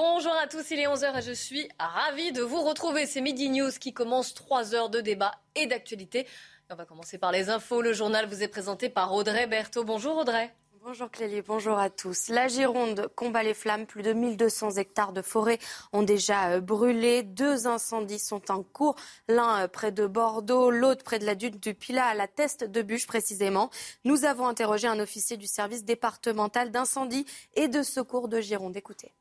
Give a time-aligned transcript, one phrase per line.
[0.00, 3.04] Bonjour à tous, il est 11h et je suis ravie de vous retrouver.
[3.04, 6.24] C'est Midi News qui commence 3 heures de débat et d'actualité.
[6.70, 7.82] On va commencer par les infos.
[7.82, 9.82] Le journal vous est présenté par Audrey Berthaud.
[9.82, 10.54] Bonjour Audrey.
[10.84, 12.28] Bonjour Clélie, bonjour à tous.
[12.28, 13.86] La Gironde combat les flammes.
[13.86, 15.58] Plus de 1200 hectares de forêt
[15.92, 17.24] ont déjà euh, brûlé.
[17.24, 18.94] Deux incendies sont en cours.
[19.26, 22.62] L'un euh, près de Bordeaux, l'autre près de la dune du Pilat, à la Teste
[22.62, 23.68] de Bûche précisément.
[24.04, 28.76] Nous avons interrogé un officier du service départemental d'incendie et de secours de Gironde.
[28.76, 29.12] Écoutez.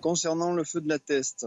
[0.00, 1.46] Concernant le feu de la Teste,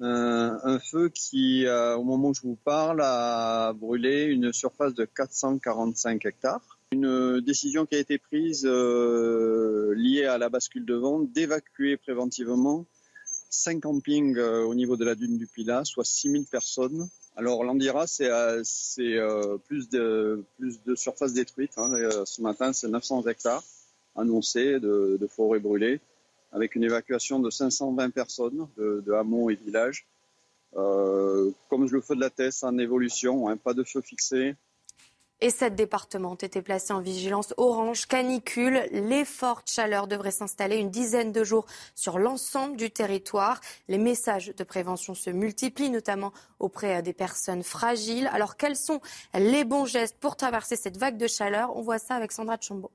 [0.00, 5.04] euh, un feu qui, au moment où je vous parle, a brûlé une surface de
[5.04, 6.78] 445 hectares.
[6.90, 12.86] Une décision qui a été prise euh, liée à la bascule de vent d'évacuer préventivement
[13.50, 17.06] cinq campings euh, au niveau de la dune du Pilat, soit 6000 personnes.
[17.36, 20.46] Alors l'Andira, c'est euh, plus, de,
[20.94, 21.72] surface détruite.
[21.76, 22.24] Hein.
[22.24, 23.64] ce matin, c'est 900 hectares
[24.16, 26.00] annoncés de, de forêt brûlée,
[26.52, 30.06] avec une évacuation de 520 personnes de, hameaux et villages.
[30.72, 34.56] comme le feu de la Teste en évolution, hein, pas de feu fixé,
[35.40, 38.82] et sept départements ont été placés en vigilance orange canicule.
[38.90, 43.60] Les fortes chaleurs devraient s'installer une dizaine de jours sur l'ensemble du territoire.
[43.86, 48.28] Les messages de prévention se multiplient, notamment auprès des personnes fragiles.
[48.32, 49.00] Alors quels sont
[49.34, 51.76] les bons gestes pour traverser cette vague de chaleur?
[51.76, 52.90] On voit ça avec Sandra Chombo.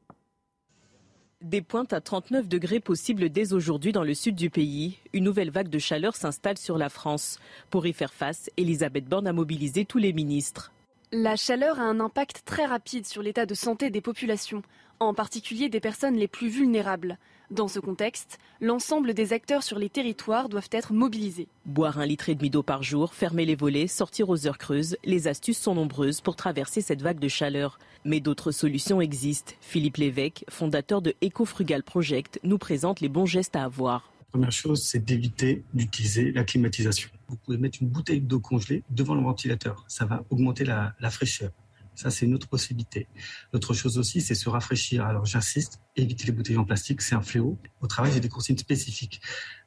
[1.43, 4.97] Des pointes à 39 degrés possibles dès aujourd'hui dans le sud du pays.
[5.11, 7.37] Une nouvelle vague de chaleur s'installe sur la France.
[7.69, 10.71] Pour y faire face, Elisabeth Borne a mobilisé tous les ministres.
[11.11, 14.61] La chaleur a un impact très rapide sur l'état de santé des populations,
[15.01, 17.17] en particulier des personnes les plus vulnérables.
[17.51, 21.47] Dans ce contexte, l'ensemble des acteurs sur les territoires doivent être mobilisés.
[21.65, 24.97] Boire un litre et demi d'eau par jour, fermer les volets, sortir aux heures creuses,
[25.03, 27.79] les astuces sont nombreuses pour traverser cette vague de chaleur.
[28.05, 29.53] Mais d'autres solutions existent.
[29.61, 34.09] Philippe Lévesque, fondateur de EcoFrugal Project, nous présente les bons gestes à avoir.
[34.19, 38.83] La première chose, c'est d'éviter d'utiliser la climatisation vous pouvez mettre une bouteille d'eau congelée
[38.91, 39.83] devant le ventilateur.
[39.87, 41.49] Ça va augmenter la, fraîcheur.
[41.95, 43.07] Ça, c'est une autre possibilité.
[43.51, 45.05] L'autre chose aussi, c'est se rafraîchir.
[45.05, 47.57] Alors, j'insiste, éviter les bouteilles en plastique, c'est un fléau.
[47.81, 49.21] Au travail, j'ai des consignes spécifiques.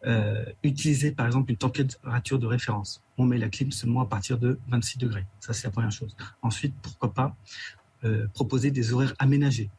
[0.06, 3.02] Euh, utiliser, par exemple, une température de référence.
[3.18, 5.26] On met la clim seulement à partir de 26 degrés.
[5.40, 6.16] Ça, c'est la première chose.
[6.42, 7.36] Ensuite, pourquoi pas
[8.04, 9.70] euh, proposer des horaires aménagés.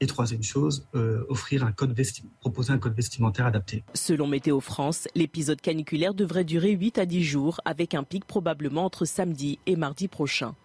[0.00, 1.94] Et troisième chose, euh, offrir un code
[2.40, 3.84] proposer un code vestimentaire adapté.
[3.94, 8.84] Selon Météo France, l'épisode caniculaire devrait durer 8 à 10 jours, avec un pic probablement
[8.84, 10.56] entre samedi et mardi prochain.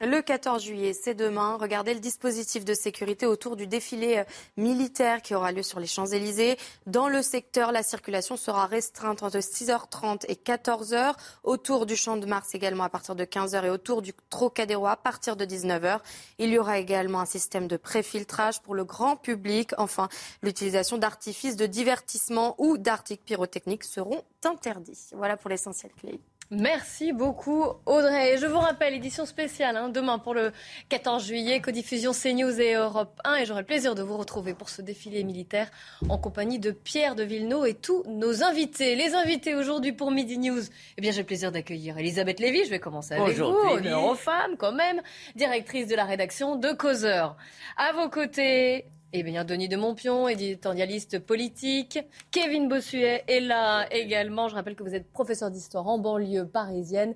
[0.00, 1.58] Le 14 juillet, c'est demain.
[1.60, 4.24] Regardez le dispositif de sécurité autour du défilé euh,
[4.56, 6.56] militaire qui aura lieu sur les Champs-Élysées.
[6.86, 11.14] Dans le secteur, la circulation sera restreinte entre 6h30 et 14h.
[11.42, 14.94] Autour du Champ de Mars également à partir de 15h et autour du Trocadéro à
[14.94, 15.98] partir de 19h.
[16.38, 19.72] Il y aura également un système de préfiltrage pour le grand public.
[19.78, 20.08] Enfin,
[20.42, 25.08] l'utilisation d'artifices de divertissement ou d'articles pyrotechniques seront interdits.
[25.10, 26.20] Voilà pour l'essentiel clé.
[26.50, 28.38] Merci beaucoup Audrey.
[28.38, 30.52] je vous rappelle, édition spéciale hein, demain pour le
[30.88, 33.36] 14 juillet, codiffusion CNews et Europe 1.
[33.36, 35.70] Et j'aurai le plaisir de vous retrouver pour ce défilé militaire
[36.08, 38.96] en compagnie de Pierre de Villeneuve et tous nos invités.
[38.96, 40.62] Les invités aujourd'hui pour Midi News,
[40.96, 42.64] eh bien j'ai le plaisir d'accueillir Elisabeth Lévy.
[42.64, 45.02] Je vais commencer avec vous, honneur aux femmes quand même,
[45.36, 47.36] directrice de la rédaction de Causeur.
[47.76, 51.98] À vos côtés, eh bien, Denis de Montpion, éditorialiste politique.
[52.30, 54.48] Kevin Bossuet est là également.
[54.48, 57.14] Je rappelle que vous êtes professeur d'histoire en banlieue parisienne.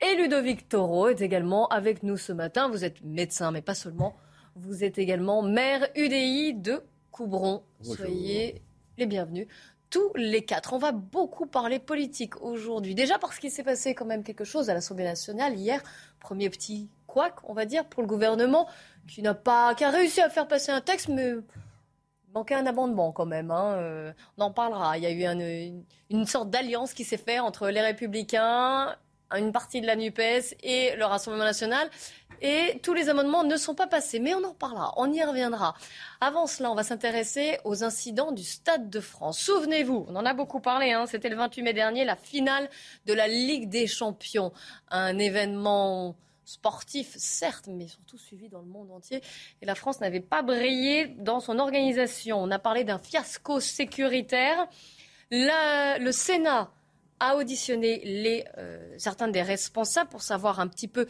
[0.00, 2.68] Et Ludovic Toro est également avec nous ce matin.
[2.70, 4.16] Vous êtes médecin, mais pas seulement.
[4.54, 7.62] Vous êtes également maire UDI de Coubron.
[7.82, 8.62] Soyez
[8.96, 9.46] les bienvenus.
[9.90, 10.72] Tous les quatre.
[10.72, 12.94] On va beaucoup parler politique aujourd'hui.
[12.94, 15.82] Déjà parce qu'il s'est passé quand même quelque chose à l'Assemblée nationale hier.
[16.18, 18.66] Premier petit couac, on va dire, pour le gouvernement
[19.08, 21.34] qui n'a pas, qui a réussi à faire passer un texte, mais
[22.36, 23.50] manquait un amendement quand même.
[23.50, 23.74] Hein.
[23.76, 24.98] Euh, on en parlera.
[24.98, 28.94] Il y a eu une, sorte d'alliance qui s'est faite entre les Républicains,
[29.34, 31.88] une partie de la NUPES et le Rassemblement national.
[32.42, 34.20] Et tous les amendements ne sont pas passés.
[34.20, 35.74] Mais on en reparlera, on y reviendra.
[36.20, 39.38] Avant cela, on va s'intéresser aux incidents du Stade de France.
[39.38, 42.68] Souvenez-vous, on en a beaucoup parlé, hein, c'était le 28 mai dernier, la finale
[43.06, 44.52] de la Ligue des Champions.
[44.90, 46.14] Un événement
[46.46, 49.20] sportif, certes, mais surtout suivi dans le monde entier.
[49.60, 52.38] Et la France n'avait pas brillé dans son organisation.
[52.42, 54.66] On a parlé d'un fiasco sécuritaire.
[55.30, 56.70] le Sénat
[57.18, 61.06] a auditionné euh, certains des responsables pour savoir un petit peu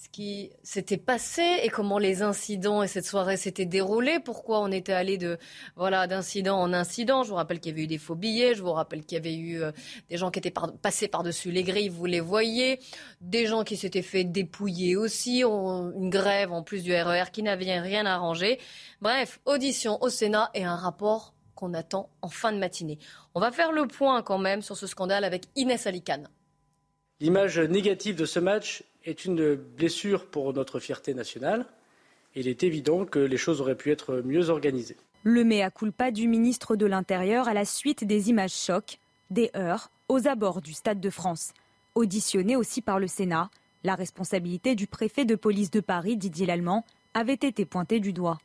[0.00, 4.70] ce qui s'était passé et comment les incidents et cette soirée s'étaient déroulés, pourquoi on
[4.70, 5.38] était allé de
[5.74, 7.24] voilà d'incident en incident.
[7.24, 9.18] Je vous rappelle qu'il y avait eu des faux billets, je vous rappelle qu'il y
[9.18, 9.72] avait eu euh,
[10.08, 12.78] des gens qui étaient passés par-dessus les grilles, vous les voyez,
[13.20, 17.42] des gens qui s'étaient fait dépouiller aussi, une grève en plus du RER e qui
[17.42, 18.60] n'avait rien arrangé.
[19.02, 23.00] Bref, audition au Sénat et un rapport qu'on attend en fin de matinée.
[23.34, 26.28] On va faire le point quand même sur ce scandale avec Inès Alicane.
[27.20, 31.66] L'image négative de ce match est une blessure pour notre fierté nationale.
[32.34, 34.96] Il est évident que les choses auraient pu être mieux organisées.
[35.24, 38.98] Le mea culpa du ministre de l'Intérieur à la suite des images chocs,
[39.30, 41.52] des heurts aux abords du Stade de France.
[41.94, 43.50] Auditionné aussi par le Sénat,
[43.82, 46.84] la responsabilité du préfet de police de Paris, Didier Lallemand,
[47.14, 48.38] avait été pointée du doigt.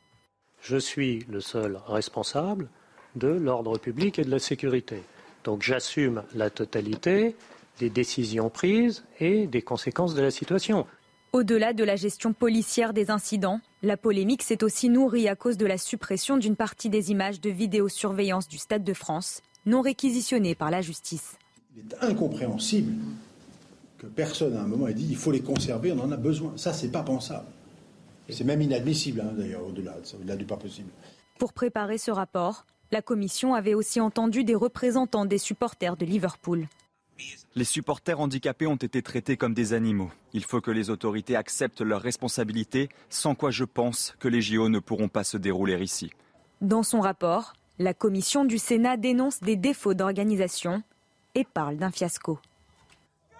[0.60, 2.68] Je suis le seul responsable
[3.16, 5.02] de l'ordre public et de la sécurité.
[5.44, 7.36] Donc j'assume la totalité
[7.78, 10.86] des décisions prises et des conséquences de la situation.
[11.32, 15.66] Au-delà de la gestion policière des incidents, la polémique s'est aussi nourrie à cause de
[15.66, 20.70] la suppression d'une partie des images de vidéosurveillance du Stade de France, non réquisitionnées par
[20.70, 21.36] la justice.
[21.76, 22.92] Il est incompréhensible
[23.98, 26.52] que personne à un moment ait dit il faut les conserver, on en a besoin.
[26.56, 27.46] Ça, c'est pas pensable.
[28.28, 30.88] C'est même inadmissible, hein, d'ailleurs, au-delà, au-delà du pas possible.
[31.38, 36.68] Pour préparer ce rapport, la commission avait aussi entendu des représentants des supporters de Liverpool.
[37.54, 40.10] Les supporters handicapés ont été traités comme des animaux.
[40.32, 44.68] Il faut que les autorités acceptent leurs responsabilités, sans quoi je pense que les JO
[44.68, 46.10] ne pourront pas se dérouler ici.
[46.60, 50.82] Dans son rapport, la commission du Sénat dénonce des défauts d'organisation
[51.34, 52.38] et parle d'un fiasco.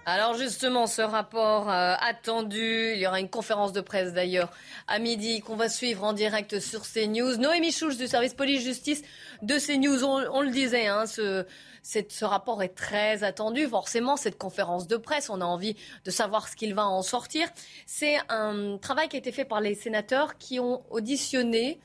[0.07, 4.51] Alors justement, ce rapport euh, attendu, il y aura une conférence de presse d'ailleurs
[4.87, 7.39] à midi qu'on va suivre en direct sur CNews.
[7.39, 9.03] Noémie Schulz du service police-justice
[9.41, 11.47] de CNews, on, on le disait, hein, ce,
[11.83, 13.67] ce rapport est très attendu.
[13.67, 15.75] Forcément, cette conférence de presse, on a envie
[16.05, 17.49] de savoir ce qu'il va en sortir.
[17.87, 21.81] C'est un travail qui a été fait par les sénateurs qui ont auditionné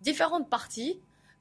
[0.00, 0.98] différentes parties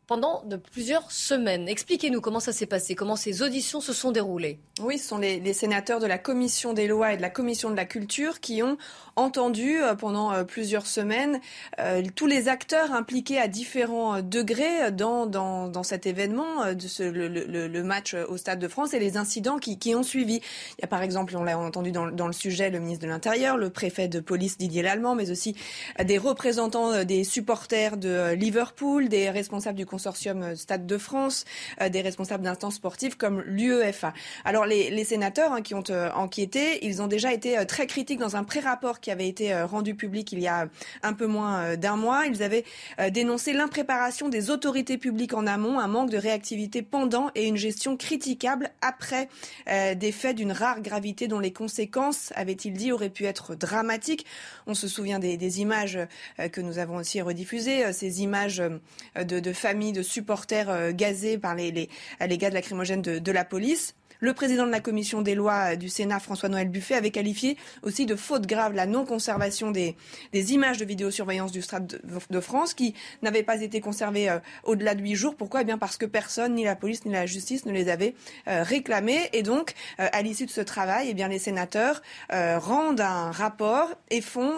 [0.09, 1.69] pendant de plusieurs semaines.
[1.69, 4.57] Expliquez-nous comment ça s'est passé, comment ces auditions se sont déroulées.
[4.81, 7.75] Oui, ce sont les, sénateurs de la Commission des lois et de la Commission de
[7.75, 8.77] la culture qui ont
[9.15, 11.39] entendu euh, pendant euh, plusieurs semaines
[11.79, 17.83] euh, tous les acteurs impliqués à différents degrés dans, dans, cet événement, de ce, le,
[17.83, 20.41] match au Stade de France et les incidents qui, qui ont suivi.
[20.77, 23.09] Il y a par exemple, on l'a entendu dans, dans, le sujet, le ministre de
[23.11, 25.55] l'Intérieur, le préfet de police Didier Lallemand, mais aussi
[26.03, 31.43] des représentants des supporters de Liverpool, des responsables du consortium euh, Stade de France,
[31.81, 34.13] euh, des responsables d'instances sportives comme l'UEFA.
[34.45, 38.37] Alors les, sénateurs hein, qui ont euh, enquêté, ils ont déjà été très critiques dans
[38.37, 40.67] un pré-rapport qui avait été rendu public il y a
[41.03, 42.27] un peu moins d'un mois.
[42.27, 42.63] Ils avaient
[43.11, 47.97] dénoncé l'impréparation des autorités publiques en amont, un manque de réactivité pendant et une gestion
[47.97, 49.29] critiquable après
[49.67, 54.25] des faits d'une rare gravité dont les conséquences, avait-il dit, auraient pu être dramatiques.
[54.67, 55.97] On se souvient des, images
[56.51, 58.61] que nous avons aussi rediffusées, ces images
[59.15, 63.45] de, de familles de supporters euh, gazés par les, les, gars de lacrymogène de, la
[63.45, 63.95] police.
[64.21, 68.05] Le président de la commission des lois euh, du Sénat, François-Noël Buffet, avait qualifié aussi
[68.05, 69.95] de faute grave la non-conservation des,
[70.33, 74.95] des, images de vidéosurveillance du Stade de, France qui n'avaient pas été conservées euh, au-delà
[74.95, 75.35] de huit jours.
[75.35, 75.61] Pourquoi?
[75.61, 78.15] Eh bien parce que personne, ni la police ni la justice, ne les avait
[78.45, 79.29] réclamées.
[79.33, 84.53] Et donc, à l'issue de ce travail, eh les sénateurs rendent un rapport et font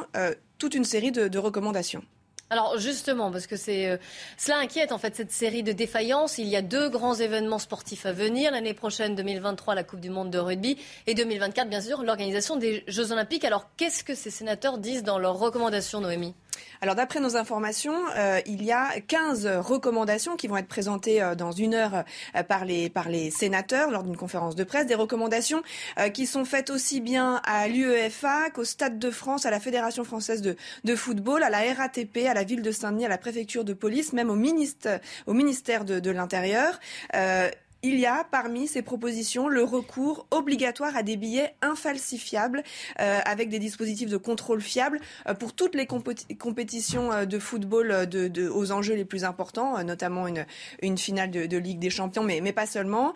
[0.58, 2.04] toute une série de recommandations.
[2.52, 3.96] Alors justement, parce que c'est euh,
[4.38, 6.38] cela inquiète en fait cette série de défaillances.
[6.38, 10.10] Il y a deux grands événements sportifs à venir l'année prochaine, 2023, la Coupe du
[10.10, 10.78] Monde de rugby,
[11.08, 13.46] et 2024, bien sûr, l'organisation des Jeux Olympiques.
[13.46, 16.36] Alors qu'est-ce que ces sénateurs disent dans leurs recommandations, Noémie?
[16.82, 21.36] Alors d'après nos informations, euh, il y a 15 recommandations qui vont être présentées euh,
[21.36, 22.04] dans une heure
[22.36, 24.88] euh, par, les, par les sénateurs lors d'une conférence de presse.
[24.88, 25.62] Des recommandations
[26.14, 30.42] qui sont faites aussi bien à l'UEFA qu'au Stade de France, à la Fédération française
[30.42, 33.74] de, de, football, à la RATP, à la ville de Saint-Denis, à la préfecture de
[33.74, 36.80] police, même au ministère, au ministère de, de l'Intérieur
[37.84, 42.64] il y a parmi ces propositions le recours obligatoire à des billets infalsifiables
[43.00, 48.08] euh, avec des dispositifs de contrôle fiables euh, pour toutes les compétitions euh, de football
[48.08, 50.46] de, de, aux enjeux les plus importants, notamment une,
[50.82, 53.14] une finale de, de, Ligue des Champions, mais, mais pas seulement.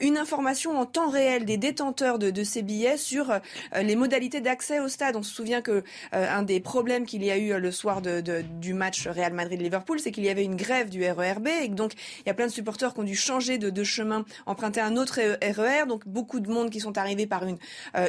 [0.00, 3.32] une information en temps réel des détenteurs de, ces billets sur
[3.80, 5.14] les modalités d'accès au stade.
[5.14, 9.06] On se souvient que un des problèmes qu'il y a eu le soir du match
[9.06, 12.34] Real Madrid-Liverpool, c'est qu'il y avait une grève du RERB et donc il y a
[12.34, 15.86] plein de supporters qui ont dû changer de chemin chemin, emprunter un autre RER.
[15.86, 17.58] Donc beaucoup de monde qui sont arrivés par une,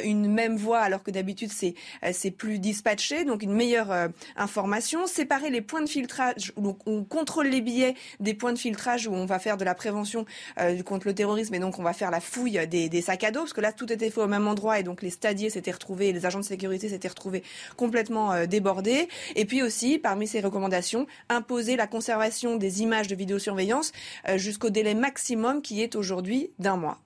[0.04, 1.74] une même voie, alors que d'habitude c'est
[2.12, 3.24] c'est plus dispatché.
[3.24, 5.06] Donc une meilleure information.
[5.06, 6.52] Séparer les points de filtrage.
[6.56, 9.74] Donc on contrôle les billets des points de filtrage où on va faire de la
[9.74, 10.26] prévention
[10.84, 13.40] contre le terrorisme et donc on va faire la fouille des, des sacs à dos
[13.40, 16.12] parce que là tout était fait au même endroit et donc les stadiers s'étaient retrouvés,
[16.12, 17.42] les agents de sécurité s'étaient retrouvés
[17.76, 19.08] complètement débordés.
[19.34, 23.92] Et puis aussi, parmi ces recommandations, imposer la conservation des images de vidéosurveillance
[24.28, 26.98] euh, jusqu'au délai maximum qui est aujourd'hui d'un mois.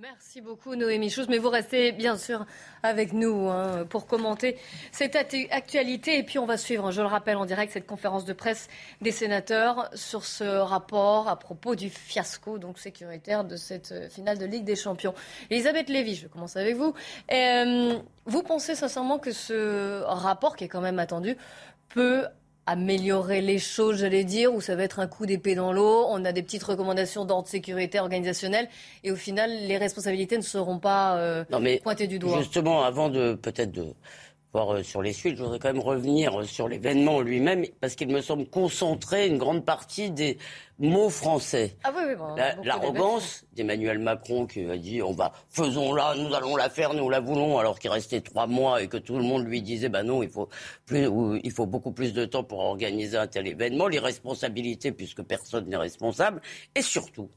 [0.00, 2.46] Merci beaucoup Noémie Chose, mais vous restez bien sûr
[2.82, 4.56] avec nous hein, pour commenter
[4.92, 6.16] cette actualité.
[6.16, 8.68] Et puis on va suivre, je le rappelle en direct, cette conférence de presse
[9.02, 14.46] des sénateurs sur ce rapport à propos du fiasco donc sécuritaire de cette finale de
[14.46, 15.14] Ligue des Champions.
[15.50, 16.94] Elisabeth Lévy, je commence avec vous.
[17.30, 21.36] Euh, vous pensez sincèrement que ce rapport, qui est quand même attendu,
[21.90, 22.24] peut
[22.70, 26.06] améliorer les choses, j'allais dire, ou ça va être un coup d'épée dans l'eau.
[26.08, 28.68] On a des petites recommandations d'ordre sécurité organisationnel,
[29.02, 31.44] et au final, les responsabilités ne seront pas euh,
[31.82, 32.38] pointées du doigt.
[32.38, 33.86] Justement, avant de peut-être de
[34.52, 38.08] voir euh, sur les suites, je voudrais quand même revenir sur l'événement lui-même, parce qu'il
[38.08, 40.38] me semble concentrer une grande partie des
[40.78, 41.76] mots français.
[41.84, 46.70] Ah oui, oui, L'arrogance d'Emmanuel Macron qui a dit on va faisons-la, nous allons la
[46.70, 49.62] faire, nous la voulons, alors qu'il restait trois mois et que tout le monde lui
[49.62, 50.48] disait bah non, il faut
[50.86, 51.08] plus,
[51.44, 55.76] il faut beaucoup plus de temps pour organiser un tel événement, l'irresponsabilité puisque personne n'est
[55.76, 56.40] responsable,
[56.74, 57.28] et surtout,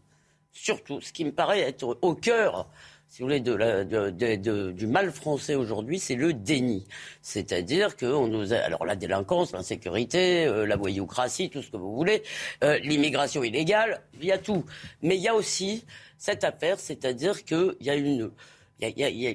[0.51, 2.67] surtout, ce qui me paraît être au cœur
[3.13, 6.87] si vous voulez, de du mal français aujourd'hui, c'est le déni.
[7.21, 11.93] C'est-à-dire qu'on nous a, alors la délinquance, l'insécurité, euh, la voyoucratie, tout ce que vous
[11.93, 12.23] voulez,
[12.63, 14.65] euh, l'immigration illégale, il y a tout.
[15.03, 15.85] Mais il y a aussi
[16.17, 18.31] cette affaire, c'est-à-dire qu'il y a une,
[18.79, 19.33] il y a, y, a,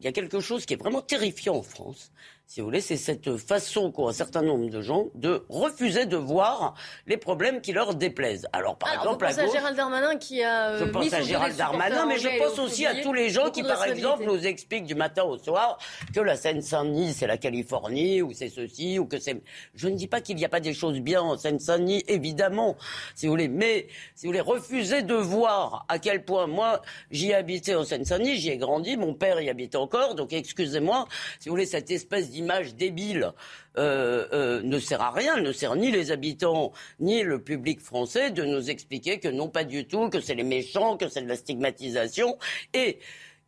[0.00, 2.12] y a quelque chose qui est vraiment terrifiant en France
[2.46, 6.16] si vous voulez, c'est cette façon qu'ont un certain nombre de gens de refuser de
[6.16, 6.74] voir
[7.06, 8.46] les problèmes qui leur déplaisent.
[8.52, 10.70] Alors, par exemple, je pense à, Gérald Darmanin qui a.
[10.70, 13.62] Euh, je pense à Gérald Darmanin, mais je pense aussi à tous les gens qui,
[13.62, 15.78] par exemple, nous expliquent du matin au soir
[16.14, 19.40] que la Seine-Saint-Denis, c'est la Californie, ou c'est ceci, ou que c'est.
[19.74, 22.76] Je ne dis pas qu'il n'y a pas des choses bien en Seine-Saint-Denis, évidemment,
[23.14, 27.30] si vous voulez, mais si vous voulez, refuser de voir à quel point moi, j'y
[27.30, 31.08] ai habité en Seine-Saint-Denis, j'y ai grandi, mon père y habite encore, donc excusez-moi,
[31.40, 33.32] si vous voulez, cette espèce image débile
[33.76, 38.30] euh, euh, ne sert à rien, ne sert ni les habitants ni le public français
[38.30, 41.28] de nous expliquer que non pas du tout, que c'est les méchants, que c'est de
[41.28, 42.38] la stigmatisation.
[42.72, 42.98] Et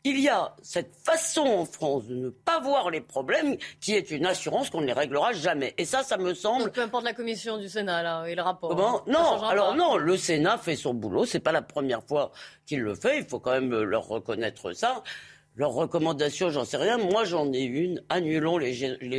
[0.08, 4.12] il y a cette façon en France de ne pas voir les problèmes qui est
[4.12, 5.74] une assurance qu'on ne les réglera jamais.
[5.78, 6.70] Et ça, ça me semble.
[6.70, 8.70] peu importe la commission du Sénat là, et le rapport.
[8.70, 11.24] Comment Non, alors non, le Sénat fait son boulot.
[11.24, 12.30] C'est pas la première fois
[12.66, 13.18] qu'il le fait.
[13.18, 15.02] Il faut quand même leur reconnaître ça.
[15.56, 16.98] Leurs recommandations, j'en sais rien.
[16.98, 18.02] Moi, j'en ai une.
[18.10, 18.74] Annulons les,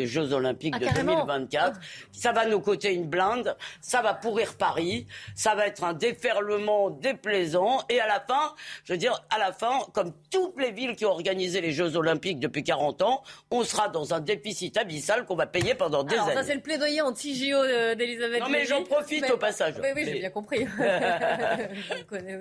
[0.05, 1.79] Jeux, Olympiques ah, de 2024.
[2.11, 3.57] Ça va nous coûter une blinde.
[3.81, 5.07] Ça va pourrir Paris.
[5.33, 7.79] Ça va être un déferlement déplaisant.
[7.89, 8.53] Et à la fin,
[8.83, 11.95] je veux dire, à la fin, comme toutes les villes qui ont organisé les Jeux
[11.95, 16.13] Olympiques depuis 40 ans, on sera dans un déficit abyssal qu'on va payer pendant des
[16.13, 16.35] Alors, années.
[16.35, 19.73] Ça, c'est le plaidoyer anti-JO euh, d'Elisabeth Non, mais j'en profite au passage.
[19.81, 20.67] Oui, oui, j'ai bien compris.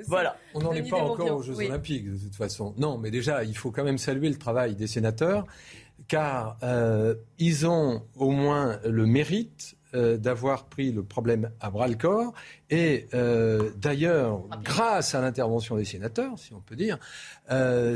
[0.07, 0.37] Voilà.
[0.55, 2.75] On n'en est pas encore aux Jeux Olympiques, de toute façon.
[2.77, 5.47] Non, mais déjà, il faut quand même saluer le travail des sénateurs,
[6.09, 11.89] car euh, ils ont au moins le mérite euh, d'avoir pris le problème à bras
[11.89, 12.35] le corps.
[12.71, 16.99] Et euh, d'ailleurs, grâce à l'intervention des sénateurs, si on peut dire,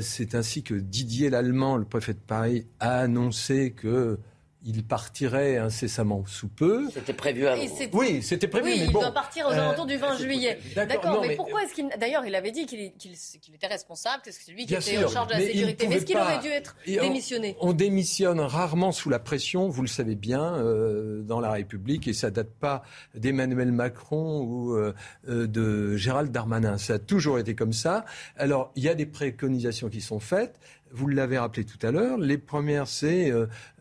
[0.01, 4.19] c'est ainsi que Didier Lallemand, le préfet de Paris, a annoncé que
[4.64, 6.88] il partirait incessamment sous peu.
[6.93, 7.62] C'était prévu avant.
[7.93, 8.67] Oui, c'était prévu.
[8.67, 10.59] Oui, mais il bon, doit partir aux alentours du 20 juillet.
[10.75, 11.88] D'accord, mais, pourquoi est-ce qu'il.
[11.99, 15.33] D'ailleurs, il avait dit qu'il était responsable, que c'est lui qui était en charge de
[15.33, 15.87] la sécurité.
[15.88, 17.57] Mais est-ce qu'il aurait dû être démissionné?
[17.61, 22.12] on, démissionne rarement sous la pression, vous le savez bien, euh, dans la République, et
[22.12, 22.83] ça date pas
[23.14, 24.93] d'Emmanuel Macron ou euh,
[25.29, 26.76] euh, de Gérald Darmanin.
[26.76, 28.05] Ça a toujours été comme ça.
[28.37, 30.59] Alors, il y a des préconisations qui sont faites.
[30.93, 32.19] Vous l'avez rappelé tout à l'heure.
[32.19, 33.33] Les premières, c'est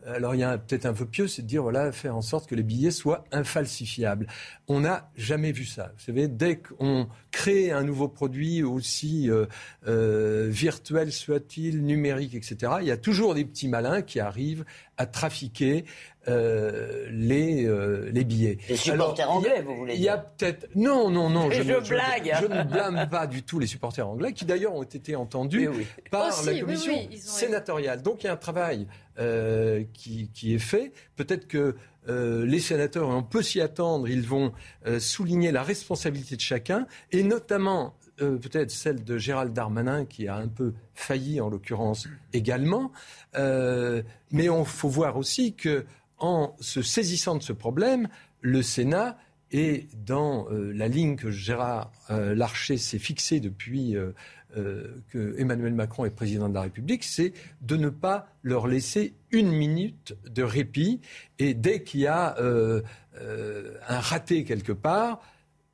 [0.06, 2.48] alors il y a peut-être un peu pieux, c'est de dire voilà, faire en sorte
[2.48, 4.26] que les billets soient infalsifiables.
[4.68, 5.92] On n'a jamais vu ça.
[5.96, 9.46] Vous savez, dès qu'on crée un nouveau produit aussi euh,
[9.86, 14.64] euh, virtuel soit-il, numérique, etc., il y a toujours des petits malins qui arrivent
[14.96, 15.84] à trafiquer
[16.28, 17.68] euh, les,
[18.12, 18.58] les billets.
[18.68, 21.50] Les supporters anglais, vous voulez dire Il y a peut-être non, non, non.
[21.60, 22.32] Je, je, blague.
[22.40, 25.68] Je, ne blâme pas du tout les supporters anglais, qui d'ailleurs ont été entendus
[26.10, 28.02] par la commission sénatoriale.
[28.02, 28.86] Donc il y a un travail
[29.20, 30.92] euh, qui, est fait.
[31.16, 31.76] Peut-être que
[32.08, 34.52] euh, les sénateurs, on peut s'y attendre, ils vont
[34.86, 40.36] euh, souligner la responsabilité de chacun, et notamment peut-être celle de Gérald Darmanin, qui a
[40.36, 42.92] un peu failli en l'occurrence également.
[43.34, 45.86] mais il faut voir aussi que
[46.20, 48.08] en se saisissant de ce problème,
[48.40, 49.18] le Sénat
[49.52, 53.96] et dans la ligne que Gérard Larcher s'est fixée depuis
[54.54, 59.50] que Emmanuel Macron est président de la République, c'est de ne pas leur laisser une
[59.50, 61.00] minute de répit.
[61.40, 65.20] Et dès qu'il y a un raté quelque part,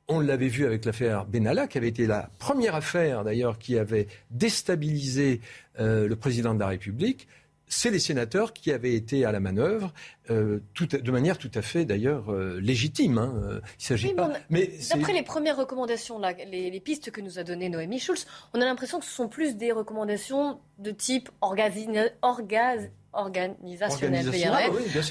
[0.07, 4.07] on l'avait vu avec l'affaire Benalla, qui avait été la première affaire d'ailleurs qui avait
[4.31, 5.41] déstabilisé
[5.79, 7.27] euh, le président de la République.
[7.67, 9.93] C'est les sénateurs qui avaient été à la manœuvre,
[10.29, 13.17] euh, de manière tout à fait d'ailleurs euh, légitime.
[13.17, 13.61] Hein.
[13.79, 14.31] Il s'agit pas.
[14.49, 18.65] Mais d'après les premières recommandations, les, pistes que nous a données Noémie Schulz, on a
[18.65, 22.91] l'impression que ce sont plus des recommandations de type organisationnel.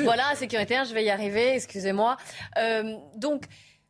[0.03, 2.17] voilà, sécuritaire, je vais y arriver, excusez-moi.
[3.17, 3.45] donc,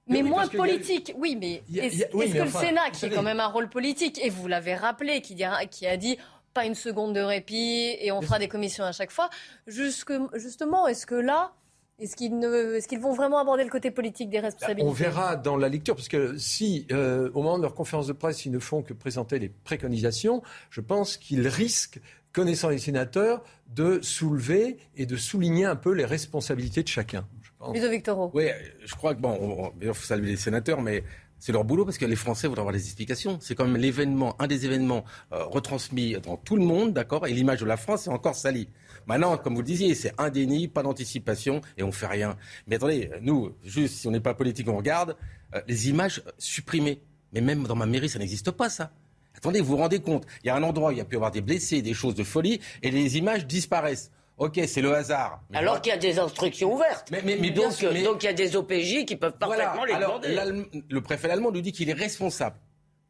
[0.08, 3.68] mais, moins politique, oui, mais est-ce que le Sénat, qui a quand même un rôle
[3.68, 5.36] politique, et vous l'avez rappelé, qui,
[5.70, 6.16] qui a dit
[6.56, 9.28] pas une seconde de répit et on fera des commissions à chaque fois,
[9.66, 11.52] justement, est-ce que là,
[11.98, 15.36] est-ce qu'ils, ne, est-ce qu'ils vont vraiment aborder le côté politique des responsabilités On verra
[15.36, 18.52] dans la lecture, parce que si, euh, au moment de leur conférence de presse, ils
[18.52, 22.00] ne font que présenter les préconisations, je pense qu'ils risquent,
[22.32, 27.26] connaissant les sénateurs, de soulever et de souligner un peu les responsabilités de chacun.
[28.34, 28.48] Oui,
[28.84, 31.02] je crois que, bon, il faut saluer les sénateurs, mais
[31.38, 33.38] c'est leur boulot parce que les Français voudraient avoir des explications.
[33.40, 37.32] C'est quand même l'événement, un des événements euh, retransmis dans tout le monde, d'accord Et
[37.32, 38.68] l'image de la France est encore salie.
[39.06, 42.36] Maintenant, comme vous le disiez, c'est un déni, pas d'anticipation et on fait rien.
[42.66, 45.16] Mais attendez, nous, juste si on n'est pas politique, on regarde
[45.54, 47.00] euh, les images supprimées.
[47.32, 48.92] Mais même dans ma mairie, ça n'existe pas, ça.
[49.36, 51.14] Attendez, vous vous rendez compte Il y a un endroit où il y a pu
[51.14, 54.10] y avoir des blessés, des choses de folie, et les images disparaissent.
[54.38, 55.40] Ok, c'est le hasard.
[55.54, 57.08] Alors qu'il y a des instructions ouvertes.
[57.10, 60.66] Mais, mais, donc, donc, il y a des OPJ qui peuvent parfaitement les demander.
[60.90, 62.56] Le préfet allemand nous dit qu'il est responsable.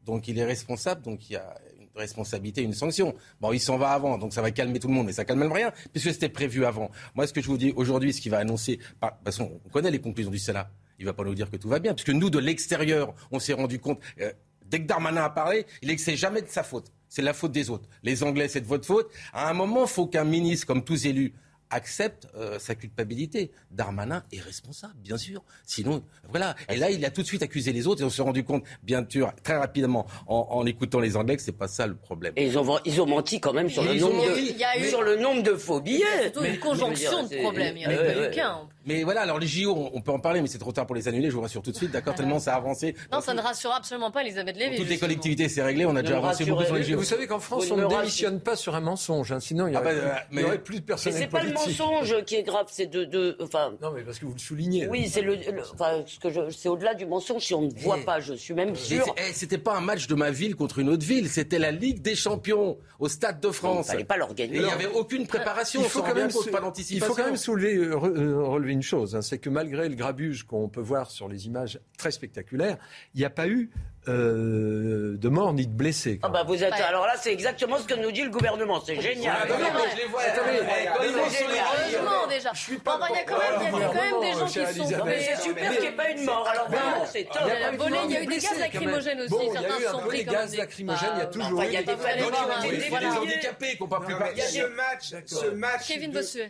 [0.05, 3.13] Donc il est responsable, donc il y a une responsabilité, une sanction.
[3.41, 5.39] Bon, il s'en va avant, donc ça va calmer tout le monde, mais ça calme
[5.39, 6.89] même rien, puisque c'était prévu avant.
[7.13, 9.69] Moi, ce que je vous dis aujourd'hui, ce qu'il va annoncer, de toute façon, on
[9.69, 10.69] connaît les conclusions du Sénat.
[10.97, 13.51] Il va pas nous dire que tout va bien, puisque nous, de l'extérieur, on s'est
[13.53, 13.99] rendu compte.
[14.21, 14.31] Euh,
[14.65, 17.33] dès que Darmanin a parlé, il est que c'est jamais de sa faute c'est la
[17.33, 17.87] faute des autres.
[18.03, 19.09] Les Anglais, c'est de votre faute.
[19.33, 21.33] À un moment, il faut qu'un ministre, comme tous élus,
[21.69, 23.51] accepte euh, sa culpabilité.
[23.71, 25.43] Darmanin est responsable, bien sûr.
[25.65, 26.55] Sinon, voilà.
[26.69, 28.63] Et là, il a tout de suite accusé les autres et on s'est rendu compte,
[28.83, 32.33] bien sûr, très rapidement, en, écoutant les Anglais, que c'est pas ça le problème.
[32.35, 35.43] Et ils ont, ils ont menti quand même sur, le nombre, de, sur le nombre
[35.43, 36.05] de faux billets.
[36.17, 37.77] C'est surtout une conjonction de problèmes.
[37.77, 38.69] Il n'y en a pas eu qu'un.
[38.87, 41.09] Mais voilà, alors les JO, on peut en parler, mais c'est trop tard pour les
[41.09, 41.29] annuler.
[41.29, 42.95] Je vous rassure tout de suite, d'accord Tellement ça a avancé.
[43.11, 44.77] Non, ça ne rassure absolument pas Elisabeth Lévy.
[44.77, 45.85] Toutes les collectivités, c'est réglé.
[45.85, 46.97] On a déjà avancé beaucoup sur les JO.
[46.97, 49.33] Vous savez qu'en France, on ne démissionne pas sur un mensonge.
[49.33, 49.95] Hein, sinon, il n'y ah aurait,
[50.31, 51.13] bah, plus de personnes.
[51.13, 53.73] Mais c'est pas le mensonge qui est grave, c'est de, enfin.
[53.81, 54.87] Non, mais parce que vous le soulignez.
[54.87, 55.37] Oui, c'est le,
[55.73, 57.43] enfin, ce que je, c'est au-delà du mensonge.
[57.43, 59.13] Si on ne voit pas, je suis même sûr.
[59.17, 61.29] Eh, c'était pas un match de ma ville contre une autre ville.
[61.29, 63.87] C'était la Ligue des Champions au Stade de France.
[63.87, 64.59] Il fallait pas l'organiser.
[64.59, 65.81] Il n'y avait aucune préparation.
[65.83, 69.15] Il faut quand même, pas Il faut quand même soulever, euh, euh, relever une chose,
[69.15, 72.77] hein, c'est que malgré le grabuge qu'on peut voir sur les images très spectaculaires,
[73.15, 73.71] il n'y a pas eu
[74.07, 76.19] euh, de morts ni de blessés.
[76.21, 76.73] Ah bah vous êtes...
[76.73, 78.79] Alors là, c'est exactement ce que nous dit le gouvernement.
[78.79, 79.35] C'est génial.
[79.41, 80.21] Ah, non, non, je les vois.
[80.21, 80.59] Attendez,
[80.95, 82.51] Heureusement déjà.
[82.53, 82.99] Je suis pas.
[83.09, 84.85] Il y a quand même, il y a quand même des gens qui sont.
[84.85, 86.47] C'est super qu'il n'y ait pas eu de mort.
[86.47, 87.41] Alors vraiment, c'est top.
[87.45, 89.49] Il y a eu des gaz lacrymogènes aussi.
[89.51, 91.09] Certains sont pris des gaz lacrymogènes.
[91.15, 91.65] Il y a toujours eu.
[91.65, 94.43] Il y a des handicapés qui n'ont pas pu partir.
[94.45, 95.89] Ce match,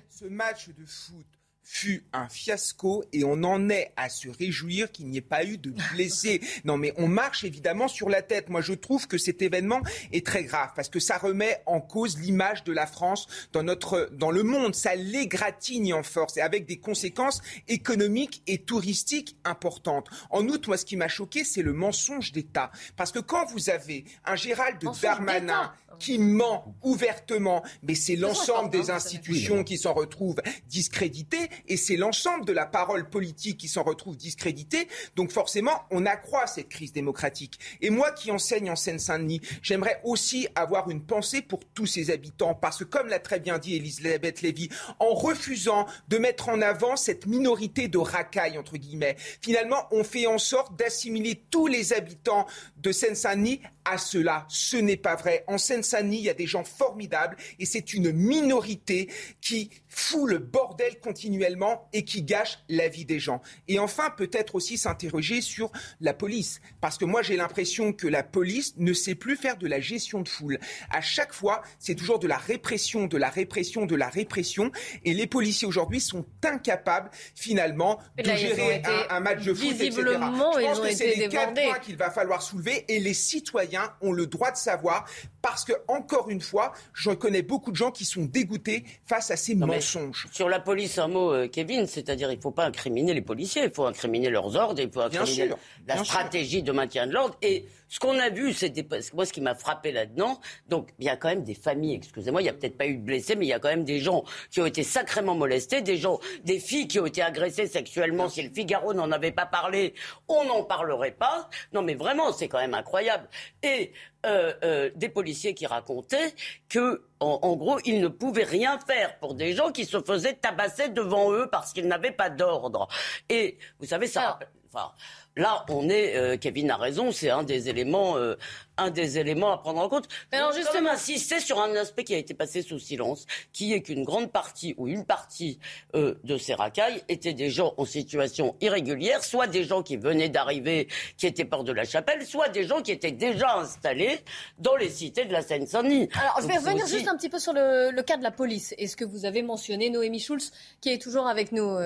[0.09, 1.25] ce match de foot
[1.69, 5.57] fut un fiasco et on en est à se réjouir qu'il n'y ait pas eu
[5.57, 6.39] de blessés.
[6.63, 8.49] Non mais on marche évidemment sur la tête.
[8.49, 12.17] Moi je trouve que cet événement est très grave parce que ça remet en cause
[12.19, 16.65] l'image de la France dans notre dans le monde, ça l'égratigne en force et avec
[16.65, 20.07] des conséquences économiques et touristiques importantes.
[20.29, 23.69] En outre, moi ce qui m'a choqué, c'est le mensonge d'État parce que quand vous
[23.69, 30.41] avez un Gérald Darmanin qui ment ouvertement, mais c'est l'ensemble des institutions qui s'en retrouvent
[30.67, 34.87] discréditées et c'est l'ensemble de la parole politique qui s'en retrouve discréditée.
[35.15, 37.59] Donc forcément, on accroît cette crise démocratique.
[37.81, 42.53] Et moi qui enseigne en Seine-Saint-Denis, j'aimerais aussi avoir une pensée pour tous ces habitants,
[42.53, 46.95] parce que comme l'a très bien dit Elisabeth Lévy, en refusant de mettre en avant
[46.95, 52.45] cette minorité de racailles, entre guillemets, finalement, on fait en sorte d'assimiler tous les habitants
[52.77, 54.45] de Seine-Saint-Denis à cela.
[54.49, 55.43] Ce n'est pas vrai.
[55.47, 59.09] En Seine-Saint-Denis, il y a des gens formidables et c'est une minorité
[59.41, 63.41] qui fout le bordel continuellement et qui gâche la vie des gens.
[63.67, 65.71] Et enfin, peut-être aussi s'interroger sur
[66.01, 66.61] la police.
[66.81, 70.21] Parce que moi, j'ai l'impression que la police ne sait plus faire de la gestion
[70.21, 70.59] de foule.
[70.89, 74.71] À chaque fois, c'est toujours de la répression, de la répression, de la répression.
[75.05, 79.91] Et les policiers aujourd'hui sont incapables, finalement, de gérer un, match de foot, etc.
[79.95, 84.13] Je pense que c'est les quatre points qu'il va falloir soulever et les citoyens ont
[84.13, 85.05] le droit de savoir
[85.47, 89.37] parce que, encore une fois, je connais beaucoup de gens qui sont dégoûtés face à
[89.37, 90.27] ces mensonges.
[90.33, 93.63] Sur la police, un mot, euh, Kevin, c'est-à-dire il ne faut pas incriminer les policiers,
[93.63, 95.51] il faut incriminer leurs ordres, il faut incriminer
[95.87, 97.37] la stratégie de maintien de l'ordre.
[97.41, 100.39] Et ce qu'on a vu, c'était moi ce qui m'a frappé là-dedans.
[100.67, 102.97] Donc il y a quand même des familles, excusez-moi, il n'y a peut-être pas eu
[102.97, 105.81] de blessés, mais il y a quand même des gens qui ont été sacrément molestés,
[105.81, 108.27] des gens, des filles qui ont été agressées sexuellement.
[108.27, 109.93] Si le Figaro n'en avait pas parlé,
[110.27, 111.49] on n'en parlerait pas.
[111.71, 113.29] Non, mais vraiment, c'est quand même incroyable.
[113.63, 113.93] Et
[114.25, 116.33] euh, euh, des policiers qui racontaient
[116.69, 120.89] que, en, gros, ils ne pouvaient rien faire pour des gens qui se faisaient tabasser
[120.89, 122.87] devant eux parce qu'ils n'avaient pas d'ordre.
[123.29, 124.39] Et vous savez, ça.
[124.73, 124.91] Enfin,
[125.37, 128.35] Là, on est, euh, Kevin a raison, c'est un des éléments, euh,
[128.77, 130.07] un des éléments à prendre en compte.
[130.31, 133.83] Mais alors justement, insister sur un aspect qui a été passé sous silence, qui est
[133.83, 135.59] qu'une grande partie ou une partie
[135.93, 140.29] euh, de ces racailles étaient des gens en situation irrégulière, soit des gens qui venaient
[140.29, 144.19] d'arriver, qui étaient porte de la Chapelle, soit des gens qui étaient déjà installés
[144.57, 146.09] dans les cités de la Seine-Saint-Denis.
[146.19, 148.73] Alors, je vais revenir juste un petit peu sur le, le, cas de la police.
[148.79, 151.77] Est-ce que vous avez mentionné Noémie Schulz, qui est toujours avec nous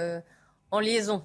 [0.72, 1.22] en liaison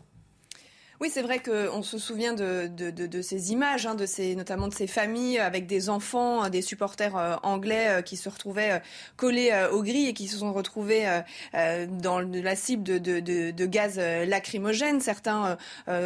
[1.01, 4.35] oui, c'est vrai qu'on se souvient de, de, de, de ces images, hein, de ces,
[4.35, 8.73] notamment de ces familles avec des enfants, des supporters euh, anglais euh, qui se retrouvaient
[8.73, 8.79] euh,
[9.17, 11.07] collés aux grilles et qui se sont retrouvés
[11.53, 15.01] dans la cible de, de gaz lacrymogène.
[15.01, 15.57] Certains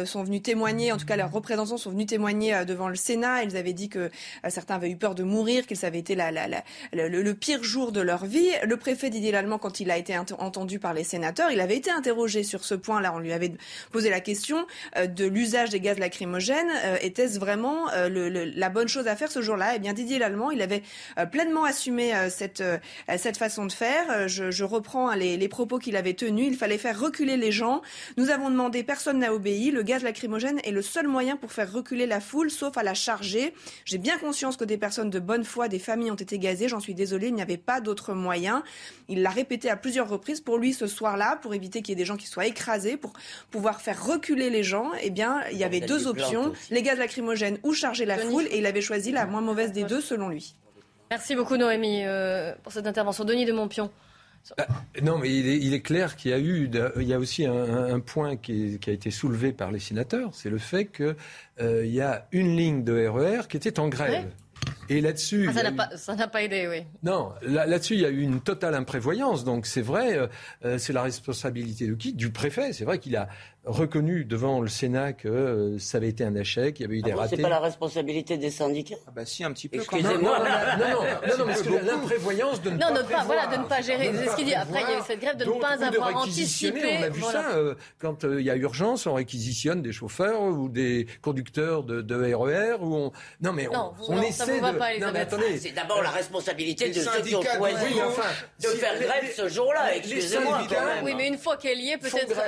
[0.05, 3.43] sont venus témoigner, en tout cas leurs représentants sont venus témoigner devant le Sénat.
[3.43, 4.09] Ils avaient dit que
[4.49, 7.63] certains avaient eu peur de mourir, qu'ils avaient été la, la, la, le, le, pire
[7.63, 8.49] jour de leur vie.
[8.63, 11.91] Le préfet Didier Lallemand, quand il a été entendu par les sénateurs, il avait été
[11.91, 13.13] interrogé sur ce point-là.
[13.15, 13.53] On lui avait
[13.91, 14.65] posé la question.
[14.97, 16.71] Euh, de l'usage des gaz lacrymogènes.
[16.85, 19.75] Euh, était-ce vraiment euh, le, la bonne chose à faire ce jour-là?
[19.75, 20.83] Eh bien, Didier Lallemand, il avait
[21.31, 22.63] pleinement assumé cette,
[23.17, 24.27] cette façon de faire.
[24.27, 26.47] Je, je reprends hein, les, les propos qu'il avait tenus.
[26.47, 27.81] Il fallait faire reculer les gens.
[28.17, 29.71] Nous avons demandé, personne n'a obéi.
[29.71, 32.93] Le gaz lacrymogène est le seul moyen pour faire reculer la foule, sauf à la
[32.93, 33.53] charger.
[33.85, 36.67] J'ai bien conscience que des personnes de bonne foi, des familles ont été gazées.
[36.67, 38.63] J'en suis désolée, il n'y avait pas d'autre moyen.
[39.09, 40.41] Il l'a répété à plusieurs reprises.
[40.41, 43.13] Pour lui, ce soir-là, pour éviter qu'il y ait des gens qui soient écrasés, pour
[43.51, 44.70] pouvoir faire reculer les gens,
[45.01, 48.59] eh bien, il y avait deux options, les gaz lacrymogènes ou charger la foule, et
[48.59, 50.55] il avait choisi la moins mauvaise des deux, selon lui.
[51.11, 53.25] Merci beaucoup, Noémie, euh, pour cette intervention.
[53.25, 53.91] Denis de Montpion.
[54.57, 54.63] Euh,
[55.03, 58.37] non, mais il est, clair qu'il y a eu, il y a aussi un, point
[58.37, 61.15] qui, a été soulevé par les sénateurs, c'est le fait qu'il
[61.59, 64.25] euh, y a une ligne de RER e qui était en grève.
[64.87, 65.49] Et là-dessus.
[65.49, 66.85] Ah, ça n'a pas, aidé, oui.
[67.03, 69.43] Non, là-dessus, il y a eu une totale imprévoyance.
[69.43, 70.29] Donc, c'est vrai,
[70.77, 72.13] c'est la responsabilité de qui?
[72.13, 72.71] Du préfet.
[72.73, 73.27] C'est vrai qu'il a
[73.65, 77.01] reconnu devant le Sénat que euh, ça avait été un échec, il y avait eu
[77.01, 77.35] des ah ratés.
[77.35, 78.95] C'est pas la responsabilité des syndicats?
[79.07, 79.77] Ah bah si, un petit peu.
[79.77, 80.17] Excusez-moi.
[80.17, 83.81] Non, non, non, non, parce que l'imprévoyance de ne non, pas, voilà, de ne pas
[83.81, 84.11] gérer.
[84.15, 84.55] C'est ce qu'il dit.
[84.55, 86.97] Après, il y a eu cette grève de ne pas avoir anticipé.
[86.99, 90.41] On a vu ça euh, quand euh, il y a urgence, on réquisitionne des chauffeurs
[90.41, 93.11] ou des conducteurs de, de RER ou on.
[93.41, 94.99] Non, mais on, on essaie de.
[94.99, 95.59] non, mais attendez.
[95.59, 97.93] C'est d'abord la responsabilité de ceux qui ont choisi
[98.59, 99.95] de faire grève ce jour-là.
[99.95, 100.61] Excusez-moi.
[101.03, 102.41] Oui, mais une fois qu'elle y est, peut-être.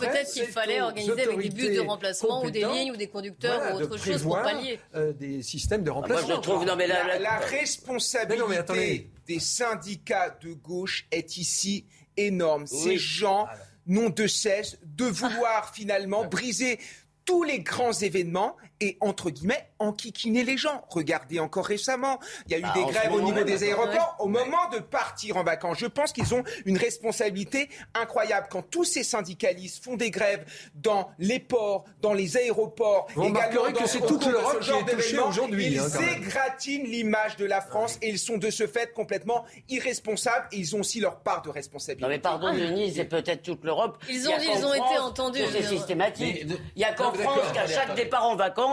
[0.00, 3.74] Peut-être qu'il fallait organiser avec des bus de remplacement ou des lignes ou des conducteurs
[3.74, 4.78] ou autre chose pour pallier.
[4.94, 6.26] Euh, des systèmes de remplacement.
[6.28, 11.84] moi, je trouve, non, mais la, la, responsabilité des syndicats de gauche est ici
[12.16, 12.66] énorme.
[12.66, 13.46] Ces gens
[13.86, 16.78] n'ont de cesse de vouloir finalement briser
[17.24, 20.84] tous les grands événements et, entre guillemets, enquiquiner les gens.
[20.88, 24.28] Regardez encore récemment, il y a eu bah, des grèves au niveau des aéroports au
[24.28, 25.78] moment de partir en vacances.
[25.78, 28.48] Je pense qu'ils ont une responsabilité incroyable.
[28.50, 33.72] Quand tous ces syndicalistes font des grèves dans les ports, dans les aéroports, Vous également
[33.72, 35.66] que c'est toute l'Europe qui est touchée aujourd'hui.
[35.72, 35.86] Ils hein,
[36.16, 40.76] égratignent l'image de la France et ils sont de ce fait complètement irresponsables et ils
[40.76, 42.02] ont aussi leur part de responsabilité.
[42.02, 44.02] Non mais pardon Denis, c'est peut-être toute l'Europe.
[44.08, 45.40] Ils ont, ils ont été entendus.
[45.52, 46.44] C'est systématique.
[46.44, 48.67] Il n'y a qu'en France qu'à chaque départ en vacances,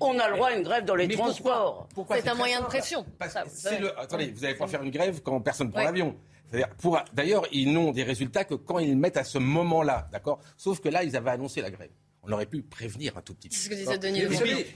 [0.00, 1.88] on a le droit à une grève dans les transports.
[2.10, 3.04] C'est un moyen de pression.
[3.96, 6.16] attendez, vous n'allez pas faire une grève quand personne ne prend l'avion.
[7.12, 10.40] D'ailleurs, ils n'ont des résultats que quand ils mettent à ce moment-là, d'accord?
[10.56, 11.90] Sauf que là, ils avaient annoncé la grève
[12.22, 13.54] on aurait pu prévenir un tout petit peu.
[13.54, 14.20] C'est ce que disait Denis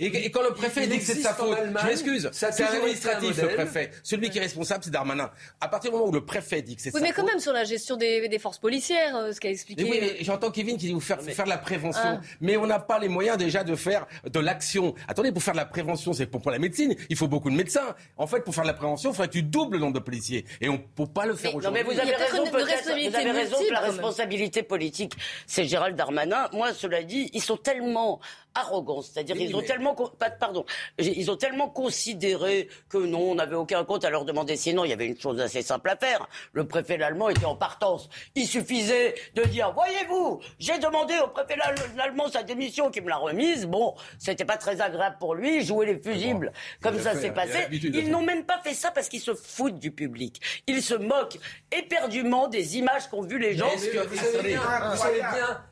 [0.00, 3.42] et, et, quand le préfet dit que c'est de sa faute, je m'excuse, c'est administratif
[3.42, 3.90] le préfet.
[4.02, 5.30] Celui qui est responsable, c'est Darmanin.
[5.60, 7.40] À partir du moment où le préfet dit que c'est oui, sa mais quand même
[7.40, 9.84] sur la gestion des, des forces policières, euh, ce qu'a expliqué.
[9.84, 12.00] Mais oui, mais j'entends Kevin qui dit vous faire, faire de la prévention.
[12.02, 12.20] Ah.
[12.40, 14.94] Mais on n'a pas les moyens déjà de faire de l'action.
[15.06, 17.56] Attendez, pour faire de la prévention, c'est pour, pour la médecine, il faut beaucoup de
[17.56, 17.94] médecins.
[18.16, 20.04] En fait, pour faire de la prévention, il faudrait que tu doubles le nombre de
[20.04, 20.44] policiers.
[20.60, 21.82] Et on ne peut pas le faire aujourd'hui.
[21.82, 22.84] Non, mais vous avez raison, peut-être.
[22.84, 25.12] Vous avez raison que la responsabilité politique,
[25.46, 26.48] c'est Gérald Darmanin.
[26.52, 28.20] Moi, cela dit, ils sont tellement
[28.54, 29.10] arrogance.
[29.12, 29.94] C'est-à-dire qu'ils ont tellement,
[30.38, 30.64] pardon,
[30.98, 34.56] ils ont tellement considéré que non, on n'avait aucun compte à leur demander.
[34.56, 36.28] Sinon, il y avait une chose assez simple à faire.
[36.52, 38.08] Le préfet allemand était en partance.
[38.34, 41.56] Il suffisait de dire, voyez-vous, j'ai demandé au préfet
[41.98, 43.66] allemand sa démission qui me l'a remise.
[43.66, 46.52] Bon, c'était pas très agréable pour lui, jouer les fusibles.
[46.82, 47.66] Comme ça s'est passé.
[47.70, 50.40] Ils n'ont même pas fait ça parce qu'ils se foutent du public.
[50.66, 51.38] Ils se moquent
[51.72, 53.70] éperdument des images qu'ont vues les gens.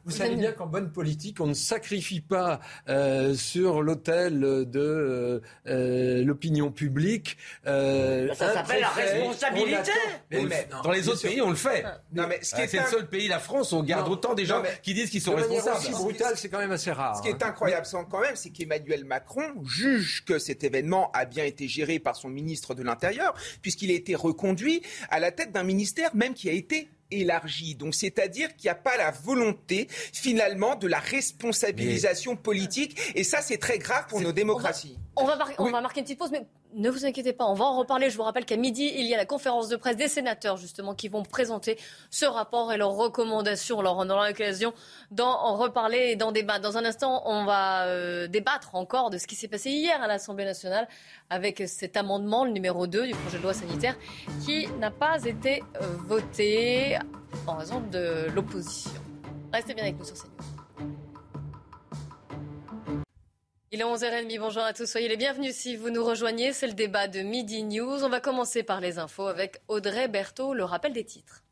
[0.05, 6.25] vous, savez bien, qu'en bonne politique, on ne sacrifie pas euh, sur l'autel de euh,
[6.25, 7.37] l'opinion publique.
[7.67, 9.93] Euh, ça s'appelle la responsabilité.
[10.83, 11.85] dans les autres pays, on le fait.
[12.13, 15.11] Non, mais c'est le seul pays, la France, on garde autant des gens qui disent
[15.11, 15.79] qu'ils sont responsables.
[15.79, 17.17] Aussi brutal, c'est quand même assez rare.
[17.17, 17.49] Ce qui est hein.
[17.49, 22.17] incroyable, quand même, c'est qu'Emmanuel Macron juge que cet événement a bien été géré par
[22.17, 26.49] son ministre de l'Intérieur, puisqu'il a été reconduit à la tête d'un ministère même qui
[26.49, 26.89] a été
[27.21, 27.75] élargi.
[27.75, 32.99] Donc, c'est-à-dire qu'il n'y a pas la volonté, finalement, de la responsabilisation politique.
[33.15, 34.99] Et ça, c'est très grave pour nos démocraties.
[35.17, 37.65] On va, on va marquer une petite pause, mais ne vous inquiétez pas, on va
[37.65, 38.11] en reparler.
[38.11, 40.95] Je vous rappelle qu'à midi, il y a la conférence de presse des sénateurs, justement,
[40.95, 41.79] qui vont présenter
[42.11, 43.81] ce rapport et leurs recommandations.
[43.81, 44.73] Alors, on aura l'occasion
[45.11, 46.61] d'en reparler et d'en débattre.
[46.61, 50.07] Dans un instant, on va euh, débattre encore de ce qui s'est passé hier à
[50.07, 50.89] l'Assemblée nationale
[51.31, 53.97] avec cet amendement, le numéro 2 du projet de loi sanitaire,
[54.45, 56.99] qui n'a pas été euh, voté
[57.47, 59.01] en raison de l'opposition.
[59.53, 60.52] Restez bien avec nous sur CNews.
[63.75, 66.53] Il est 11h30, bonjour à tous, soyez les bienvenus si vous nous rejoignez.
[66.53, 68.05] C'est le débat de Midi News.
[68.05, 71.43] On va commencer par les infos avec Audrey Berthaud, le rappel des titres.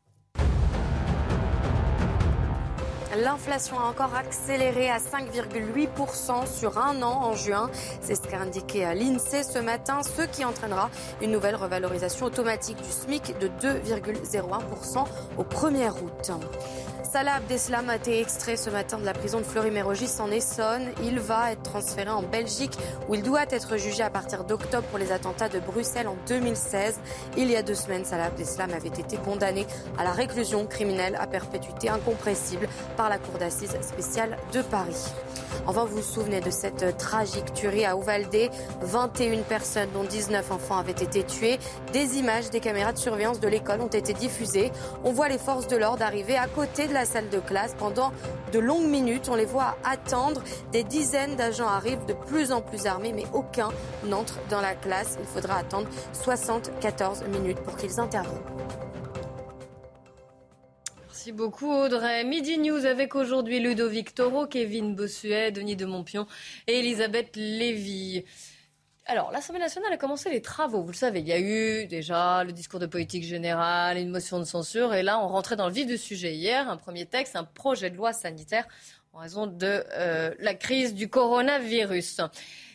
[3.17, 7.71] L'inflation a encore accéléré à 5,8% sur un an en juin.
[8.01, 10.91] C'est ce qu'a indiqué l'INSEE ce matin, ce qui entraînera
[11.23, 15.05] une nouvelle revalorisation automatique du SMIC de 2,01%
[15.39, 16.31] au 1er août.
[17.03, 20.91] Salah Abdeslam a été extrait ce matin de la prison de Fleury-Mérogis en Essonne.
[21.03, 22.77] Il va être transféré en Belgique
[23.09, 26.99] où il doit être jugé à partir d'octobre pour les attentats de Bruxelles en 2016.
[27.37, 29.65] Il y a deux semaines, Salah Abdeslam avait été condamné
[29.97, 35.11] à la réclusion criminelle à perpétuité incompressible par la Cour d'assises spéciale de Paris.
[35.67, 38.49] Enfin, vous vous souvenez de cette tragique tuerie à Uvalde
[38.81, 41.59] 21 personnes, dont 19 enfants, avaient été tuées.
[41.93, 44.71] Des images des caméras de surveillance de l'école ont été diffusées.
[45.03, 48.11] On voit les forces de l'ordre arriver à côté la salle de classe pendant
[48.51, 49.29] de longues minutes.
[49.29, 50.43] On les voit attendre.
[50.71, 53.69] Des dizaines d'agents arrivent de plus en plus armés, mais aucun
[54.05, 55.17] n'entre dans la classe.
[55.19, 58.41] Il faudra attendre 74 minutes pour qu'ils interviennent.
[61.07, 62.23] Merci beaucoup Audrey.
[62.23, 66.25] Midi News avec aujourd'hui Ludovic Toro, Kevin Bossuet, Denis de Montpion
[66.67, 68.25] et Elisabeth Lévy.
[69.05, 70.83] Alors, l'Assemblée nationale a commencé les travaux.
[70.83, 74.37] Vous le savez, il y a eu déjà le discours de politique générale, une motion
[74.39, 74.93] de censure.
[74.93, 76.69] Et là, on rentrait dans le vif du sujet hier.
[76.69, 78.67] Un premier texte, un projet de loi sanitaire
[79.13, 82.21] en raison de euh, la crise du coronavirus.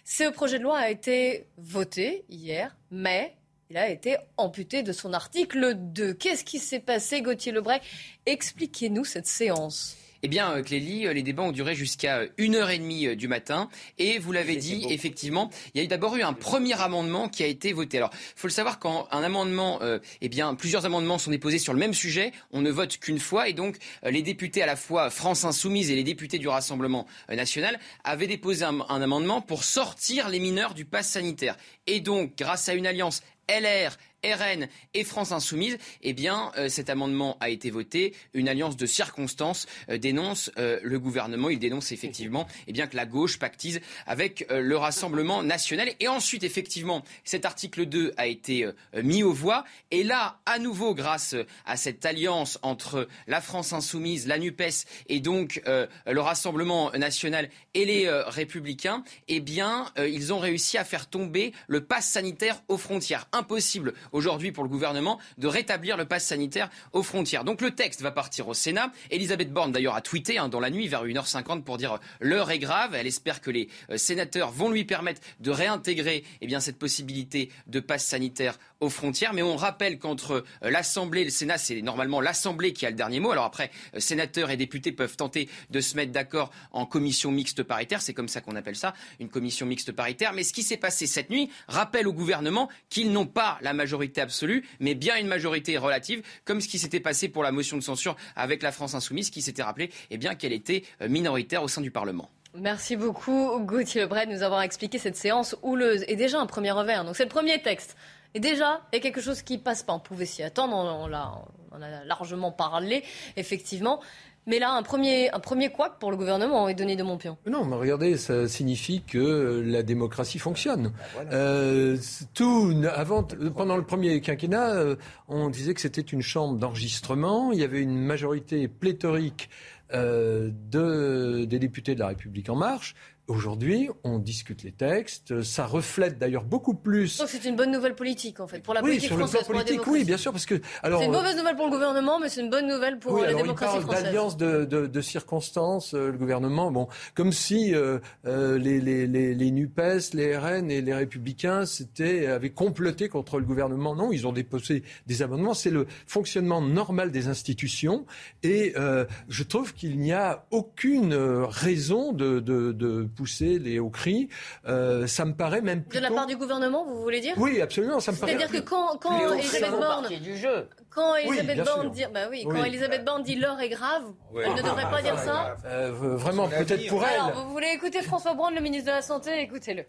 [0.04, 3.36] Ce projet de loi a été voté hier, mais
[3.70, 6.12] il a été amputé de son article 2.
[6.14, 7.80] Qu'est-ce qui s'est passé, Gauthier Lebray?
[8.26, 9.96] Expliquez-nous cette séance.
[10.22, 13.68] Eh bien, euh, Clélie, euh, les débats ont duré jusqu'à 1h30 euh, du matin.
[13.98, 17.46] Et vous l'avez dit, effectivement, il y a d'abord eu un premier amendement qui a
[17.46, 17.98] été voté.
[17.98, 19.80] Alors, il faut le savoir, quand un amendement,
[20.20, 23.48] eh bien, plusieurs amendements sont déposés sur le même sujet, on ne vote qu'une fois.
[23.48, 27.78] Et donc, les députés à la fois France Insoumise et les députés du Rassemblement national
[28.04, 31.56] avaient déposé un, un amendement pour sortir les mineurs du pass sanitaire.
[31.86, 36.90] Et donc, grâce à une alliance LR RN et France Insoumise, eh bien, euh, cet
[36.90, 38.14] amendement a été voté.
[38.34, 41.50] Une alliance de circonstances euh, dénonce euh, le gouvernement.
[41.50, 45.90] Il dénonce effectivement eh bien, que la gauche pactise avec le Rassemblement national.
[46.00, 48.68] Et ensuite, effectivement, cet article 2 a été
[49.02, 49.64] mis aux voix.
[49.90, 55.20] Et là, à nouveau, grâce à cette alliance entre la France Insoumise, la NUPES et
[55.20, 61.52] donc le Rassemblement national et les Républicains, eh bien, ils ont réussi à faire tomber
[61.68, 63.28] le pass sanitaire aux frontières.
[63.32, 67.44] Impossible aujourd'hui pour le gouvernement de rétablir le pass sanitaire aux frontières.
[67.44, 68.92] Donc le texte va partir au Sénat.
[69.10, 72.50] Elisabeth Borne d'ailleurs a tweeté hein, dans la nuit vers 1h50 pour dire euh, l'heure
[72.50, 72.94] est grave.
[72.94, 77.50] Elle espère que les euh, sénateurs vont lui permettre de réintégrer eh bien, cette possibilité
[77.66, 79.32] de passe sanitaire aux frontières.
[79.32, 82.96] Mais on rappelle qu'entre euh, l'Assemblée et le Sénat, c'est normalement l'Assemblée qui a le
[82.96, 83.30] dernier mot.
[83.30, 88.02] Alors après, sénateurs et députés peuvent tenter de se mettre d'accord en commission mixte paritaire.
[88.02, 90.32] C'est comme ça qu'on appelle ça, une commission mixte paritaire.
[90.32, 93.95] Mais ce qui s'est passé cette nuit rappelle au gouvernement qu'ils n'ont pas la majorité
[94.16, 97.82] absolue, mais bien une majorité relative, comme ce qui s'était passé pour la motion de
[97.82, 101.68] censure avec la France insoumise, qui s'était rappelé eh bien qu'elle était euh, minoritaire au
[101.68, 102.30] sein du Parlement.
[102.54, 106.70] Merci beaucoup Gauthier Lebret de nous avoir expliqué cette séance houleuse et déjà un premier
[106.70, 107.04] revers.
[107.04, 107.96] Donc c'est le premier texte.
[108.34, 109.92] Et déjà, il y a quelque chose qui passe pas.
[109.94, 113.02] On pouvait s'y attendre, on, on, on a largement parlé,
[113.36, 114.00] effectivement.
[114.48, 117.36] Mais là, un premier, un premier couac pour le gouvernement est donné de Montpion.
[117.46, 120.92] Non, mais regardez, ça signifie que la démocratie fonctionne.
[121.16, 121.96] Bah, euh,
[122.32, 127.50] tout, avant, pendant le premier quinquennat, euh, on disait que c'était une chambre d'enregistrement.
[127.50, 129.50] Il y avait une majorité pléthorique
[129.92, 132.94] euh, de, des députés de la République en marche.
[133.28, 135.42] Aujourd'hui, on discute les textes.
[135.42, 137.18] Ça reflète d'ailleurs beaucoup plus.
[137.18, 139.42] Donc c'est une bonne nouvelle politique en fait pour la oui, politique sur le plan
[139.42, 141.00] politique, oui, bien sûr, parce que alors.
[141.00, 143.80] C'est une mauvaise nouvelle pour le gouvernement, mais c'est une bonne nouvelle pour la démocratie
[143.80, 144.04] française.
[144.04, 149.08] D'alliance de, de, de, circonstances, euh, le gouvernement, bon, comme si euh, euh, les, les,
[149.08, 149.80] les, les, Nupes,
[150.12, 153.96] les RN et les Républicains s'étaient avaient comploté contre le gouvernement.
[153.96, 155.54] Non, ils ont déposé des amendements.
[155.54, 158.06] C'est le fonctionnement normal des institutions,
[158.44, 163.90] et euh, je trouve qu'il n'y a aucune raison de, de, de pousser les hauts
[163.90, 164.28] cris.
[164.66, 167.34] Euh, ça me paraît même De la part du gouvernement, vous voulez dire?
[167.36, 167.98] Oui, absolument.
[167.98, 168.36] Ça me paraît.
[168.36, 170.68] C'est-à-dire que quand, quand Elisabeth Borne, du jeu.
[170.90, 174.04] quand Elisabeth Borne dit, bah oui, quand Elisabeth Borne dit l'heure est grave,
[174.36, 175.56] elle ne devrait pas dire ça.
[175.64, 177.14] Euh, vraiment, peut-être pour elle.
[177.14, 179.40] Alors, vous voulez écouter François Braun, le ministre de la Santé?
[179.40, 179.84] Écoutez-le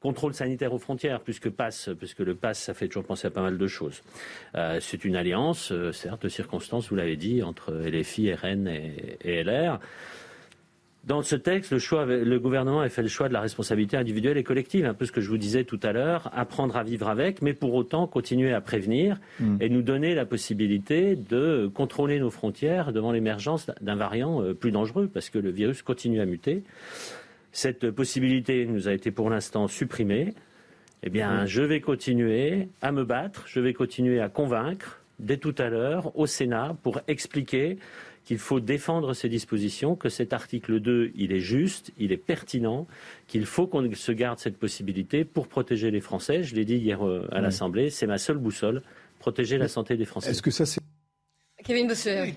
[0.00, 3.42] contrôle sanitaire aux frontières, puisque passe, puisque le pass, ça fait toujours penser à pas
[3.42, 4.02] mal de choses.
[4.54, 9.18] Euh, c'est une alliance, euh, certes, de circonstances, vous l'avez dit, entre LFI, RN et,
[9.22, 9.80] et LR.
[11.08, 14.36] Dans ce texte, le, choix, le gouvernement a fait le choix de la responsabilité individuelle
[14.36, 17.08] et collective, un peu ce que je vous disais tout à l'heure, apprendre à vivre
[17.08, 19.56] avec, mais pour autant continuer à prévenir mm.
[19.62, 24.70] et nous donner la possibilité de contrôler nos frontières devant l'émergence d'un variant euh, plus
[24.70, 26.62] dangereux, parce que le virus continue à muter.
[27.52, 30.34] Cette possibilité nous a été pour l'instant supprimée.
[31.04, 31.46] Eh bien, mm.
[31.46, 36.14] je vais continuer à me battre, je vais continuer à convaincre dès tout à l'heure
[36.18, 37.78] au Sénat pour expliquer
[38.28, 42.86] qu'il faut défendre ces dispositions, que cet article 2, il est juste, il est pertinent,
[43.26, 46.42] qu'il faut qu'on se garde cette possibilité pour protéger les Français.
[46.42, 48.82] Je l'ai dit hier euh, à l'Assemblée, c'est ma seule boussole,
[49.18, 50.32] protéger la santé des Français.
[50.32, 50.82] Est-ce que ça c'est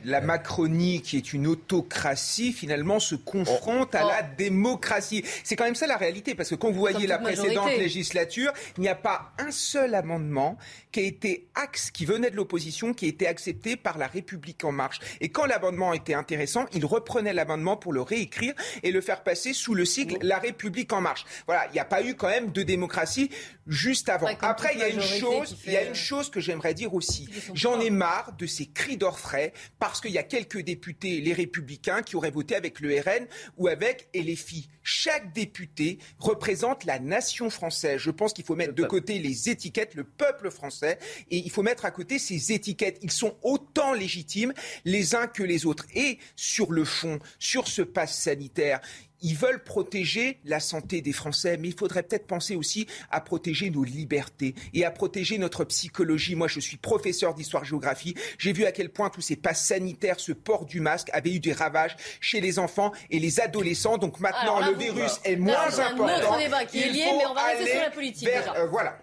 [0.03, 4.09] la Macronie, qui est une autocratie, finalement se confronte à oh.
[4.09, 5.23] la démocratie.
[5.43, 8.81] C'est quand même ça la réalité, parce que quand vous voyez la précédente législature, il
[8.81, 10.57] n'y a pas un seul amendement
[10.91, 14.63] qui a été axe, qui venait de l'opposition, qui a été accepté par la République
[14.63, 14.99] en marche.
[15.21, 18.53] Et quand l'amendement était intéressant, il reprenait l'amendement pour le réécrire
[18.83, 21.25] et le faire passer sous le sigle La République en marche.
[21.45, 23.29] Voilà, il n'y a pas eu quand même de démocratie
[23.67, 24.27] juste avant.
[24.41, 27.29] Après, il y a une chose, il y a une chose que j'aimerais dire aussi.
[27.53, 32.01] J'en ai marre de ces cris d'orfraie parce qu'il y a quelques députés, les Républicains,
[32.01, 34.69] qui auraient voté avec le RN ou avec LFI.
[34.83, 37.99] Chaque député représente la nation française.
[37.99, 40.97] Je pense qu'il faut mettre de côté les étiquettes, le peuple français,
[41.29, 42.99] et il faut mettre à côté ces étiquettes.
[43.01, 44.53] Ils sont autant légitimes
[44.85, 45.85] les uns que les autres.
[45.93, 48.79] Et sur le fond, sur ce pass sanitaire,
[49.21, 53.69] ils veulent protéger la santé des Français, mais il faudrait peut-être penser aussi à protéger
[53.69, 56.35] nos libertés et à protéger notre psychologie.
[56.35, 58.15] Moi, je suis professeur d'histoire-géographie.
[58.37, 61.39] J'ai vu à quel point tous ces passes sanitaires, ce port du masque, avaient eu
[61.39, 63.97] des ravages chez les enfants et les adolescents.
[63.97, 66.07] Donc maintenant, le virus est moins important.
[66.07, 68.29] C'est un autre débat qui est lié, mais on va rester sur la politique.
[68.55, 68.97] Euh, voilà.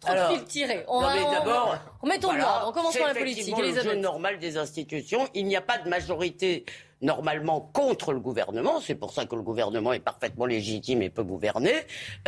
[0.00, 0.84] Trop Alors, fil tiré.
[0.88, 3.54] On va, d'abord, on, on, voilà, On commence par la politique.
[3.54, 5.28] C'est le jeu normal des institutions.
[5.34, 6.64] Il n'y a pas de majorité
[7.02, 8.80] normalement contre le gouvernement.
[8.80, 11.74] C'est pour ça que le gouvernement est parfaitement légitime et peut gouverner.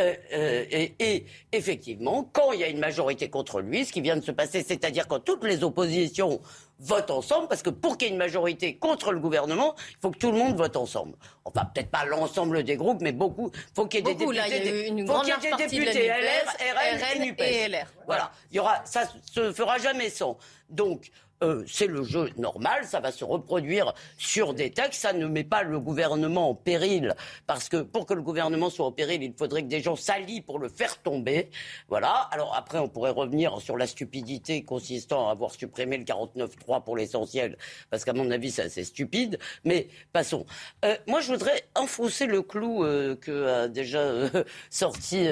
[0.00, 4.00] Euh, euh, et, et, effectivement, quand il y a une majorité contre lui, ce qui
[4.00, 6.40] vient de se passer, c'est-à-dire quand toutes les oppositions
[6.82, 10.11] votent ensemble, parce que pour qu'il y ait une majorité contre le gouvernement, il faut
[10.11, 11.14] que tout le monde vote ensemble.
[11.44, 13.50] Enfin, peut-être pas l'ensemble des groupes, mais beaucoup.
[13.54, 14.37] Il faut qu'il y ait des députés.
[14.37, 17.68] Là, il y a une grande faut qu'il y ait des députés LR, RN, et,
[17.68, 17.87] LR.
[18.06, 18.32] Voilà.
[18.50, 20.38] Il y aura, ça se fera jamais sans.
[20.70, 21.11] Donc,
[21.42, 25.44] euh, c'est le jeu normal, ça va se reproduire sur des textes, ça ne met
[25.44, 27.14] pas le gouvernement en péril,
[27.46, 30.40] parce que pour que le gouvernement soit en péril, il faudrait que des gens s'allient
[30.40, 31.50] pour le faire tomber.
[31.88, 32.28] Voilà.
[32.31, 36.96] Alors après, on pourrait revenir sur la stupidité consistant à avoir supprimé le 49.3 pour
[36.96, 37.59] l'essentiel,
[37.90, 39.38] parce qu'à mon avis, c'est assez stupide.
[39.64, 40.46] Mais passons.
[40.85, 44.12] Euh, moi, je voudrais enfoncer le clou euh, que a déjà
[44.70, 45.26] sorti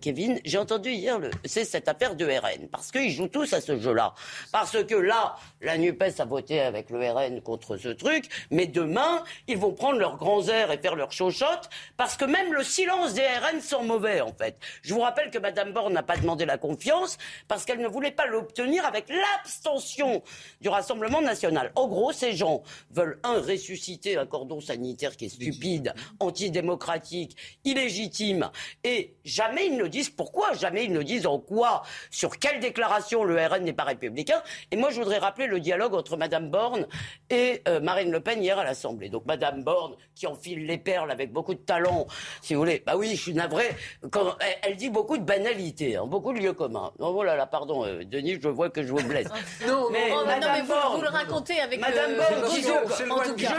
[0.00, 0.40] Kevin.
[0.44, 4.14] J'ai entendu hier, c'est cette affaire de RN, parce qu'ils jouent tous à ce jeu-là.
[4.52, 9.24] Parce que là, la NUPES a voté avec le RN contre ce truc, mais demain,
[9.48, 13.14] ils vont prendre leurs grands airs et faire leurs chochottes, parce que même le silence
[13.14, 14.56] des RN sont mauvais, en fait.
[14.82, 17.16] Je vous rappelle que Mme Borne n'a pas demandé la confiance,
[17.48, 20.22] parce qu'elle ne voulait pas l'obtenir avec l'abstention
[20.60, 21.72] du Rassemblement national.
[21.74, 28.50] En gros, ces gens veulent, un, ressusciter un cordon sanitaire qui est stupide, antidémocratique, illégitime,
[28.84, 33.24] et jamais ils ne disent pourquoi, jamais ils ne disent en quoi, sur quelle déclaration
[33.24, 34.42] le RN n'est pas républicain.
[34.70, 36.86] Et moi, je voudrais rappeler le dialogue entre Madame Borne
[37.30, 39.08] et euh, Marine Le Pen hier à l'Assemblée.
[39.08, 42.06] Donc Madame Borne qui enfile les perles avec beaucoup de talent,
[42.40, 42.82] si vous voulez.
[42.86, 43.76] Bah oui, je suis navré.
[44.10, 46.92] Quand, elle, dit beaucoup de banalités, hein, beaucoup de lieux communs.
[46.98, 49.28] Non, voilà, là, pardon, euh, Denis, je vois que je vous blesse.
[49.66, 52.82] non, mais, non, mais vous, le racontez avec Madame Borne, qui, en
[53.22, 53.54] tout cas,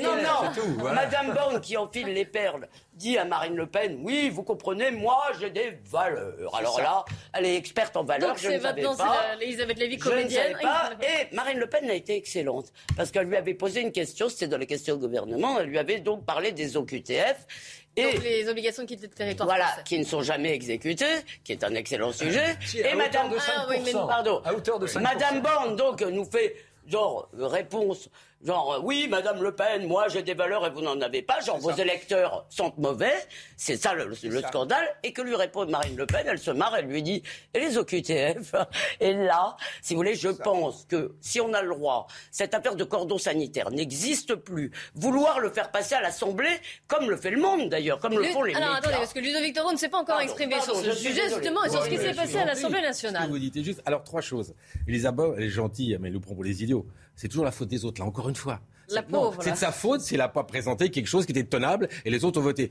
[0.00, 4.42] non, non, Madame Borne qui enfile les perles dit à Marine Le Pen, oui, vous
[4.42, 6.54] comprenez, moi j'ai des valeurs.
[6.54, 9.36] Alors là, elle est experte en valeurs, je ne savais pas.
[9.40, 10.56] Elisabeth Lévy, comédienne.
[11.00, 14.48] Et Marine Le Pen a été excellente, parce qu'elle lui avait posé une question, c'était
[14.48, 17.46] dans les questions au gouvernement, elle lui avait donc parlé des OQTF.
[17.94, 21.04] Et les obligations qui étaient territoire Voilà, qui ne sont jamais exécutées,
[21.44, 22.56] qui est un excellent sujet.
[22.74, 25.00] et Madame, de ah, oui, pardon, à hauteur de 5%.
[25.02, 28.08] Madame Borne donc nous fait genre réponse
[28.44, 31.40] Genre, euh, oui, Madame Le Pen, moi j'ai des valeurs et vous n'en avez pas.
[31.40, 33.14] Genre, vos électeurs sont mauvais.
[33.56, 34.12] C'est ça le,
[34.42, 34.84] scandale.
[35.04, 37.22] Et que lui répond Marine Le Pen, elle se marre, elle lui dit,
[37.54, 38.54] et les OQTF
[39.00, 42.74] Et là, si vous voulez, je pense que si on a le droit, cette affaire
[42.74, 44.72] de cordon sanitaire n'existe plus.
[44.94, 48.42] Vouloir le faire passer à l'Assemblée, comme le fait le monde d'ailleurs, comme le font
[48.42, 51.28] les Alors attendez, parce que Ludovic Toro ne s'est pas encore exprimé sur ce sujet,
[51.28, 53.28] justement, et sur ce qui s'est passé à l'Assemblée nationale.
[53.28, 54.52] Vous dites juste, alors trois choses.
[54.88, 56.86] Elisabeth, elle est gentille, mais elle nous prend pour les idiots.
[57.16, 58.60] C'est toujours la faute des autres, là, encore une fois.
[58.94, 59.42] La pauvre.
[59.42, 62.24] C'est de sa faute s'il n'a pas présenté quelque chose qui était tenable et les
[62.24, 62.70] autres ont voté.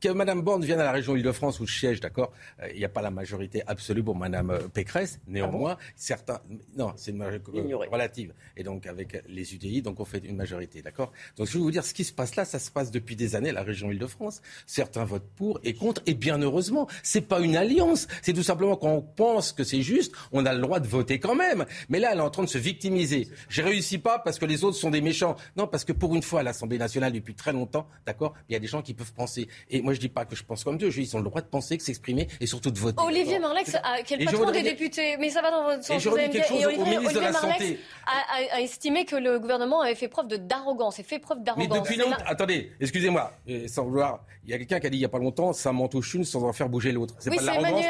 [0.00, 2.84] Que Mme Borne vienne à la région Île-de-France où je siège, d'accord, euh, il n'y
[2.84, 5.20] a pas la majorité absolue pour Mme euh, Pécresse.
[5.26, 6.40] Néanmoins, ah certains.
[6.76, 8.32] Non, c'est une majorité relative.
[8.56, 11.12] Et donc, avec les UDI, donc on fait une majorité, d'accord?
[11.36, 13.36] Donc, je veux vous dire, ce qui se passe là, ça se passe depuis des
[13.36, 14.40] années à la région Île-de-France.
[14.66, 16.88] Certains votent pour et contre, et bien heureusement.
[17.02, 18.08] C'est pas une alliance.
[18.22, 21.18] C'est tout simplement quand on pense que c'est juste, on a le droit de voter
[21.18, 21.64] quand même.
[21.88, 23.28] Mais là, elle est en train de se victimiser.
[23.48, 25.36] J'ai réussi pas parce que les autres sont des méchants.
[25.58, 28.56] Non, parce que pour une fois, à l'Assemblée nationale, depuis très longtemps, d'accord, il y
[28.56, 29.48] a des gens qui peuvent penser.
[29.68, 30.88] Et moi, je dis pas que je pense comme Dieu.
[30.88, 33.02] Je dis, ils ont le droit de penser, de s'exprimer et surtout de voter.
[33.02, 35.96] Olivier Marlex, qui est le patron des députés, mais ça va dans votre sens.
[35.96, 37.80] Et je quelque chose au ministre de la Santé.
[38.06, 41.68] A, estimé que le gouvernement avait fait preuve d'arrogance et fait preuve d'arrogance.
[41.68, 43.32] Mais depuis longtemps, attendez, excusez-moi,
[43.66, 45.72] sans vouloir, il y a quelqu'un qui a dit il y a pas longtemps, ça
[45.72, 47.14] m'entouche une sans en faire bouger l'autre.
[47.18, 47.82] C'est oui, pas Macron.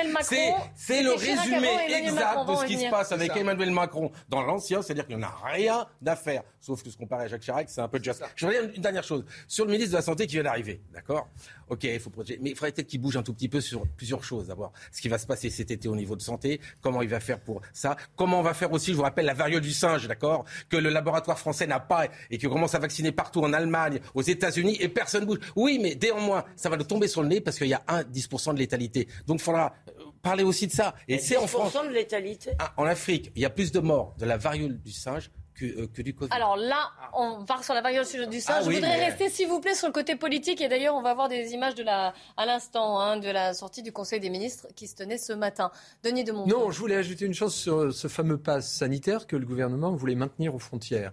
[0.74, 5.06] C'est le résumé exact de ce qui se passe avec Emmanuel Macron dans l'ancien, c'est-à-dire
[5.06, 7.70] qu'il n'y en a rien à faire, sauf que ce qu'on parle à Jacques Chirac,
[7.70, 8.22] c'est un peu just.
[8.36, 10.82] Je voudrais dire une dernière chose sur le ministre de la Santé qui vient d'arriver,
[10.92, 11.28] d'accord?
[11.68, 13.86] Ok, il faut protéger, mais il faudrait peut-être qu'il bouge un tout petit peu sur
[13.88, 14.48] plusieurs choses.
[14.48, 17.20] D'abord, ce qui va se passer cet été au niveau de santé, comment il va
[17.20, 20.06] faire pour ça, comment on va faire aussi, je vous rappelle, la variole du singe,
[20.08, 24.00] d'accord, que le laboratoire français n'a pas et qui commence à vacciner partout en Allemagne,
[24.14, 25.38] aux États-Unis et personne bouge.
[25.56, 28.02] Oui, mais néanmoins, ça va nous tomber sur le nez parce qu'il y a un
[28.02, 29.08] 10% de létalité.
[29.26, 30.94] Donc, il faudra euh, parler aussi de ça.
[31.06, 31.74] Et c'est en France.
[31.74, 32.52] de létalité?
[32.58, 35.30] Ah, en Afrique, il y a plus de morts de la variole du singe
[35.62, 36.30] euh, que, du Covid.
[36.32, 38.56] Alors là, on part sur la variole du singe.
[38.58, 40.60] Ah je voudrais rester, s'il vous plaît, sur le côté politique.
[40.60, 43.82] Et d'ailleurs, on va voir des images de la, à l'instant hein, de la sortie
[43.82, 45.70] du Conseil des ministres qui se tenait ce matin.
[46.02, 46.58] Denis de Montfort.
[46.58, 50.14] Non, je voulais ajouter une chose sur ce fameux pass sanitaire que le gouvernement voulait
[50.14, 51.12] maintenir aux frontières,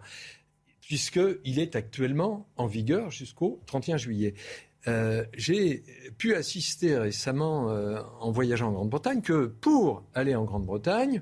[0.81, 4.33] puisqu'il est actuellement en vigueur jusqu'au 31 juillet.
[4.87, 5.83] Euh, j'ai
[6.17, 11.21] pu assister récemment, euh, en voyageant en Grande-Bretagne, que pour aller en Grande-Bretagne,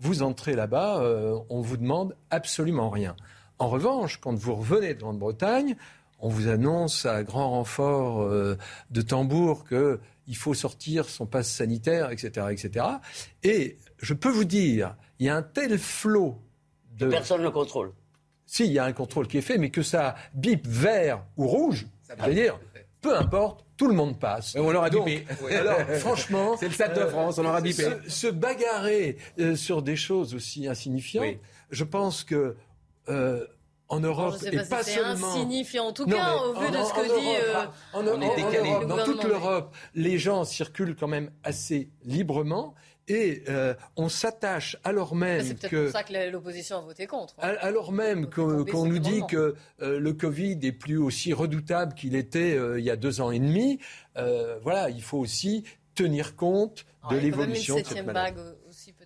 [0.00, 3.16] vous entrez là-bas, euh, on vous demande absolument rien.
[3.58, 5.76] En revanche, quand vous revenez de Grande-Bretagne,
[6.20, 8.56] on vous annonce à grand renfort euh,
[8.90, 12.86] de tambour qu'il faut sortir son passe sanitaire, etc., etc.
[13.42, 16.40] Et je peux vous dire, il y a un tel flot
[16.96, 17.08] de...
[17.08, 17.92] personne ne le contrôle.
[18.46, 21.46] Si, il y a un contrôle qui est fait, mais que ça bip vert ou
[21.46, 22.58] rouge, c'est-à-dire,
[23.00, 24.56] peu importe, tout le monde passe.
[24.58, 25.24] on l'aura bipé.
[25.52, 26.56] Alors, franchement.
[26.58, 27.84] C'est le Stade de France, on l'aura bipé.
[28.08, 31.36] Se, bagarrer euh, sur des choses aussi insignifiantes,
[31.70, 32.56] je pense que.
[33.08, 33.46] Euh,
[33.90, 35.28] en Europe, et pas, seulement.
[35.28, 37.36] insignifiant en tout cas, au vu de ce que dit.
[37.42, 42.74] Euh, en, Europe, dans toute l'Europe, les gens circulent quand même assez librement.
[43.08, 43.42] Et
[43.96, 47.34] on s'attache alors même C'est peut-être pour ça que l'opposition a voté contre.
[47.40, 47.54] Hein.
[47.60, 52.84] Alors même qu'on nous dit que le Covid est plus aussi redoutable qu'il était il
[52.84, 53.78] y a deux ans et demi,
[54.62, 58.40] voilà, il faut aussi tenir compte de l'évolution de cette maladie.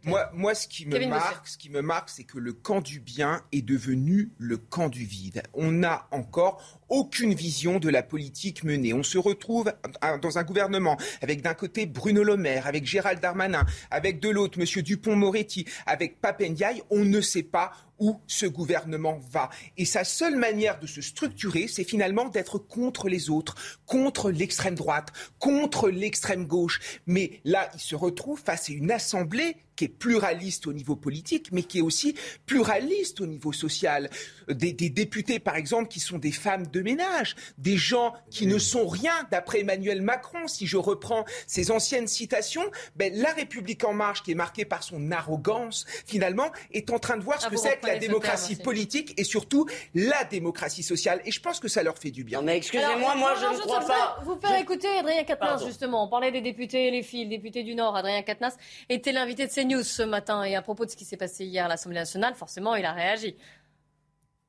[0.05, 2.99] Moi, moi, ce qui me marque, ce qui me marque, c'est que le camp du
[2.99, 5.45] bien est devenu le camp du vide.
[5.55, 8.93] On n'a encore aucune vision de la politique menée.
[8.93, 9.73] On se retrouve
[10.21, 14.59] dans un gouvernement avec d'un côté Bruno Le Maire, avec Gérald Darmanin, avec de l'autre
[14.59, 16.83] Monsieur Dupont-Moretti, avec Papendiaï.
[16.91, 19.51] On ne sait pas où ce gouvernement va.
[19.77, 23.55] Et sa seule manière de se structurer, c'est finalement d'être contre les autres,
[23.87, 26.81] contre l'extrême droite, contre l'extrême gauche.
[27.07, 31.49] Mais là, il se retrouve face à une assemblée qui est pluraliste au niveau politique,
[31.53, 32.15] mais qui est aussi
[32.47, 34.11] pluraliste au niveau social.
[34.49, 38.87] Des, députés, par exemple, qui sont des femmes de ménage, des gens qui ne sont
[38.87, 42.65] rien, d'après Emmanuel Macron, si je reprends ses anciennes citations,
[42.97, 47.17] ben, la République en marche, qui est marquée par son arrogance, finalement, est en train
[47.17, 51.21] de voir ce ah, que c'est que la démocratie politique et surtout la démocratie sociale.
[51.25, 52.39] Et je pense que ça leur fait du bien.
[52.39, 54.19] Non, mais excusez-moi, moi, je ne crois pas.
[54.25, 56.05] Vous faire écouter Adrien Quatennens, justement.
[56.05, 58.57] On parlait des députés, les filles, le député du Nord, Adrien Quatennens,
[58.89, 59.53] était l'invité de
[59.83, 60.43] Ce matin.
[60.45, 62.93] Et à propos de ce qui s'est passé hier à l'Assemblée nationale, forcément, il a
[62.93, 63.37] réagi.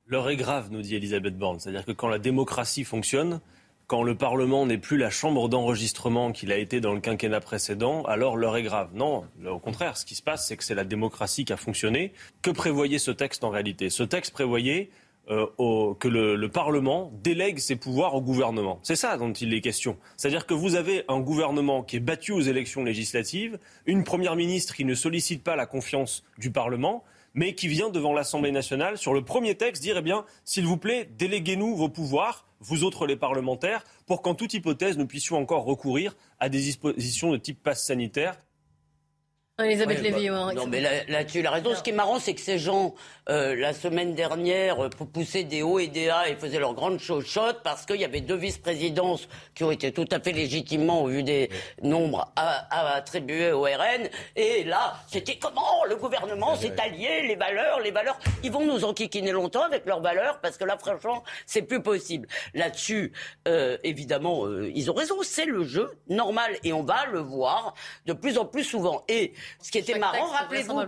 [0.06, 1.60] L'heure est grave, nous dit Elisabeth Borne.
[1.60, 3.40] C'est-à-dire que quand la démocratie fonctionne,
[3.88, 8.04] quand le Parlement n'est plus la chambre d'enregistrement qu'il a été dans le quinquennat précédent,
[8.04, 8.90] alors l'heure est grave.
[8.94, 12.12] Non, au contraire, ce qui se passe, c'est que c'est la démocratie qui a fonctionné.
[12.42, 13.90] Que prévoyait ce texte en réalité?
[13.90, 14.90] Ce texte prévoyait
[15.30, 18.80] euh, que le, Parlement délègue ses pouvoirs au gouvernement.
[18.84, 19.98] C'est ça dont il est question.
[20.18, 24.76] C'est-à-dire que vous avez un gouvernement qui est battu aux élections législatives, une première ministre
[24.76, 29.14] qui ne sollicite pas la confiance du Parlement, mais qui vient devant l'Assemblée nationale sur
[29.14, 33.16] le premier texte dire, eh bien, s'il vous plaît, déléguez-nous vos pouvoirs, vous autres les
[33.16, 37.86] parlementaires, pour qu'en toute hypothèse, nous puissions encore recourir à des dispositions de type passe
[37.86, 38.42] sanitaire.
[39.60, 41.76] Elisabeth Lévy, bah, Non, mais là-dessus, la raison.
[41.76, 42.96] Ce qui est marrant, c'est que ces gens,
[43.30, 46.98] euh, la semaine dernière, euh, poussaient des hauts et des A et faisaient leur grande
[46.98, 51.08] chochotte parce qu'il y avait deux vice-présidences qui ont été tout à fait légitimement, au
[51.08, 51.52] vu des
[51.84, 54.10] nombres, à, attribués au RN.
[54.36, 58.18] Et là, c'était comment Le gouvernement s'est allié, les valeurs, les valeurs?
[58.42, 62.28] Ils vont nous enquiquiner longtemps avec leurs valeurs parce que là, franchement, c'est plus possible.
[62.56, 63.14] Là-dessus,
[63.48, 65.18] euh, évidemment, ils ont raison.
[65.22, 67.76] C'est le jeu normal et on va le voir
[68.08, 69.04] de plus en plus souvent.
[69.08, 70.82] Et ce qui était marrant, rappelez-vous,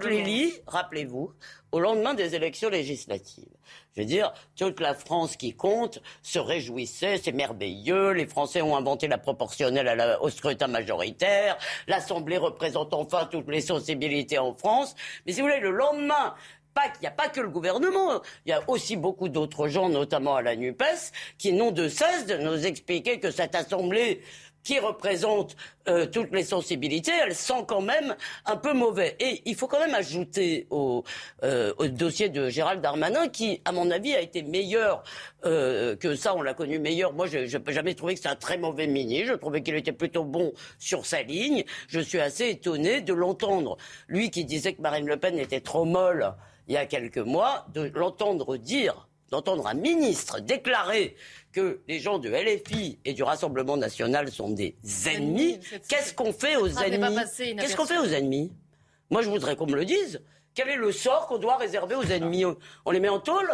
[0.68, 1.34] rappelez-vous,
[1.72, 3.50] au lendemain des élections législatives.
[3.96, 8.76] Je veux dire, toute la France qui compte se réjouissait, c'est merveilleux, les Français ont
[8.76, 11.58] inventé la proportionnelle au scrutin majoritaire,
[11.88, 14.96] l'Assemblée représente enfin toutes les sensibilités en France.
[15.26, 16.36] Mais si vous voulez, le lendemain,
[16.78, 20.36] il n'y a pas que le gouvernement, il y a aussi beaucoup d'autres gens, notamment
[20.36, 24.22] à la NUPES, qui n'ont de cesse de nous expliquer que cette Assemblée
[24.66, 25.56] qui représente
[25.88, 29.16] euh, toutes les sensibilités, elle sent quand même un peu mauvais.
[29.20, 31.04] Et il faut quand même ajouter au,
[31.44, 35.04] euh, au dossier de Gérald Darmanin, qui, à mon avis, a été meilleur
[35.46, 36.36] euh, que ça.
[36.36, 37.14] On l'a connu meilleur.
[37.14, 39.34] Moi, je n'ai jamais trouvé que c'était un très mauvais ministre.
[39.34, 41.64] Je trouvais qu'il était plutôt bon sur sa ligne.
[41.88, 45.86] Je suis assez étonné de l'entendre, lui qui disait que Marine Le Pen était trop
[45.86, 46.34] molle
[46.68, 51.16] il y a quelques mois, de l'entendre dire d'entendre un ministre déclarer
[51.52, 54.76] que les gens de LFI et du Rassemblement national sont des
[55.08, 55.60] ennemis,
[55.90, 58.54] qu'est-ce qu'on fait aux ennemis Qu'est-ce qu'on fait aux ennemis
[59.10, 60.22] Moi, je voudrais qu'on me le dise.
[60.54, 62.46] Quel est le sort qu'on doit réserver aux ennemis
[62.86, 63.52] On les met en tôle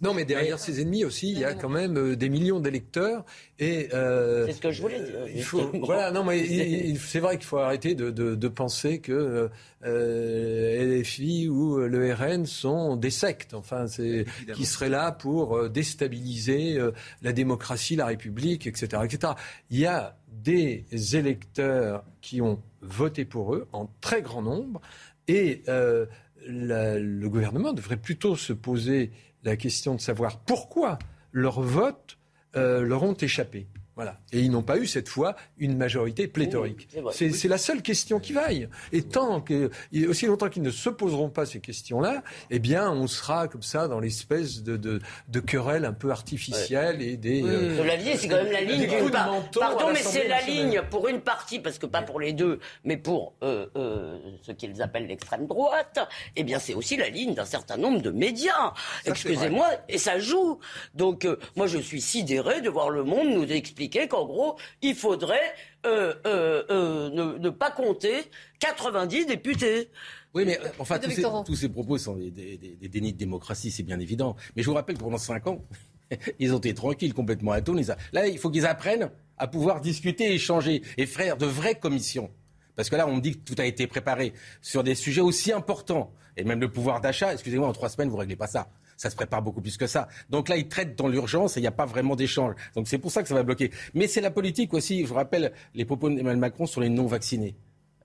[0.00, 3.24] non, mais derrière ces ennemis aussi, il y a quand même euh, des millions d'électeurs.
[3.58, 5.26] Et euh, c'est ce que je voulais dire.
[5.34, 9.50] Il faut, voilà, non, mais c'est vrai qu'il faut arrêter de, de, de penser que
[9.84, 13.54] euh, LFI ou le RN sont des sectes.
[13.54, 19.34] Enfin, c'est qui seraient là pour euh, déstabiliser euh, la démocratie, la République, etc., etc.
[19.70, 20.84] Il y a des
[21.16, 24.80] électeurs qui ont voté pour eux en très grand nombre,
[25.28, 26.06] et euh,
[26.46, 29.10] le gouvernement devrait plutôt se poser
[29.44, 30.98] la question de savoir pourquoi
[31.32, 32.18] leurs votes
[32.56, 33.68] euh, leur ont échappé.
[33.96, 34.18] Voilà.
[34.32, 36.88] Et ils n'ont pas eu cette fois une majorité pléthorique.
[37.12, 38.68] c'est la seule question qui vaille.
[38.92, 39.70] Et tant que,
[40.08, 43.88] aussi longtemps qu'ils ne se poseront pas ces questions-là, eh bien, on sera comme ça
[43.88, 47.42] dans l'espèce de, de, de querelle un peu artificielle et des.
[47.44, 49.30] Euh, la vie, c'est quand même la ligne d'une part.
[49.58, 52.96] Pardon, mais c'est la ligne pour une partie, parce que pas pour les deux, mais
[52.96, 55.98] pour euh, euh, ce qu'ils appellent l'extrême droite.
[56.36, 58.72] Eh bien, c'est aussi la ligne d'un certain nombre de médias.
[59.04, 60.58] Excusez-moi, et ça joue.
[60.94, 64.94] Donc, euh, moi, je suis sidéré de voir le monde nous expliquer qu'en gros, il
[64.94, 65.54] faudrait
[65.86, 68.30] euh, euh, euh, ne, pas compter
[68.60, 69.90] 90 députés.
[70.34, 72.58] Oui, mais enfin, tous ces, propos sont des,
[72.88, 74.34] dénis de démocratie, c'est bien évident.
[74.56, 75.64] Mais je vous rappelle que pendant 5 ans,
[76.38, 77.78] ils ont été tranquilles, complètement à tout.
[78.12, 82.30] Là, il faut qu'ils apprennent à pouvoir discuter, échanger et faire de vraies commissions.
[82.76, 85.52] Parce que là, on me dit que tout a été préparé sur des sujets aussi
[85.52, 86.12] importants.
[86.36, 89.10] Et même le pouvoir d'achat, excusez-moi, en trois semaines, vous ne réglez pas ça ça
[89.10, 90.08] se prépare beaucoup plus que ça.
[90.30, 92.54] Donc là, ils traitent dans l'urgence et il n'y a pas vraiment d'échange.
[92.74, 93.70] Donc c'est pour ça que ça va bloquer.
[93.94, 95.02] Mais c'est la politique aussi.
[95.02, 97.54] Je vous rappelle les propos d'Emmanuel Macron sur les non-vaccinés.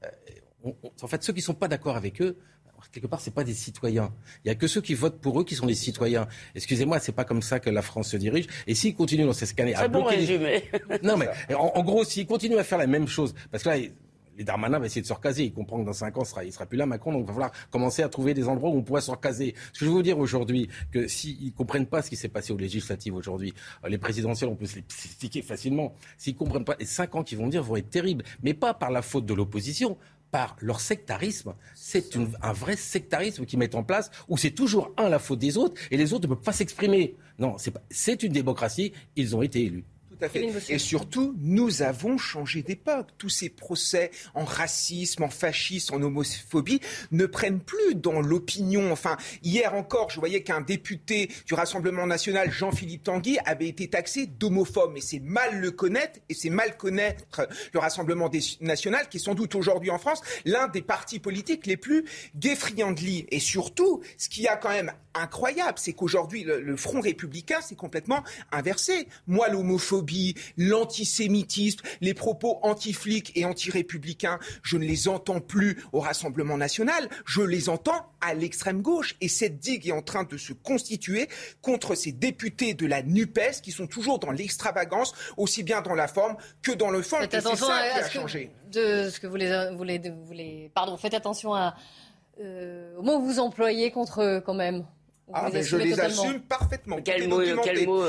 [0.03, 0.71] Euh,
[1.01, 2.37] en fait, ceux qui ne sont pas d'accord avec eux,
[2.91, 4.13] quelque part, ce pas des citoyens.
[4.43, 6.27] Il n'y a que ceux qui votent pour eux qui sont des citoyens.
[6.55, 8.47] Excusez-moi, c'est pas comme ça que la France se dirige.
[8.67, 10.03] Et s'ils continuent dans ces scanner à bloquer...
[10.03, 10.63] Bon résumé.
[11.03, 13.77] Non, mais en, en gros, s'ils continuent à faire la même chose, parce que là,
[14.39, 15.43] et Darmanin va essayer de se recaser.
[15.43, 17.33] Il comprend que dans 5 ans, il ne sera plus là, Macron, donc il va
[17.33, 19.53] falloir commencer à trouver des endroits où on pourrait se recaser.
[19.73, 22.29] Ce que je veux vous dire aujourd'hui, que s'ils ne comprennent pas ce qui s'est
[22.29, 25.93] passé aux législatives aujourd'hui, euh, les présidentielles, on peut se les expliquer facilement.
[26.17, 28.73] S'ils ne comprennent pas, les 5 ans qu'ils vont dire vont être terribles, mais pas
[28.73, 29.97] par la faute de l'opposition,
[30.31, 31.53] par leur sectarisme.
[31.75, 35.57] C'est un vrai sectarisme qu'ils mettent en place où c'est toujours un la faute des
[35.57, 37.15] autres et les autres ne peuvent pas s'exprimer.
[37.39, 37.57] Non,
[37.89, 39.85] c'est une démocratie, ils ont été élus.
[40.69, 43.07] Et surtout, nous avons changé d'époque.
[43.17, 48.91] Tous ces procès en racisme, en fascisme, en homophobie ne prennent plus dans l'opinion.
[48.91, 54.27] Enfin, hier encore, je voyais qu'un député du Rassemblement national, Jean-Philippe Tanguy, avait été taxé
[54.27, 54.97] d'homophobe.
[54.97, 58.29] Et c'est mal le connaître, et c'est mal connaître le Rassemblement
[58.61, 62.05] national, qui est sans doute aujourd'hui en France l'un des partis politiques les plus
[62.35, 63.25] guéfriandlis.
[63.29, 68.23] Et surtout, ce qui a quand même incroyable, c'est qu'aujourd'hui, le, Front républicain, c'est complètement
[68.51, 69.07] inversé.
[69.27, 76.57] Moi, l'homophobie, l'antisémitisme, les propos anti-flics et anti-républicains, je ne les entends plus au Rassemblement
[76.57, 79.15] national, je les entends à l'extrême gauche.
[79.21, 81.27] Et cette digue est en train de se constituer
[81.61, 86.07] contre ces députés de la NUPES qui sont toujours dans l'extravagance, aussi bien dans la
[86.07, 87.17] forme que dans le fond.
[87.17, 88.01] Faites attention ça à,
[88.69, 89.83] de ce que vous les, vous
[90.33, 91.75] les, pardon, faites attention à,
[92.39, 94.85] euh, au mot que vous employez contre eux quand même.
[95.33, 96.97] Ah, mais je les assume parfaitement.
[97.03, 98.03] Quel mot, quel mot,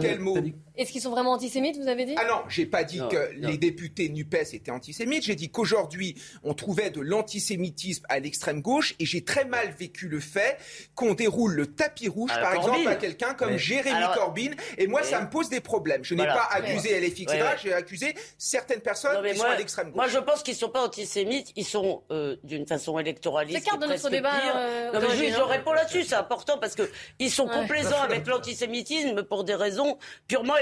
[0.00, 0.36] quel mot
[0.76, 2.14] Est-ce qu'ils sont vraiment antisémites, vous avez dit?
[2.18, 5.24] Ah non, j'ai pas dit que les députés NUPES étaient antisémites.
[5.24, 10.08] J'ai dit qu'aujourd'hui, on trouvait de l'antisémitisme à l'extrême gauche et j'ai très mal vécu
[10.08, 10.58] le fait
[10.94, 14.50] qu'on déroule le tapis rouge, par exemple, à quelqu'un comme Jérémy Corbyn.
[14.78, 16.04] Et moi, ça me pose des problèmes.
[16.04, 17.44] Je n'ai pas accusé LFI, etc.
[17.62, 19.96] J'ai accusé certaines personnes qui sont à l'extrême gauche.
[19.96, 21.52] Moi, je pense qu'ils ne sont pas antisémites.
[21.56, 23.64] Ils sont euh, d'une façon électoraliste.
[23.70, 24.32] C'est de notre débat.
[24.56, 26.02] Euh, non, mais je réponds là-dessus.
[26.02, 30.56] C'est important parce qu'ils sont complaisants avec l'antisémitisme pour des raisons purement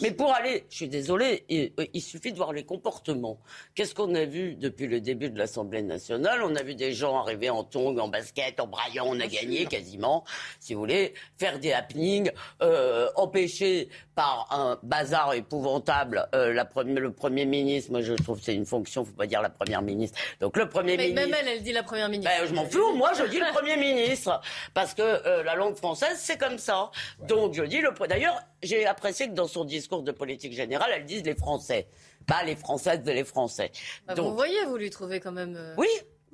[0.00, 3.38] Mais pour aller, je suis désolé, euh, il, suffit de voir les comportements.
[3.74, 6.42] Qu'est-ce qu'on a vu depuis le début de l'Assemblée nationale?
[6.42, 9.66] On a vu des gens arriver en tongs, en basket, en braillant, on a gagné
[9.66, 10.24] quasiment,
[10.60, 12.30] si vous voulez, faire des happenings,
[12.62, 17.90] euh, empêcher par un bazar épouvantable euh, la le Premier ministre.
[17.90, 20.18] Moi, je trouve que c'est une fonction, faut pas dire la Première ministre.
[20.40, 21.20] Donc le Premier ministre.
[21.20, 22.32] Même elle, elle dit la Première ministre.
[22.38, 22.94] Ben, je m'en fous.
[22.94, 24.40] Moi, je dis le Premier ministre
[24.72, 26.90] parce que euh, la langue française, c'est comme ça.
[27.26, 27.92] Donc je dis le.
[28.06, 31.86] D'ailleurs, j'ai apprécié que dans son discours de politique générale, elle dise les Français,
[32.26, 33.70] pas les Françaises et les Français.
[34.06, 35.54] Bah, Donc, vous voyez, vous lui trouvez quand même.
[35.56, 35.88] Euh, oui,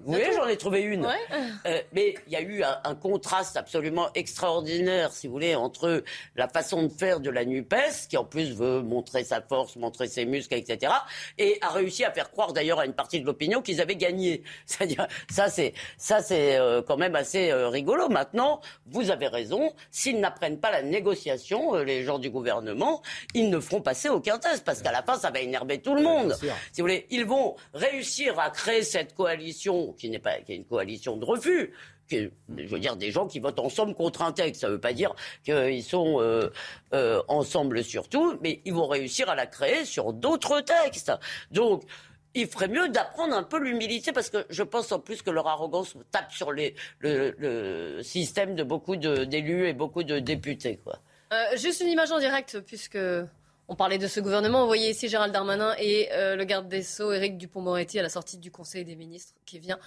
[0.06, 1.06] oui, j'en ai trouvé une.
[1.66, 6.02] Euh, mais il y a eu un, contraste absolument extraordinaire, si vous voulez, entre
[6.36, 10.08] la façon de faire de la NUPES, qui en plus veut montrer sa force, montrer
[10.08, 10.92] ses muscles, etc.,
[11.38, 14.42] et a réussi à faire croire d'ailleurs à une partie de l'opinion qu'ils avaient gagné.
[14.66, 18.08] C'est-à-dire, ça c'est, ça c'est euh, quand même assez euh, rigolo.
[18.08, 23.02] Maintenant, vous avez raison, s'ils n'apprennent pas la négociation, les gens du gouvernement,
[23.34, 26.02] ils ne feront passer aucun test, parce qu'à la fin, ça va énerver tout le
[26.02, 26.36] monde.
[26.72, 30.64] Si vous voulez, ils vont réussir à créer cette coalition qui n'est pas est une
[30.64, 31.72] coalition de refus.
[32.10, 34.62] je veux dire, des gens qui votent ensemble contre un texte.
[34.62, 35.14] Ça ne veut pas dire
[35.44, 36.50] qu'ils sont euh,
[36.94, 41.12] euh, ensemble sur tout, mais ils vont réussir à la créer sur d'autres textes.
[41.50, 41.84] Donc,
[42.34, 45.48] il ferait mieux d'apprendre un peu l'humilité parce que je pense en plus que leur
[45.48, 50.78] arrogance tape sur le, système de beaucoup d'élus et beaucoup de députés.
[50.82, 51.00] Quoi.
[51.32, 52.98] Euh, juste une image en direct, puisque
[53.70, 54.62] on parlait de ce gouvernement.
[54.62, 58.08] Vous voyez ici Gérald Darmanin et euh, le garde des Sceaux, Éric Dupont-Moretti, à la
[58.08, 59.78] sortie du Conseil des ministres, qui vient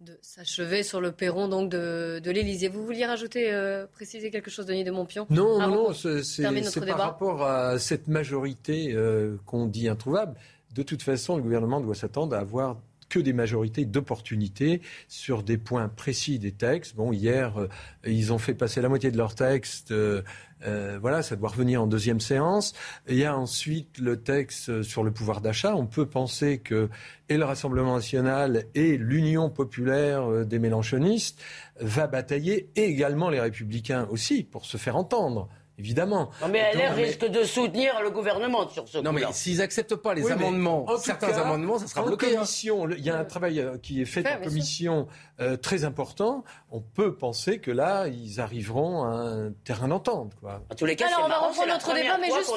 [0.00, 2.68] de s'achever sur le perron donc de, de l'Élysée.
[2.68, 7.42] Vous vouliez rajouter, euh, préciser quelque chose, Denis de Montpion Non, non, c'est par rapport
[7.42, 10.36] à cette majorité euh, qu'on dit introuvable.
[10.72, 12.78] De toute façon, le gouvernement doit s'attendre à avoir
[13.12, 16.96] que des majorités d'opportunités sur des points précis des textes.
[16.96, 17.68] Bon, hier, euh,
[18.06, 19.90] ils ont fait passer la moitié de leurs textes.
[19.90, 20.22] Euh,
[20.66, 22.72] euh, voilà, ça doit revenir en deuxième séance.
[23.06, 25.76] Il y a ensuite le texte sur le pouvoir d'achat.
[25.76, 26.88] On peut penser que
[27.28, 31.38] et le Rassemblement national et l'Union populaire des Mélenchonistes
[31.80, 35.48] va batailler, et également les Républicains aussi, pour se faire entendre
[35.82, 36.30] évidemment.
[36.40, 40.14] Non, mais LR risque de soutenir le gouvernement sur ce Non, mais s'ils n'acceptent pas
[40.14, 42.26] les amendements, certains amendements, ça sera bloqué.
[42.26, 42.34] Hein.
[42.34, 45.08] Commission, il y a un travail euh, qui est fait en commission
[45.42, 46.44] euh, très important.
[46.70, 50.32] On peut penser que là, ils arriveront à un terrain d'entente.
[50.40, 50.62] Quoi.
[50.70, 52.52] En tous les cas, Alors, on va reprendre notre débat, mais juste.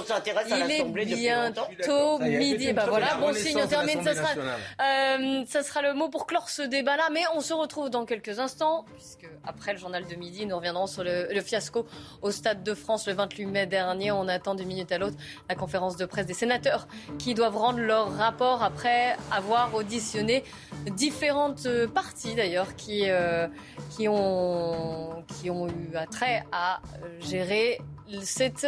[0.47, 2.73] Il est bientôt midi.
[2.73, 4.03] Bah voilà, bon signe, on termine.
[4.03, 7.09] Ça sera, euh, ça sera le mot pour clore ce débat-là.
[7.11, 10.87] Mais on se retrouve dans quelques instants, puisque après le journal de midi, nous reviendrons
[10.87, 11.85] sur le, le fiasco
[12.21, 14.11] au Stade de France le 28 mai dernier.
[14.11, 15.17] On attend d'une minute à l'autre
[15.49, 20.43] la conférence de presse des sénateurs qui doivent rendre leur rapport après avoir auditionné
[20.91, 23.47] différentes parties d'ailleurs qui, euh,
[23.95, 26.81] qui, ont, qui ont eu attrait à
[27.19, 27.79] gérer
[28.21, 28.67] cette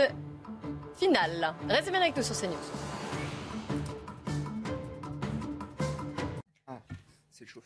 [0.95, 1.53] finale.
[1.69, 2.55] Restez bien avec nous sur CNews.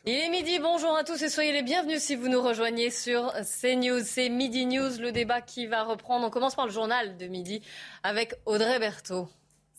[0.05, 3.31] Il est midi, bonjour à tous et soyez les bienvenus si vous nous rejoignez sur
[3.33, 4.01] CNews.
[4.03, 6.25] C'est Midi News, le débat qui va reprendre.
[6.25, 7.61] On commence par le journal de midi
[8.03, 9.29] avec Audrey Berthaud.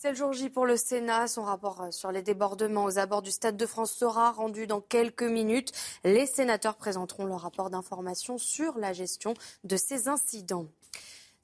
[0.03, 1.29] C'est le jour J pour le Sénat.
[1.29, 5.23] Son rapport sur les débordements aux abords du Stade de France sera rendu dans quelques
[5.23, 5.71] minutes.
[6.03, 10.67] Les sénateurs présenteront leur rapport d'information sur la gestion de ces incidents.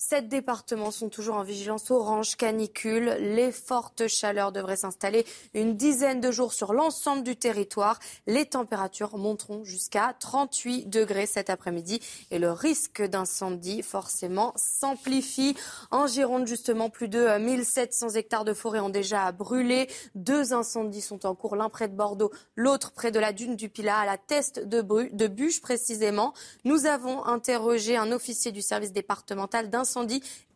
[0.00, 3.16] Sept départements sont toujours en vigilance orange canicule.
[3.18, 7.98] Les fortes chaleurs devraient s'installer une dizaine de jours sur l'ensemble du territoire.
[8.28, 11.98] Les températures monteront jusqu'à 38 degrés cet après-midi
[12.30, 15.56] et le risque d'incendie forcément s'amplifie.
[15.90, 19.88] En Gironde, justement, plus de 1700 hectares de forêt ont déjà brûlé.
[20.14, 23.68] Deux incendies sont en cours, l'un près de Bordeaux, l'autre près de la dune du
[23.68, 26.34] Pilat, à la teste de, de Bûche précisément.
[26.62, 29.87] Nous avons interrogé un officier du service départemental d'incendie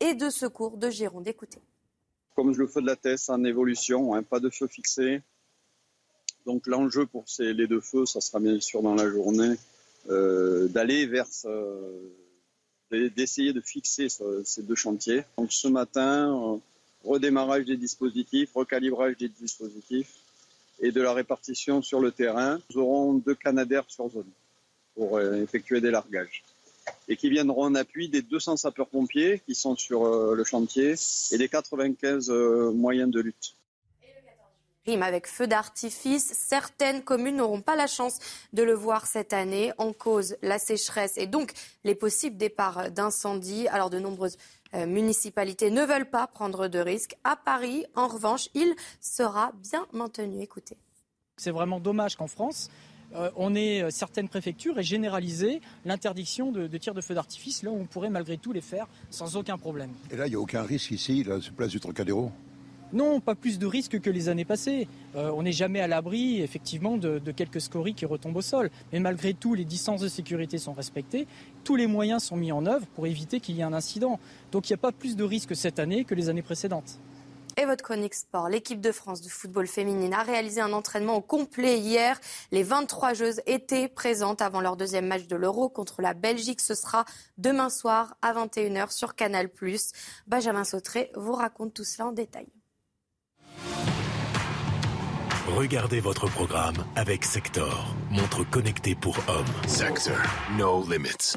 [0.01, 1.27] et de secours de Gironde.
[1.27, 1.61] Écoutez.
[2.35, 5.23] Comme le feu de la Teste en évolution, hein, pas de feu fixé.
[6.47, 9.55] Donc l'enjeu pour ces, les deux feux, ça sera bien sûr dans la journée,
[10.11, 11.27] euh, d'aller vers,
[12.91, 15.25] d'essayer de fixer ces deux chantiers.
[15.39, 16.59] Donc ce matin, euh,
[17.05, 20.13] redémarrage des dispositifs, recalibrage des dispositifs
[20.81, 22.59] et de la répartition sur le terrain.
[22.71, 24.31] Nous aurons deux canadaires sur zone
[24.95, 26.43] pour euh, effectuer des largages
[27.09, 30.95] et qui viendront en appui des 200 sapeurs-pompiers qui sont sur euh, le chantier
[31.31, 33.57] et des 95 euh, moyens de lutte.
[34.85, 36.33] Rime avec feu d'artifice.
[36.33, 38.19] Certaines communes n'auront pas la chance
[38.53, 39.73] de le voir cette année.
[39.79, 41.53] En cause, la sécheresse et donc
[41.85, 43.69] les possibles départs d'incendie.
[43.69, 44.37] Alors de nombreuses
[44.75, 47.15] euh, municipalités ne veulent pas prendre de risques.
[47.23, 50.43] À Paris, en revanche, il sera bien maintenu.
[50.43, 50.77] Écoutez.
[51.37, 52.92] C'est vraiment dommage qu'en France, euh,
[53.37, 57.77] on est euh, certaines préfectures et généraliser l'interdiction de, tir de feu d'artifice là où
[57.77, 59.91] on pourrait malgré tout les faire sans aucun problème.
[60.11, 62.31] Et là, il n'y a aucun risque ici, là, sur place du Trocadéro?
[62.93, 64.87] Non, pas plus de risques que les années passées.
[65.17, 68.71] Euh, on n'est jamais à l'abri, effectivement, de, quelques scories qui retombent au sol.
[68.93, 71.27] Mais malgré tout, les distances de sécurité sont respectées.
[71.65, 74.21] Tous les moyens sont mis en œuvre pour éviter qu'il y ait un incident.
[74.51, 76.99] Donc il n'y a pas plus de risques cette année que les années précédentes.
[77.61, 78.49] Et votre chronique sport.
[78.49, 82.19] L'équipe de France de football féminine a réalisé un entraînement au complet hier.
[82.51, 86.61] Les 23 joueuses étaient présentes avant leur deuxième match de l'Euro contre la Belgique.
[86.61, 87.05] Ce sera
[87.37, 89.51] demain soir à 21h sur Canal+.
[90.27, 92.47] Benjamin Sautré vous raconte tout cela en détail.
[95.49, 99.45] Regardez votre programme avec Sector, montre connectée pour hommes.
[99.67, 100.17] Sector,
[100.57, 101.37] no limits.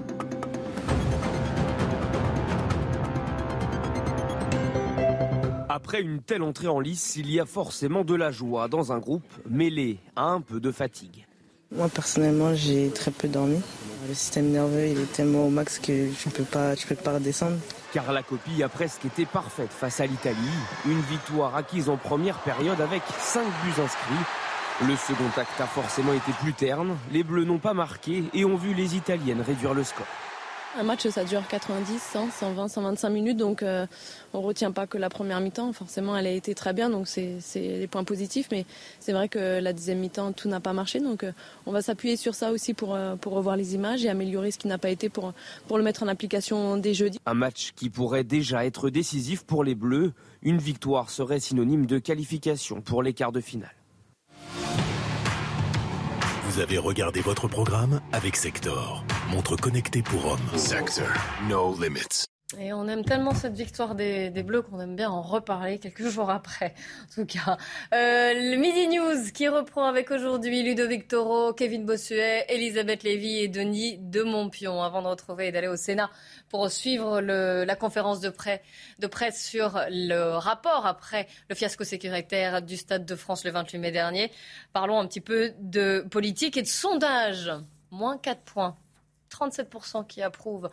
[5.76, 8.97] Après une telle entrée en lice, il y a forcément de la joie dans un
[8.99, 11.28] groupe mêlé à un peu de fatigue.
[11.69, 13.59] Moi personnellement, j'ai très peu dormi.
[14.07, 17.15] Le système nerveux, il est tellement au max que tu ne peux pas, peux pas
[17.15, 17.57] redescendre.
[17.91, 20.38] Car la copie a presque été parfaite face à l'Italie.
[20.86, 24.88] Une victoire acquise en première période avec 5 buts inscrits.
[24.88, 26.95] Le second acte a forcément été plus terne.
[27.11, 30.07] Les Bleus n'ont pas marqué et ont vu les Italiennes réduire le score.
[30.78, 33.88] Un match, ça dure 90, 100, 120, 125 minutes, donc euh,
[34.34, 35.71] on ne retient pas que la première mi-temps.
[35.71, 38.65] Forcément, elle a été très bien, donc c'est des points positifs, mais
[38.99, 41.32] c'est vrai que la deuxième mi-temps, tout n'a pas marché, donc euh,
[41.65, 44.57] on va s'appuyer sur ça aussi pour, euh, pour revoir les images et améliorer ce
[44.57, 45.32] qui n'a pas été pour,
[45.69, 47.19] pour le mettre en application dès jeudi.
[47.26, 50.11] Un match qui pourrait déjà être décisif pour les Bleus.
[50.41, 53.76] Une victoire serait synonyme de qualification pour les quarts de finale.
[56.55, 59.03] Vous avez regardé votre programme avec Sector,
[59.36, 60.57] montre connectée pour hommes.
[60.57, 61.09] Sector,
[61.49, 62.25] no limits.
[62.57, 66.29] Et on aime tellement cette victoire des, Bleus qu'on aime bien en reparler quelques jours
[66.29, 66.73] après.
[67.03, 67.57] En tout cas,
[67.93, 73.49] euh, le Midi News qui reprend avec aujourd'hui Ludovic Toro, Kevin Bossuet, Elisabeth Lévy et
[73.49, 74.81] Denis de Montpion.
[74.81, 76.09] Avant de retrouver et d'aller au Sénat
[76.47, 78.31] pour suivre la conférence de,
[78.99, 83.79] de presse sur le rapport après le fiasco sécuritaire du Stade de France le 28
[83.79, 84.31] mai dernier,
[84.71, 87.51] parlons un petit peu de politique et de sondage.
[87.91, 88.77] Moins 4 points
[89.32, 90.69] 37% qui approuvent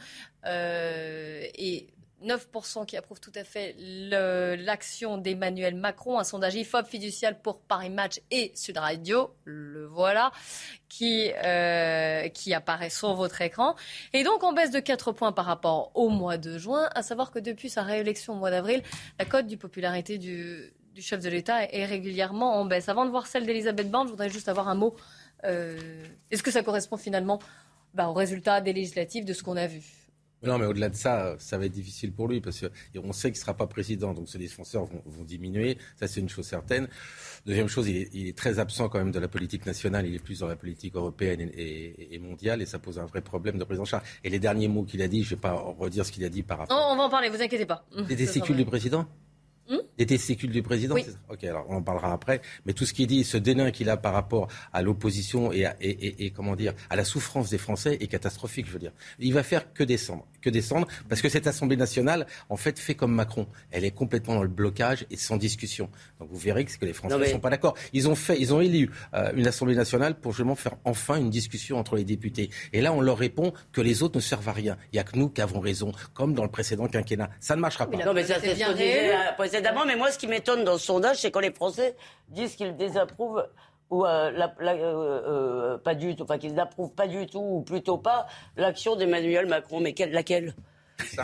[0.47, 1.89] euh, et
[2.25, 6.19] 9% qui approuvent tout à fait l'action d'Emmanuel Macron.
[6.19, 10.33] Un sondage IFOP fiducial pour Paris Match et Sud Radio, le voilà,
[10.89, 13.75] qui, euh, qui apparaît sur votre écran.
[14.13, 17.31] Et donc, on baisse de 4 points par rapport au mois de juin, à savoir
[17.31, 18.83] que depuis sa réélection au mois d'avril,
[19.19, 22.89] la cote du popularité du, du chef de l'État est régulièrement en baisse.
[22.89, 24.95] Avant de voir celle d'Elisabeth Borne, je voudrais juste avoir un mot.
[25.45, 27.41] Euh, est-ce que ça correspond finalement
[27.95, 29.83] bah, au résultat des législatives de ce qu'on a vu.
[30.45, 33.39] Non, mais au-delà de ça, ça va être difficile pour lui parce qu'on sait qu'il
[33.39, 35.79] ne sera pas président, donc ses défenseurs vont, diminuer.
[36.01, 36.89] Ça, c'est une chose certaine.
[37.47, 40.05] Deuxième chose, il est, très absent quand même de la politique nationale.
[40.07, 43.57] Il est plus dans la politique européenne et, mondiale, et ça pose un vrai problème
[43.57, 44.03] de président Charles.
[44.25, 46.29] Et les derniers mots qu'il a dit, je ne vais pas redire ce qu'il a
[46.29, 46.89] dit par rapport.
[46.91, 47.85] on va en parler, vous inquiétez pas.
[48.09, 49.07] Des testicules du président?
[49.69, 51.05] Hmm des testicules du président oui.
[51.29, 52.41] Ok, alors on en parlera après.
[52.67, 56.31] Mais tout ce qu'il dit, ce dédain qu'il a par rapport à l'opposition et, et,
[56.31, 58.93] comment dire, à la souffrance des Français est catastrophique, je veux dire.
[59.19, 60.27] Il va faire que descendre.
[60.43, 63.47] Que descendre, parce que cette Assemblée nationale, en fait, fait comme Macron.
[63.71, 65.89] Elle est complètement dans le blocage et sans discussion.
[66.21, 67.75] Donc vous verrez que, que les Français ne sont pas d'accord.
[67.93, 71.31] Ils ont fait, ils ont élu euh, une Assemblée nationale pour justement faire enfin une
[71.31, 72.51] discussion entre les députés.
[72.73, 74.77] Et là, on leur répond que les autres ne servent à rien.
[74.93, 77.31] Il n'y a que nous qui avons raison, comme dans le précédent quinquennat.
[77.41, 78.05] Ça ne marchera pas.
[78.05, 79.85] Non, mais ça, c'est ce qu'on disait précédemment.
[79.87, 81.97] Mais moi, ce qui m'étonne dans ce sondage, c'est quand les Français
[82.29, 83.47] disent qu'ils désapprouvent
[83.93, 87.61] ou euh, la, euh, euh, pas du tout, enfin qu'ils n'approuvent pas du tout, ou
[87.61, 88.27] plutôt pas,
[88.57, 89.81] l'action d'Emmanuel Macron.
[89.81, 90.55] Mais quelle, laquelle?
[90.99, 91.17] Si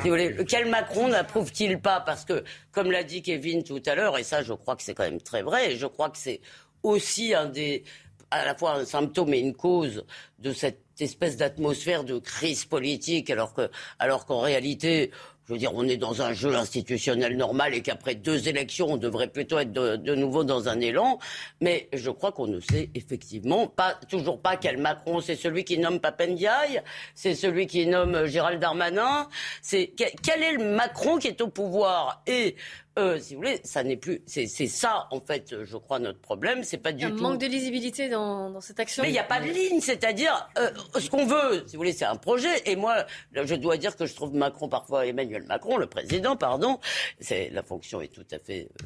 [0.47, 2.01] Quel Macron n'approuve-t-il pas?
[2.01, 4.93] Parce que, comme l'a dit Kevin tout à l'heure, et ça je crois que c'est
[4.93, 6.43] quand même très vrai, et je crois que c'est
[6.83, 7.85] aussi un des,
[8.31, 10.05] à la fois un symptôme et une cause
[10.39, 15.11] de cette espèce d'atmosphère de crise politique, alors que, alors qu'en réalité,
[15.49, 18.97] je veux dire, on est dans un jeu institutionnel normal et qu'après deux élections, on
[18.99, 21.19] devrait plutôt être de, nouveau dans un élan.
[21.63, 25.23] Mais je crois qu'on ne sait effectivement pas, toujours pas quel Macron.
[25.23, 26.83] C'est celui qui nomme Papendiaï,
[27.15, 29.27] c'est celui qui nomme Gérald Darmanin.
[29.63, 32.23] C'est quel est le Macron qui est au pouvoir?
[32.27, 32.55] Et
[32.99, 34.23] euh, si vous voulez, ça n'est plus.
[34.27, 36.65] C'est ça, en fait, je crois, notre problème.
[36.65, 37.19] C'est pas du tout.
[37.19, 39.03] Un manque de lisibilité dans, dans cette action.
[39.03, 41.65] Mais il n'y a pas de ligne, c'est-à-dire euh, ce qu'on veut.
[41.67, 42.63] Si vous voulez, c'est un projet.
[42.67, 46.79] Et moi, je dois dire que je trouve Macron parfois Emmanuel Macron, le président, pardon.
[47.21, 48.85] C'est la fonction est tout à fait euh,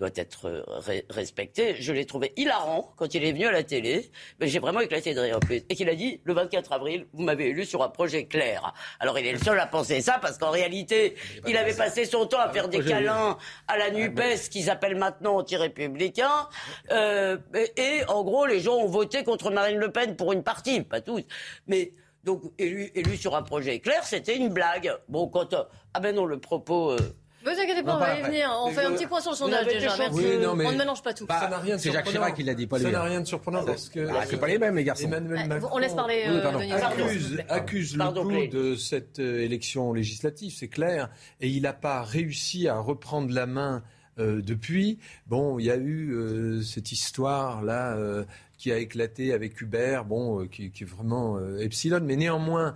[0.00, 1.76] doit être euh, respecté.
[1.78, 4.10] Je l'ai trouvé hilarant quand il est venu à la télé.
[4.40, 5.62] Mais j'ai vraiment éclaté de rire en plus.
[5.68, 8.72] Et qu'il a dit, le 24 avril, vous m'avez élu sur un projet clair.
[8.98, 12.26] Alors il est le seul à penser ça parce qu'en réalité, il avait passé son
[12.26, 13.36] temps à faire des câlins
[13.68, 16.48] à la NUPES qu'ils appellent maintenant anti-républicains.
[16.90, 17.36] Euh,
[17.76, 21.02] et, en gros, les gens ont voté contre Marine Le Pen pour une partie, pas
[21.02, 21.22] tous.
[21.66, 21.92] Mais
[22.24, 24.92] donc élu, élu sur un projet clair, c'était une blague.
[25.08, 25.52] Bon, quand...
[25.52, 26.96] Euh, ah ben non, le propos...
[27.44, 28.50] Ne vous inquiétez pas, on va y venir.
[28.64, 29.96] On fait un petit point sur le sondage déjà.
[29.96, 30.20] Merci.
[30.46, 31.26] on ne mélange pas tout.
[31.28, 32.84] ça n'a rien de C'est Jacques Chirac qui l'a dit, pas lui.
[32.84, 34.08] Ça n'a rien de surprenant parce que.
[34.08, 35.04] Ah, c'est pas les mêmes, les garçons.
[35.04, 35.70] Emmanuel Macron.
[35.72, 36.24] On laisse parler.
[36.26, 41.10] Euh, accuse, accuse le coup de cette euh, élection législative, c'est clair.
[41.40, 43.82] Et il n'a pas réussi à reprendre la main.
[44.20, 48.24] Euh, depuis, bon, il y a eu euh, cette histoire là euh,
[48.58, 52.74] qui a éclaté avec Hubert, bon, qui, qui, est vraiment epsilon, mais néanmoins,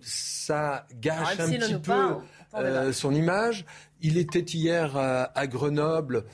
[0.00, 2.14] ça gâche un petit peu.
[2.54, 3.64] Euh, son image.
[4.02, 6.24] Il était hier à, Grenoble.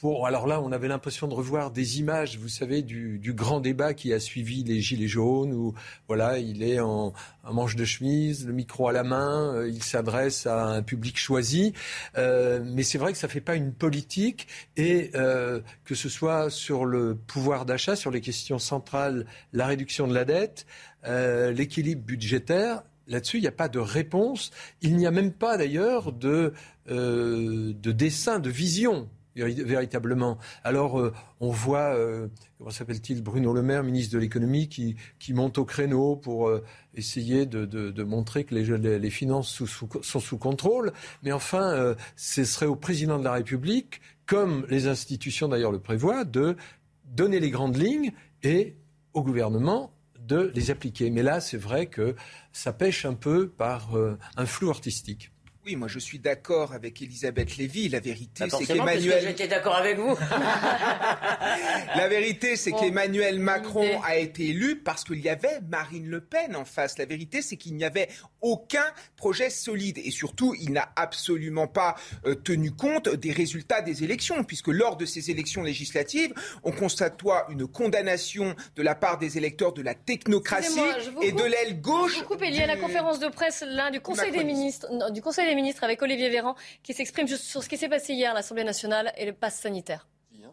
[0.00, 3.94] Pour, alors là, on avait l'impression de revoir des images, vous savez, du, grand débat
[3.94, 5.72] qui a suivi les Gilets jaunes, où
[6.08, 7.14] voilà, il est en,
[7.50, 11.72] manche de chemise, le micro à la main, euh, il s'adresse à un public choisi.
[12.18, 16.50] Euh, mais c'est vrai que ça ne fait pas une politique, et que ce soit
[16.50, 20.66] sur le pouvoir d'achat, sur les questions centrales, la réduction de la dette,
[21.06, 24.50] l'équilibre budgétaire, Là-dessus, il n'y a pas de réponse.
[24.80, 26.52] Il n'y a même pas d'ailleurs de,
[26.88, 30.38] euh, de dessin, de vision véritablement.
[30.62, 34.96] Alors, euh, on voit, euh, comment s'appelle-t-il, Bruno Le Maire, ministre de l'économie, qui,
[35.30, 36.52] monte au créneau pour
[36.94, 39.64] essayer de, montrer que les finances
[40.02, 40.92] sont sous contrôle.
[41.24, 46.24] Mais enfin, ce serait au président de la République, comme les institutions d'ailleurs le prévoient,
[46.24, 46.56] de
[47.04, 48.12] donner les grandes lignes
[48.44, 48.76] et
[49.14, 49.93] au gouvernement
[50.26, 51.10] de les appliquer.
[51.10, 52.14] Mais là, c'est vrai que
[52.52, 55.33] ça pêche un peu par euh, un flou artistique.
[55.66, 57.88] Oui, moi je suis d'accord avec Elisabeth Lévy.
[57.88, 59.24] La vérité, bah, c'est qu'Emmanuel.
[59.26, 60.14] J'étais d'accord avec vous.
[61.96, 66.54] la vérité, c'est qu'Emmanuel Macron a été élu parce qu'il y avait Marine Le Pen
[66.54, 66.98] en face.
[66.98, 68.08] La vérité, c'est qu'il n'y avait
[68.42, 68.84] aucun
[69.16, 71.94] projet solide et surtout, il n'a absolument pas
[72.26, 77.14] euh, tenu compte des résultats des élections, puisque lors de ces élections législatives, on constate
[77.48, 80.78] une condamnation de la part des électeurs de la technocratie
[81.22, 82.16] et de l'aile gauche.
[82.16, 85.10] Je vous coupe, il y a la conférence de presse là, du Conseil des ministres,
[85.10, 88.30] du Conseil des ministres avec Olivier Véran qui s'exprime sur ce qui s'est passé hier
[88.30, 90.08] à l'Assemblée nationale et le pass sanitaire.
[90.34, 90.50] Hein.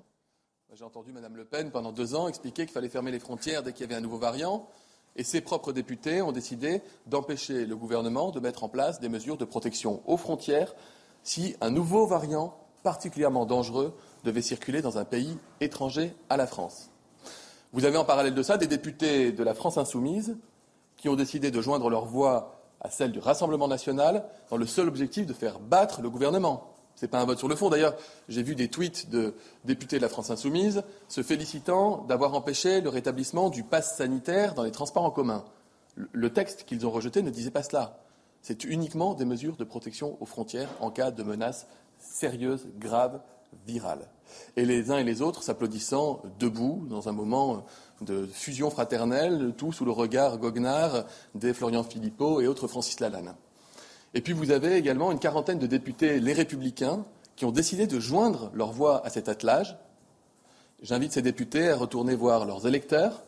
[0.74, 3.74] J'ai entendu Mme Le Pen pendant deux ans expliquer qu'il fallait fermer les frontières dès
[3.74, 4.68] qu'il y avait un nouveau variant.
[5.18, 9.38] Et ses propres députés ont décidé d'empêcher le gouvernement de mettre en place des mesures
[9.38, 10.74] de protection aux frontières
[11.24, 13.94] si un nouveau variant particulièrement dangereux
[14.24, 16.90] devait circuler dans un pays étranger à la France.
[17.74, 20.38] Vous avez en parallèle de ça des députés de la France insoumise
[20.98, 24.88] qui ont décidé de joindre leur voix à celle du Rassemblement national dans le seul
[24.88, 26.68] objectif de faire battre le gouvernement.
[26.96, 27.70] Ce n'est pas un vote sur le fond.
[27.70, 27.96] D'ailleurs,
[28.28, 29.34] j'ai vu des tweets de
[29.66, 34.64] députés de la France insoumise se félicitant d'avoir empêché le rétablissement du pass sanitaire dans
[34.64, 35.44] les transports en commun.
[35.96, 38.00] Le texte qu'ils ont rejeté ne disait pas cela.
[38.42, 41.68] C'est uniquement des mesures de protection aux frontières en cas de menaces
[42.00, 43.22] sérieuses, graves,
[43.68, 44.08] virales.
[44.56, 47.66] Et les uns et les autres s'applaudissant debout dans un moment
[48.02, 53.36] de fusion fraternelle, tout sous le regard goguenard des Florian Philippot et autres Francis Lalanne.
[54.14, 58.00] Et puis vous avez également une quarantaine de députés, les républicains, qui ont décidé de
[58.00, 59.78] joindre leur voix à cet attelage.
[60.82, 63.24] J'invite ces députés à retourner voir leurs électeurs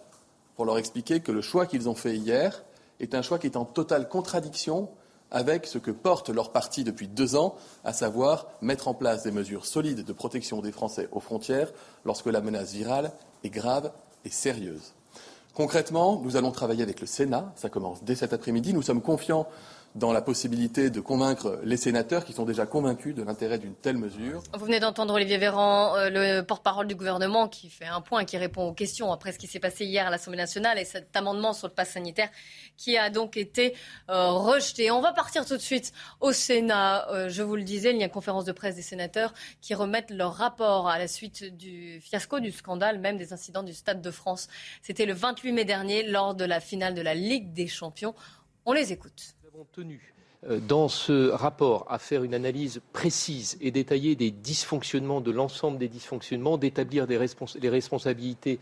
[0.55, 2.63] pour leur expliquer que le choix qu'ils ont fait hier
[2.99, 4.89] est un choix qui est en totale contradiction
[5.31, 9.31] avec ce que porte leur parti depuis deux ans, à savoir mettre en place des
[9.31, 11.71] mesures solides de protection des Français aux frontières
[12.05, 13.11] lorsque la menace virale
[13.43, 13.91] est grave
[14.25, 14.93] et sérieuse.
[15.53, 18.73] Concrètement, nous allons travailler avec le Sénat, ça commence dès cet après-midi.
[18.73, 19.47] Nous sommes confiants
[19.95, 23.97] dans la possibilité de convaincre les sénateurs qui sont déjà convaincus de l'intérêt d'une telle
[23.97, 24.41] mesure.
[24.57, 28.37] Vous venez d'entendre Olivier Véran, euh, le porte-parole du gouvernement, qui fait un point, qui
[28.37, 31.53] répond aux questions après ce qui s'est passé hier à l'Assemblée nationale et cet amendement
[31.53, 32.29] sur le pass sanitaire
[32.75, 33.75] qui a donc été
[34.09, 34.89] euh, rejeté.
[34.89, 37.07] On va partir tout de suite au Sénat.
[37.11, 39.75] Euh, je vous le disais, il y a une conférence de presse des sénateurs qui
[39.75, 44.01] remettent leur rapport à la suite du fiasco, du scandale, même des incidents du Stade
[44.01, 44.47] de France.
[44.81, 48.15] C'était le 28 mai dernier lors de la finale de la Ligue des Champions.
[48.65, 50.15] On les écoute avons tenu
[50.49, 55.77] euh, dans ce rapport à faire une analyse précise et détaillée des dysfonctionnements, de l'ensemble
[55.77, 58.59] des dysfonctionnements, d'établir les responsabilités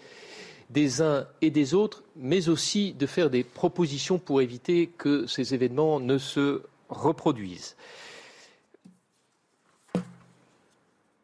[0.70, 5.54] des uns et des autres, mais aussi de faire des propositions pour éviter que ces
[5.54, 7.78] événements ne se reproduisent.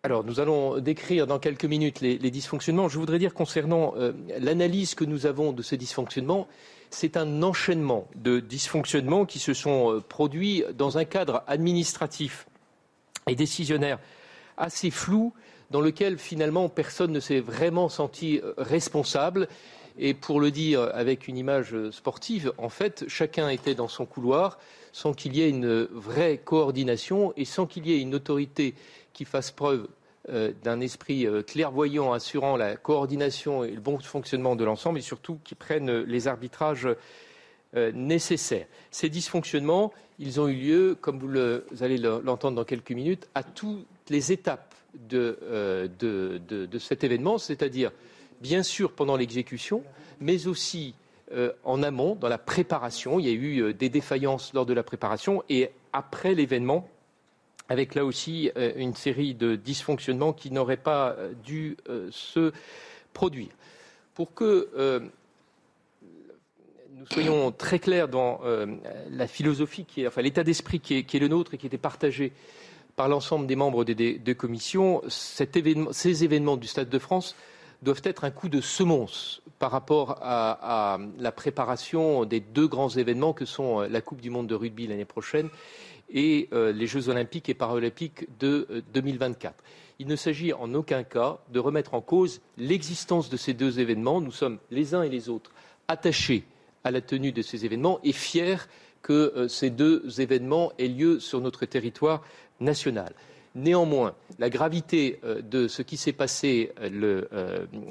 [0.03, 2.87] Alors, nous allons décrire dans quelques minutes les, dysfonctionnements.
[2.87, 6.47] Je voudrais dire concernant euh, l'analyse que nous avons de ces dysfonctionnements,
[6.89, 12.47] c'est un enchaînement de dysfonctionnements qui se sont euh, produits dans un cadre administratif
[13.27, 13.99] et décisionnaire
[14.57, 15.33] assez flou,
[15.69, 19.47] dans lequel finalement personne ne s'est vraiment senti euh, responsable.
[19.99, 24.59] Et pour le dire avec une image sportive, en fait, chacun était dans son couloir
[24.91, 28.73] sans qu'il y ait une vraie coordination et sans qu'il y ait une autorité
[29.13, 29.87] qui fasse preuve euh,
[30.27, 35.39] d'un esprit euh, clairvoyant assurant la coordination et le bon fonctionnement de l'ensemble et surtout
[35.43, 36.89] qui prennent les arbitrages
[37.75, 38.67] euh, nécessaires.
[38.91, 43.85] Ces dysfonctionnements, ils ont eu lieu, comme vous, allez l'entendre dans quelques minutes, à toutes
[44.09, 44.75] les étapes
[45.09, 45.37] de,
[46.79, 47.91] cet événement, c'est-à-dire
[48.41, 49.83] bien sûr pendant l'exécution,
[50.19, 50.95] mais aussi
[51.63, 53.19] en amont, dans la préparation.
[53.19, 56.87] Il y a eu des défaillances lors de la préparation et après l'événement
[57.69, 62.51] avec là aussi euh, une série de dysfonctionnements qui n'auraient pas euh, dû euh, se
[63.13, 63.49] produire.
[64.13, 65.01] Pour que
[66.95, 68.41] nous soyons très clairs dans
[69.11, 72.33] la philosophie, enfin l'état d'esprit qui est, le nôtre et qui était partagé
[72.95, 77.35] par l'ensemble des membres des deux commissions, ces événements du Stade de France
[77.83, 83.33] doivent être un coup de semonce par rapport à, la préparation des deux grands événements
[83.33, 85.49] que sont la Coupe du Monde de rugby l'année prochaine
[86.09, 89.53] et euh, les Jeux olympiques et paralympiques de 2024.
[89.53, 89.63] Euh,
[89.99, 94.21] Il ne s'agit en aucun cas de remettre en cause l'existence de ces deux événements.
[94.21, 95.51] Nous sommes les uns et les autres
[95.87, 96.45] attachés
[96.83, 98.57] à la tenue de ces événements et fiers
[99.01, 102.23] que euh, ces deux événements aient lieu sur notre territoire
[102.59, 103.13] national.
[103.55, 106.71] Néanmoins, la gravité de ce qui s'est passé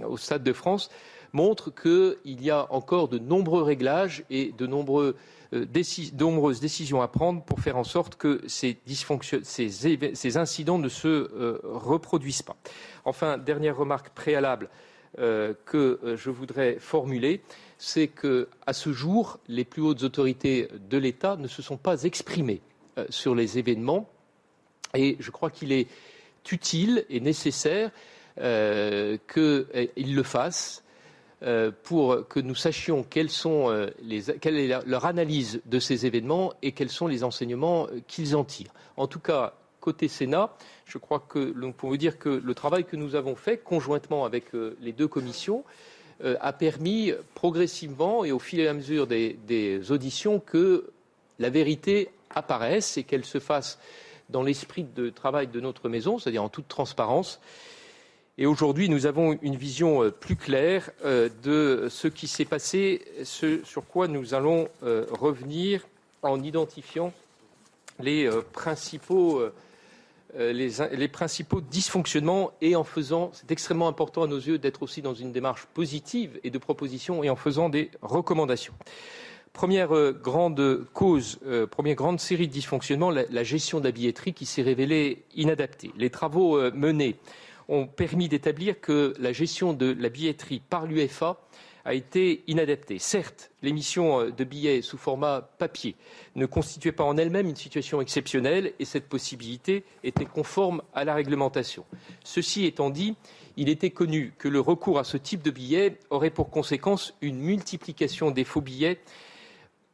[0.07, 0.91] au Stade de France
[1.33, 5.17] montre qu'il y a encore de nombreux réglages et de nombreux
[5.53, 5.67] euh,
[6.19, 8.79] nombreuses décisions à prendre pour faire en sorte que ces,
[10.37, 12.57] incidents ne se euh, reproduisent pas.
[13.05, 14.69] Enfin, dernière remarque préalable
[15.19, 17.43] euh, que je voudrais formuler,
[17.79, 22.61] c'est qu'à ce jour, les plus hautes autorités de l'État ne se sont pas exprimées
[23.11, 24.09] sur les événements
[24.95, 25.87] et je crois qu'il est
[26.51, 27.91] utile et nécessaire
[28.37, 29.19] qu'ils
[30.15, 30.83] le fassent
[31.82, 33.91] pour que nous sachions euh,
[34.41, 38.45] quelle est leur analyse de ces événements et quels sont les enseignements euh, qu'ils en
[38.45, 38.72] tirent.
[38.97, 40.57] En tout cas, côté Sénat,
[40.87, 44.47] je crois que l'on peut dire que le travail que nous avons fait conjointement avec
[44.80, 45.64] les deux commissions
[46.24, 50.91] a permis progressivement et au fil et à mesure des, des auditions que
[51.39, 53.78] la vérité apparaisse et qu'elle se fasse
[54.30, 57.41] dans l'esprit de travail de notre maison, c'est-à-dire en toute transparence.
[58.45, 63.64] Aujourd'hui, nous avons une vision euh, plus claire euh, de ce qui s'est passé, ce
[63.64, 65.87] sur quoi nous allons euh, revenir
[66.22, 67.14] en identifiant
[67.99, 69.41] les principaux,
[71.70, 75.66] dysfonctionnements et en faisant, c'est extrêmement important à nos yeux d'être aussi dans une démarche
[75.72, 78.74] positive et de proposition et en faisant des recommandations.
[79.55, 81.39] Première grande cause,
[81.70, 85.93] première grande série de dysfonctionnements, la gestion de la billetterie qui s'est révélée inadaptée.
[85.97, 87.16] Les travaux menés
[87.69, 91.39] ont permis d'établir que la gestion de la billetterie par l'UEFA
[91.87, 92.99] a été inadaptée.
[92.99, 95.95] Certes, l'émission euh, de billets sous format papier
[96.35, 101.14] ne constituait pas en elle-même une situation exceptionnelle et cette possibilité était conforme à la
[101.14, 101.85] réglementation.
[102.25, 103.14] Ceci étant dit,
[103.57, 107.39] il était connu que le recours à ce type de billets aurait pour conséquence une
[107.39, 108.99] multiplication des faux billets.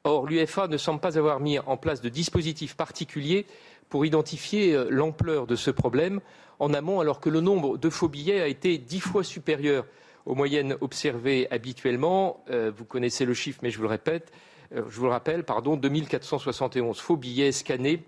[0.05, 3.45] Or, l'UEFA ne semble pas avoir mis en place de dispositifs particuliers
[3.91, 6.21] pour identifier euh, l'ampleur de ce problème
[6.63, 9.85] en amont, alors que le nombre de faux billets a été dix fois supérieur
[10.27, 12.45] aux moyennes observées habituellement.
[12.51, 14.33] Euh, vous connaissez le chiffre, mais je vous le répète.
[14.73, 18.05] je vous le rappelle, pardon, 2471 faux billets scannés,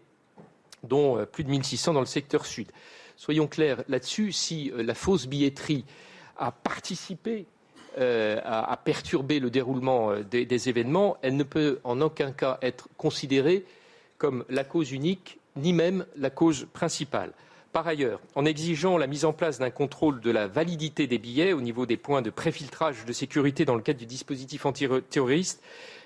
[0.85, 2.69] dont plus de 1600 dans le secteur sud.
[3.17, 5.85] Soyons clairs là-dessus, si la fausse billetterie
[6.37, 7.47] a participé
[7.97, 13.65] à, perturber le déroulement des, événements, elle ne peut en aucun cas être considérée
[14.19, 17.33] comme la cause unique, ni même la cause principale.
[17.75, 21.53] Par ailleurs, en exigeant la mise en place d'un contrôle de la validité des billets
[21.53, 25.61] au niveau des points de préfiltrage de sécurité dans le cadre du dispositif antiterroriste,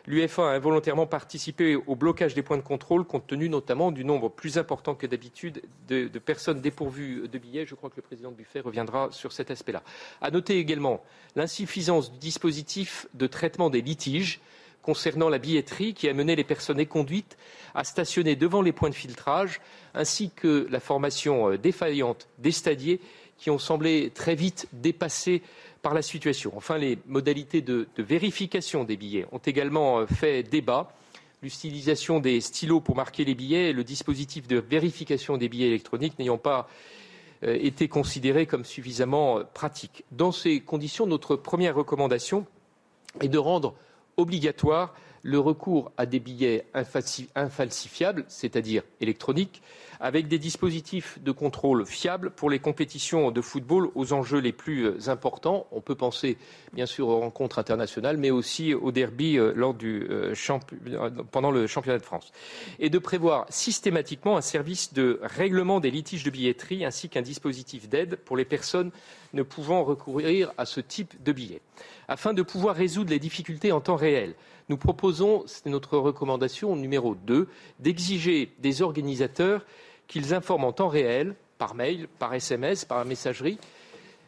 [0.06, 4.30] l'UFA a involontairement participé au blocage des points de contrôle compte tenu notamment du nombre
[4.30, 7.66] plus important que d'habitude de, personnes dépourvues de billets.
[7.66, 9.82] Je crois que le président Buffet reviendra sur cet aspect-là.
[10.22, 11.02] À noter également
[11.36, 14.40] l'insuffisance du dispositif de traitement des litiges
[14.88, 17.36] concernant la billetterie qui a mené les personnes éconduites
[17.74, 19.60] à stationner devant les points de filtrage,
[19.98, 23.00] ainsi que la formation euh, défaillante des stadiers
[23.36, 25.42] qui ont semblé très vite dépassés
[25.82, 26.52] par la situation.
[26.56, 30.92] Enfin, les modalités de, vérification des billets ont également euh, fait débat.
[31.42, 36.18] L'utilisation des stylos pour marquer les billets et le dispositif de vérification des billets électroniques
[36.18, 36.68] n'ayant pas
[37.42, 40.04] euh, été considérés comme suffisamment pratiques.
[40.12, 42.46] Dans ces conditions, notre première recommandation
[43.20, 43.74] est de rendre
[44.16, 46.66] obligatoire le recours à des billets
[47.34, 49.62] infalsifiables, c'est-à-dire électroniques,
[50.00, 54.84] avec des dispositifs de contrôle fiables pour les compétitions de football aux enjeux les plus
[54.84, 55.66] euh, importants.
[55.72, 56.36] On peut penser
[56.72, 60.34] bien sûr aux rencontres internationales, mais aussi au derby euh, lors du, euh,
[61.30, 62.32] pendant le championnat de France.
[62.78, 67.88] Et de prévoir systématiquement un service de règlement des litiges de billetterie ainsi qu'un dispositif
[67.88, 68.90] d'aide pour les personnes
[69.32, 71.60] ne pouvant recourir à ce type de billets.
[72.06, 74.34] Afin de pouvoir résoudre les difficultés en temps réel,
[74.68, 77.48] nous proposons, c'est notre recommandation numéro 2,
[77.80, 79.64] d'exiger des organisateurs
[80.06, 83.58] qu'ils informent en temps réel, par mail, par SMS, par messagerie,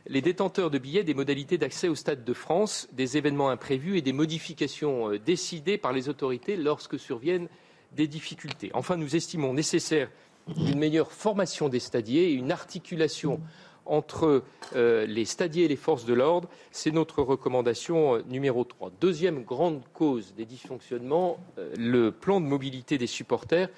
[0.07, 4.03] les détenteurs de billets des modalités d'accès au Stade de France, des événements imprévus et
[4.03, 7.49] des modifications euh, décidées par les autorités lorsque surviennent
[7.93, 8.71] des difficultés.
[8.75, 10.11] Enfin, nous estimons nécessaire
[10.57, 13.41] une meilleure formation des stadiers et une articulation
[13.87, 14.43] entre
[14.77, 16.49] euh, les stadiers et les forces de l'ordre.
[16.71, 18.93] C'est notre recommandation euh, numéro 3.
[19.01, 23.69] Deuxième grande cause des dysfonctionnements, euh, le plan de mobilité des supporters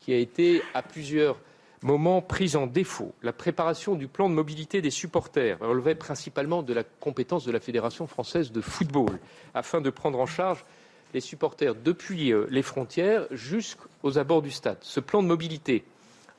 [0.00, 1.38] qui a été à plusieurs
[1.82, 3.12] moments pris en défaut.
[3.22, 7.60] La préparation du plan de mobilité des supporters relevait principalement de la compétence de la
[7.60, 9.18] Fédération française de football
[9.54, 10.64] afin de prendre en charge
[11.12, 14.78] les supporters depuis les frontières jusqu'aux abords du stade.
[14.80, 15.84] Ce plan de mobilité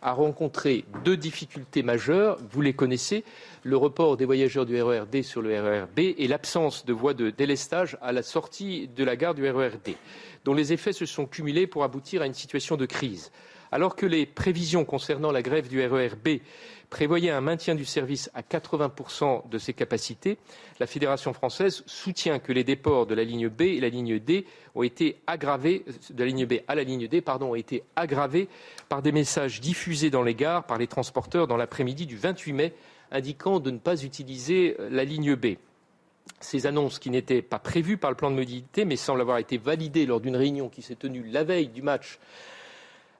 [0.07, 2.37] a rencontré deux difficultés majeures.
[2.51, 3.25] Vous les connaissez
[3.63, 7.97] le report des voyageurs du RERD sur le RERB et l'absence de voies de délestage
[8.01, 9.95] à la sortie de la gare du RERD,
[10.45, 13.31] dont les effets se sont cumulés pour aboutir à une situation de crise.
[13.71, 16.39] Alors que les prévisions concernant la grève du RERB
[16.89, 20.37] prévoyait un maintien du service à 80% de ses capacités,
[20.79, 24.45] la Fédération française soutient que les déports de la ligne B et la ligne D
[24.73, 25.83] ont été aggravés,
[26.67, 28.47] à la ligne D, ont été aggravés
[28.87, 32.73] par des messages diffusés dans les gares par les transporteurs dans l'après-midi du 28 mai,
[33.11, 35.55] indiquant de ne pas utiliser la ligne B.
[36.39, 39.57] Ces annonces qui n'étaient pas prévues par le plan de mobilité, mais semblent avoir été
[39.57, 42.19] validées lors d'une réunion qui s'est tenue la veille du match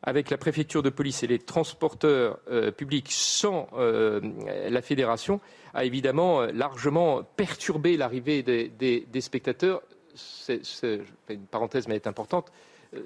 [0.07, 4.21] avec la préfecture de police et les transporteurs euh, publics sans euh,
[4.69, 5.41] la fédération
[5.73, 9.81] a évidemment euh, largement perturbé l'arrivée des, spectateurs.
[10.47, 12.53] Une parenthèse, mais elle est importante.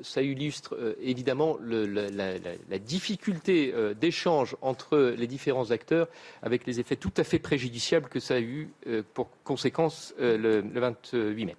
[0.03, 6.07] Ça illustre évidemment la, difficulté d'échange entre les différents acteurs
[6.43, 8.69] avec les effets tout à fait préjudiciables que ça a eu
[9.15, 11.55] pour conséquence le 28 mai.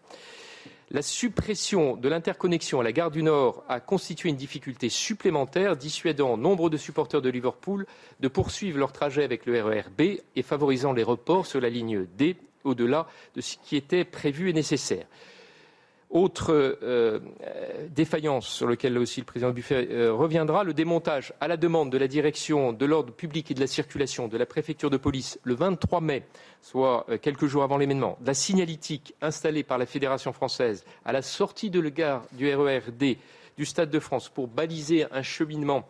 [0.92, 6.36] La suppression de l'interconnexion à la gare du Nord a constitué une difficulté supplémentaire, dissuadant
[6.36, 7.86] nombre de supporters de Liverpool
[8.20, 12.04] de poursuivre leur trajet avec le RER B et favorisant les reports sur la ligne
[12.18, 15.06] D au-delà de ce qui était prévu et nécessaire.
[16.12, 17.20] Autre euh,
[17.88, 21.96] défaillance sur laquelle aussi le président Buffet euh, reviendra, le démontage à la demande de
[21.96, 25.54] la direction de l'ordre public et de la circulation de la préfecture de police le
[25.54, 26.24] 23 mai,
[26.60, 31.12] soit euh, quelques jours avant l'événement, de la signalétique installée par la Fédération française à
[31.12, 33.16] la sortie de la gare du RERD
[33.56, 35.88] du Stade de France pour baliser un cheminement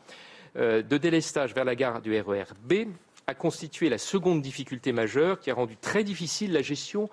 [0.55, 2.93] de délestage vers la gare du RERB
[3.27, 7.09] a constitué la seconde difficulté majeure qui a rendu très difficile la gestion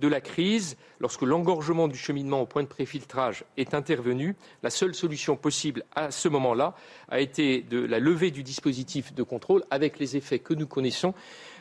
[0.00, 4.94] de la crise, lorsque l'engorgement du cheminement au point de préfiltrage est intervenu, la seule
[4.94, 6.74] solution possible à ce moment-là
[7.08, 11.14] a été la levée du dispositif de contrôle avec les effets que nous connaissons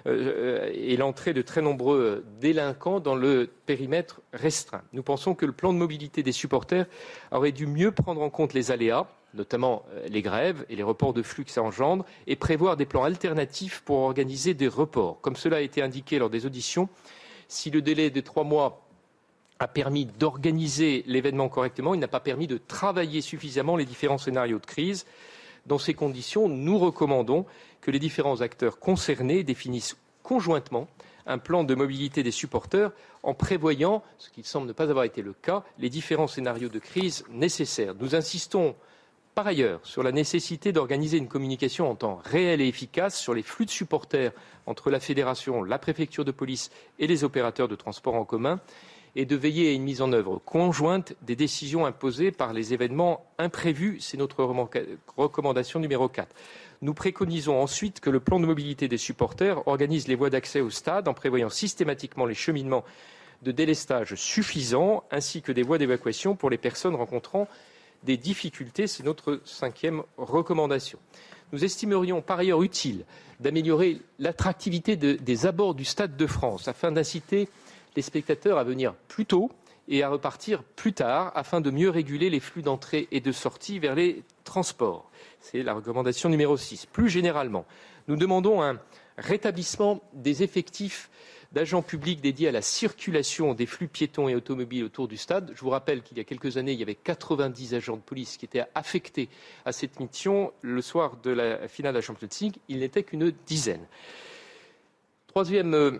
[0.07, 4.81] euh, et l'entrée de très nombreux délinquants dans le périmètre restreint.
[4.93, 6.85] Nous pensons que le plan de mobilité des supporters
[7.31, 11.13] aurait dû mieux prendre en compte les aléas notamment euh, les grèves et les reports
[11.13, 15.19] de flux que ça engendre, et prévoir des plans alternatifs pour organiser des reports.
[15.21, 16.89] Comme cela a été indiqué lors des auditions,
[17.49, 18.85] si le délai de trois mois
[19.59, 24.59] a permis d'organiser l'événement correctement, il n'a pas permis de travailler suffisamment les différents scénarios
[24.59, 25.05] de crise.
[25.65, 27.45] Dans ces conditions, nous recommandons
[27.81, 30.87] que les différents acteurs concernés définissent conjointement
[31.25, 32.91] un plan de mobilité des supporters
[33.23, 36.79] en prévoyant, ce qui semble ne pas avoir été le cas, les différents scénarios de
[36.79, 37.93] crise nécessaires.
[37.99, 38.75] Nous insistons
[39.39, 43.41] par ailleurs sur la nécessité d'organiser une communication en temps réel et efficace sur les
[43.41, 44.33] flux de supporters
[44.65, 48.59] entre la fédération, la préfecture de police et les opérateurs de transport en commun
[49.15, 53.25] et de veiller à une mise en œuvre conjointe des décisions imposées par les événements
[53.37, 54.01] imprévus.
[54.01, 54.43] C'est notre
[55.15, 56.35] recommandation numéro 4.
[56.81, 60.69] Nous préconisons ensuite que le plan de mobilité des supporters organise les voies d'accès au
[60.69, 62.83] stade en prévoyant systématiquement les cheminements
[63.43, 67.47] de délestage suffisants ainsi que des voies d'évacuation pour les personnes rencontrant
[68.03, 68.87] des difficultés.
[68.87, 70.99] C'est notre cinquième recommandation.
[71.51, 73.05] Nous estimerions par ailleurs utile
[73.39, 77.49] d'améliorer l'attractivité des abords du Stade de France afin d'inciter
[77.95, 79.49] les spectateurs à venir plus tôt
[79.87, 83.79] et à repartir plus tard afin de mieux réguler les flux d'entrée et de sortie
[83.79, 85.09] vers les transports.
[85.41, 86.85] C'est la recommandation numéro 6.
[86.85, 87.65] Plus généralement,
[88.07, 88.79] nous demandons un
[89.17, 91.09] rétablissement des effectifs
[91.51, 95.51] d'agents publics dédiés à la circulation des flux piétons et automobiles autour du stade.
[95.55, 98.37] Je vous rappelle qu'il y a quelques années, il y avait 90 agents de police
[98.37, 99.29] qui étaient affectés
[99.65, 100.53] à cette mission.
[100.61, 103.85] Le soir de la finale de la Champions League, il n'était qu'une dizaine.
[105.27, 105.91] Troisième euh,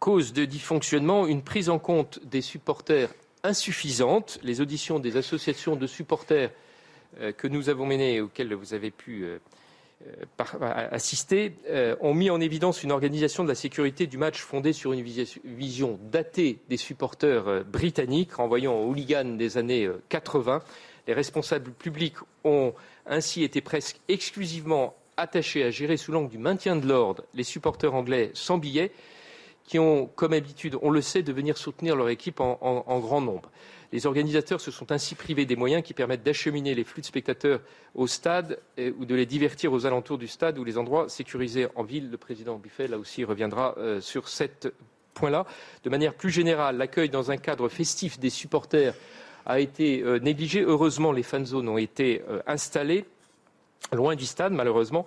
[0.00, 3.10] cause de dysfonctionnement, une prise en compte des supporters
[3.44, 4.40] insuffisante.
[4.42, 6.50] Les auditions des associations de supporters
[7.20, 9.24] euh, que nous avons menées auxquelles vous avez pu
[10.06, 11.54] euh, euh, assister
[12.00, 15.98] ont mis en évidence une organisation de la sécurité du match fondée sur une vision
[16.10, 20.62] datée des supporters britanniques, renvoyant aux hooligans des années 80.
[21.06, 22.74] Les responsables publics ont
[23.06, 27.94] ainsi été presque exclusivement attachés à gérer sous l'angle du maintien de l'ordre les supporters
[27.94, 28.92] anglais sans billets
[29.68, 33.50] qui ont comme habitude, on le sait, de venir soutenir leur équipe en, grand nombre.
[33.92, 37.60] Les organisateurs se sont ainsi privés des moyens qui permettent d'acheminer les flux de spectateurs
[37.94, 41.84] au stade ou de les divertir aux alentours du stade ou les endroits sécurisés en
[41.84, 42.10] ville.
[42.10, 44.44] Le président Buffet, là aussi, reviendra euh, sur ce
[45.14, 45.46] point-là.
[45.84, 48.94] De manière plus générale, l'accueil dans un cadre festif des supporters
[49.46, 50.62] a été euh, négligé.
[50.62, 53.06] Heureusement, les fan zones ont été euh, installées
[53.92, 55.06] loin du stade, malheureusement.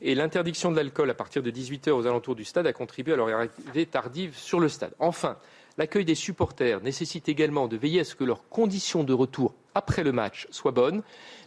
[0.00, 3.14] Et l'interdiction de l'alcool à partir de 18 heures aux alentours du stade a contribué
[3.14, 4.92] à leur arrivée tardive sur le stade.
[4.98, 5.38] Enfin,
[5.78, 10.02] l'accueil des supporters nécessite également de veiller à ce que leurs conditions de retour après
[10.02, 11.02] le match soient bonnes.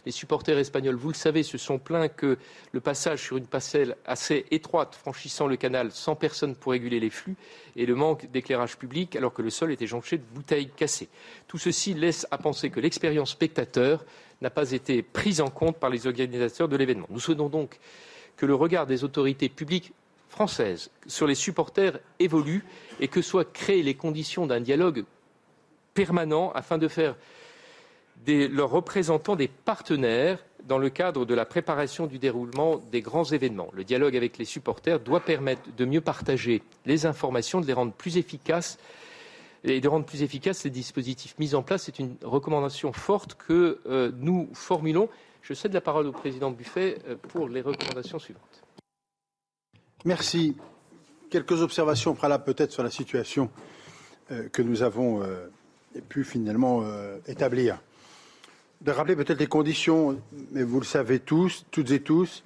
[0.06, 2.38] Les supporters espagnols, vous le savez, se sont plaints que
[2.72, 7.10] le passage sur une passerelle assez étroite franchissant le canal sans personne pour réguler les
[7.10, 7.36] flux
[7.76, 11.10] et le manque d'éclairage public alors que le sol était jonché de bouteilles cassées.
[11.46, 14.04] Tout ceci laisse à penser que l'expérience spectateur
[14.40, 17.06] n'a pas été prise en compte par les organisateurs de l'événement.
[17.10, 17.78] Nous souhaitons donc
[18.38, 19.92] que le regard des autorités publiques
[20.32, 22.64] françaises sur les supporters évolue
[23.00, 25.04] et que soient créées les conditions d'un dialogue
[25.92, 27.16] permanent afin de faire
[28.26, 33.24] de leurs représentants des partenaires dans le cadre de la préparation du déroulement des grands
[33.24, 33.68] événements.
[33.74, 37.92] Le dialogue avec les supporters doit permettre de mieux partager les informations, de les rendre
[37.92, 38.78] plus efficaces
[39.64, 41.82] et de rendre plus efficaces les dispositifs mis en place.
[41.84, 45.10] C'est une recommandation forte que euh, nous formulons.
[45.42, 48.61] Je cède la parole au président Buffet euh, pour les recommandations suivantes.
[50.04, 50.56] Merci.
[51.30, 53.50] Quelques observations préalables peut-être sur la situation
[54.30, 55.46] euh, que nous avons euh,
[56.08, 56.82] pu finalement
[57.26, 57.78] établir.
[58.80, 60.18] De rappeler peut-être les conditions,
[60.50, 62.42] mais vous le savez tous, toutes et tous,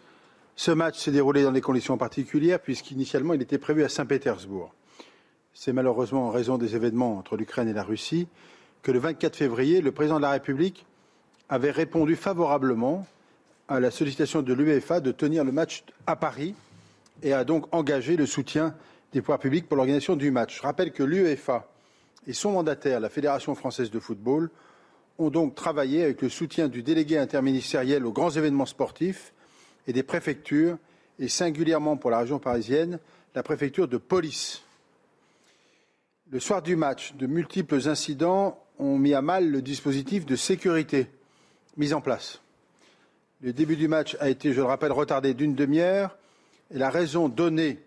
[0.56, 4.74] ce match s'est déroulé dans des conditions particulières puisqu'initialement il était prévu à Saint-Pétersbourg.
[5.54, 8.26] C'est malheureusement en raison des événements entre l'Ukraine et la Russie
[8.82, 10.84] que le 24 février, le président de la République
[11.48, 13.06] avait répondu favorablement
[13.68, 16.54] à la sollicitation de l'UEFA de tenir le match à Paris
[17.22, 18.74] et a donc engagé le soutien
[19.12, 20.58] des pouvoirs publics pour l'organisation du match.
[20.58, 21.68] Je rappelle que l'UEFA
[22.26, 24.50] et son mandataire, la Fédération française de football,
[25.18, 29.32] ont donc travaillé avec le soutien du délégué interministériel aux grands événements sportifs
[29.86, 30.76] et des préfectures,
[31.18, 32.98] et singulièrement pour la région parisienne,
[33.34, 34.62] la préfecture de police.
[36.30, 41.08] Le soir du match, de multiples incidents ont mis à mal le dispositif de sécurité
[41.76, 42.40] mise en place.
[43.40, 46.16] Le début du match a été, je le rappelle, retardé d'une demi-heure
[46.70, 47.80] la raison donnée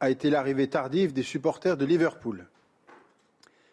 [0.00, 2.46] a été l'arrivée tardive des supporters de Liverpool.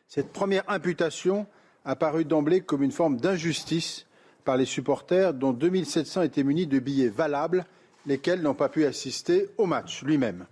[0.08, 1.46] Cette première imputation
[1.84, 4.06] a paru d'emblée comme une forme d'injustice
[4.44, 7.66] par les supporters dont 2700 étaient munis de billets valables,
[8.06, 10.46] lesquels n'ont pas pu assister au match lui-même.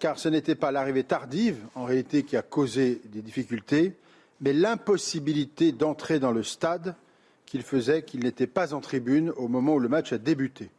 [0.00, 3.94] car ce n'était pas l'arrivée tardive, en réalité, qui a causé des difficultés,
[4.40, 6.94] mais l'impossibilité d'entrer dans le stade
[7.46, 10.70] qu'il faisait qu'il n'était pas en tribune au moment où le match a débuté.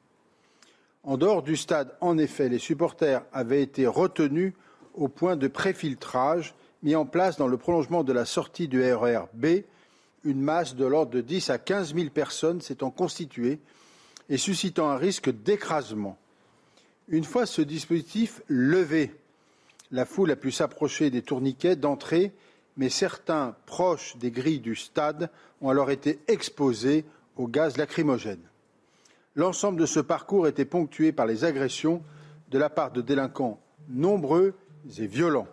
[1.08, 4.52] En dehors du stade, en effet, les supporters avaient été retenus
[4.94, 6.54] au point de préfiltrage
[6.84, 9.64] mis en place dans le prolongement de la sortie du RER B.
[10.26, 13.60] Une masse de l'ordre de 10 à 15 000 personnes s'étant constituée
[14.28, 16.18] et suscitant un risque d'écrasement.
[17.08, 19.16] Une fois ce dispositif levé,
[19.92, 22.34] la foule a pu s'approcher des tourniquets d'entrée,
[22.76, 25.30] mais certains proches des grilles du stade
[25.62, 27.06] ont alors été exposés
[27.38, 28.44] au gaz lacrymogène.
[29.38, 32.02] L'ensemble de ce parcours était ponctué par les agressions
[32.50, 34.56] de la part de délinquants nombreux
[34.98, 35.48] et violents.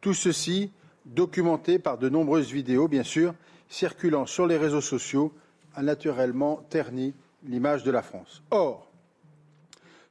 [0.00, 0.72] Tout ceci
[1.04, 3.34] documenté par de nombreuses vidéos, bien sûr,
[3.68, 5.30] circulant sur les réseaux sociaux,
[5.74, 7.12] a naturellement terni
[7.44, 8.42] l'image de la France.
[8.50, 8.90] Or,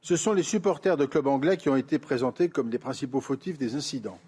[0.00, 3.58] ce sont les supporters de clubs anglais qui ont été présentés comme les principaux fautifs
[3.58, 4.18] des incidents.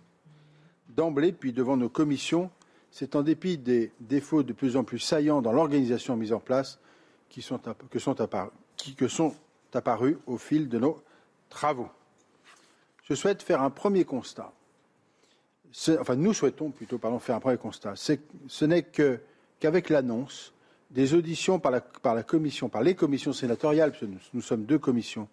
[0.89, 2.51] D'emblée, puis devant nos commissions,
[2.91, 6.81] c'est en dépit des défauts de plus en plus saillants dans l'organisation mise en place
[7.29, 7.41] qui
[7.91, 8.53] que sont, apparus,
[8.93, 9.35] que sont
[9.73, 11.03] apparus au fil de nos
[11.49, 11.89] travaux.
[13.05, 14.53] Je souhaite faire un premier constat.
[15.99, 17.95] Enfin, nous souhaitons plutôt faire un premier constat.
[17.97, 20.53] Ce n'est qu'avec l'annonce
[20.91, 25.29] des auditions par la, commission, par les commissions sénatoriales, parce nous, sommes deux commissions,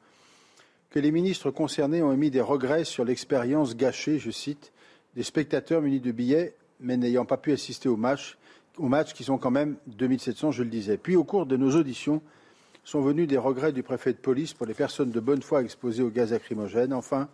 [0.90, 4.72] que les ministres concernés ont émis des regrets sur l'expérience gâchée, je cite,
[5.16, 8.38] des spectateurs munis de billets mais n'ayant pas pu assister au match,
[8.78, 10.98] aux matchs qui sont quand même 2700, je le disais.
[10.98, 12.22] Puis au cours de nos auditions
[12.84, 16.04] sont venus des regrets du préfet de police pour les personnes de bonne foi exposées
[16.04, 16.94] au gaz lacrymogène.
[16.94, 17.30] Enfin,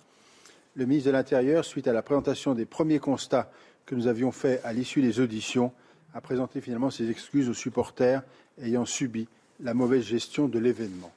[0.75, 3.51] le ministre de l'Intérieur, suite à la présentation des premiers constats
[3.85, 5.71] que nous avions faits à l'issue des auditions,
[6.13, 8.23] a présenté finalement ses excuses aux supporters
[8.61, 9.27] ayant subi
[9.59, 11.11] la mauvaise gestion de l'événement.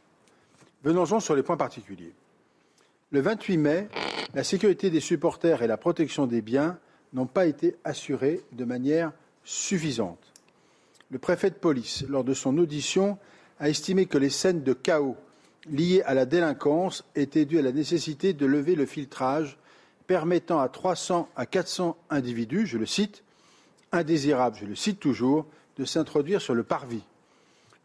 [0.84, 2.12] Venons-en sur les points particuliers.
[3.10, 3.88] Le 28 mai,
[4.34, 6.78] la sécurité des supporters et la protection des biens
[7.12, 9.12] n'ont pas été assurées de manière
[9.44, 10.32] suffisante.
[11.10, 13.18] Le préfet de police, lors de son audition,
[13.60, 15.16] a estimé que les scènes de chaos
[15.70, 19.58] liées à la délinquance étaient dues à la nécessité de lever le filtrage
[20.06, 23.22] permettant à 300 à 400 individus, je le cite,
[23.92, 25.46] indésirables, je le cite toujours,
[25.76, 27.04] de s'introduire sur le parvis.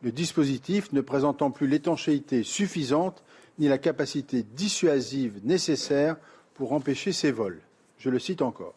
[0.01, 3.23] Le dispositif ne présentant plus l'étanchéité suffisante
[3.59, 6.17] ni la capacité dissuasive nécessaire
[6.55, 7.59] pour empêcher ces vols.
[7.99, 8.73] Je le cite encore.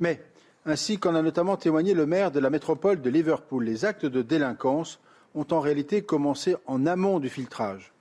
[0.00, 0.22] Mais,
[0.66, 4.22] ainsi qu'en a notamment témoigné le maire de la métropole de Liverpool, les actes de
[4.22, 5.00] délinquance
[5.34, 7.92] ont en réalité commencé en amont du filtrage.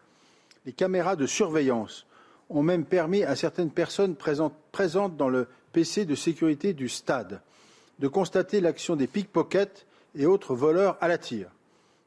[0.65, 2.05] Les caméras de surveillance
[2.49, 7.41] ont même permis à certaines personnes présentes dans le PC de sécurité du stade
[7.99, 9.85] de constater l'action des pickpockets
[10.15, 11.49] et autres voleurs à la tire.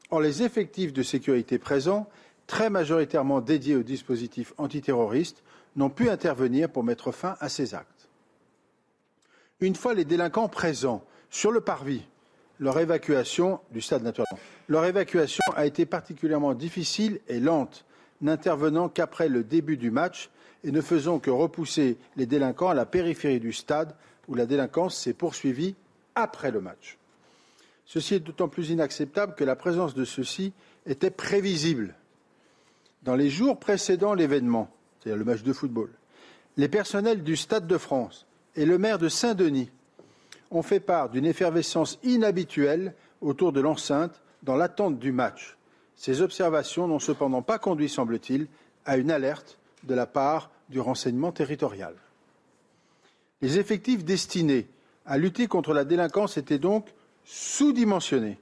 [0.09, 2.07] Or, les effectifs de sécurité présents,
[2.47, 5.43] très majoritairement dédiés au dispositif antiterroriste,
[5.75, 8.09] n'ont pu intervenir pour mettre fin à ces actes.
[9.61, 12.03] Une fois les délinquants présents sur le parvis,
[12.59, 17.85] leur évacuation du stade naturellement, leur évacuation a été particulièrement difficile et lente,
[18.21, 20.29] n'intervenant qu'après le début du match
[20.63, 23.95] et ne faisant que repousser les délinquants à la périphérie du stade
[24.27, 25.75] où la délinquance s'est poursuivie
[26.15, 26.97] après le match.
[27.85, 30.53] Ceci est d'autant plus inacceptable que la présence de ceux-ci
[30.85, 31.95] était prévisible.
[33.03, 34.69] Dans les jours précédant l'événement,
[34.99, 35.89] c'est-à-dire le match de football,
[36.57, 38.25] les personnels du Stade de France
[38.55, 39.71] et le maire de Saint-Denis
[40.51, 45.57] ont fait part d'une effervescence inhabituelle autour de l'enceinte dans l'attente du match.
[45.95, 48.47] Ces observations n'ont cependant pas conduit, semble-t-il,
[48.85, 51.93] à une alerte de la part du renseignement territorial.
[53.41, 54.67] Les effectifs destinés
[55.05, 56.87] à lutter contre la délinquance étaient donc
[57.25, 58.39] sous-dimensionnés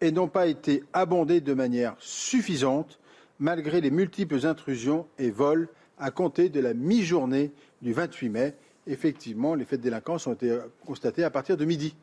[0.00, 2.98] et n'ont pas été abondés de manière suffisante
[3.38, 5.68] malgré les multiples intrusions et vols
[5.98, 8.54] à compter de la mi-journée du 28 mai
[8.86, 11.94] effectivement, les faits de délinquance ont été constatés à partir de midi,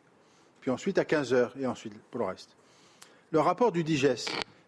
[0.62, 2.56] puis ensuite à 15 heures, et ensuite pour le reste.
[3.32, 4.26] Le rapport du DIGES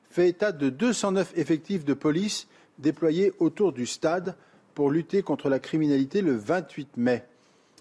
[0.09, 4.35] fait état de 209 effectifs de police déployés autour du stade
[4.75, 7.25] pour lutter contre la criminalité le 28 mai,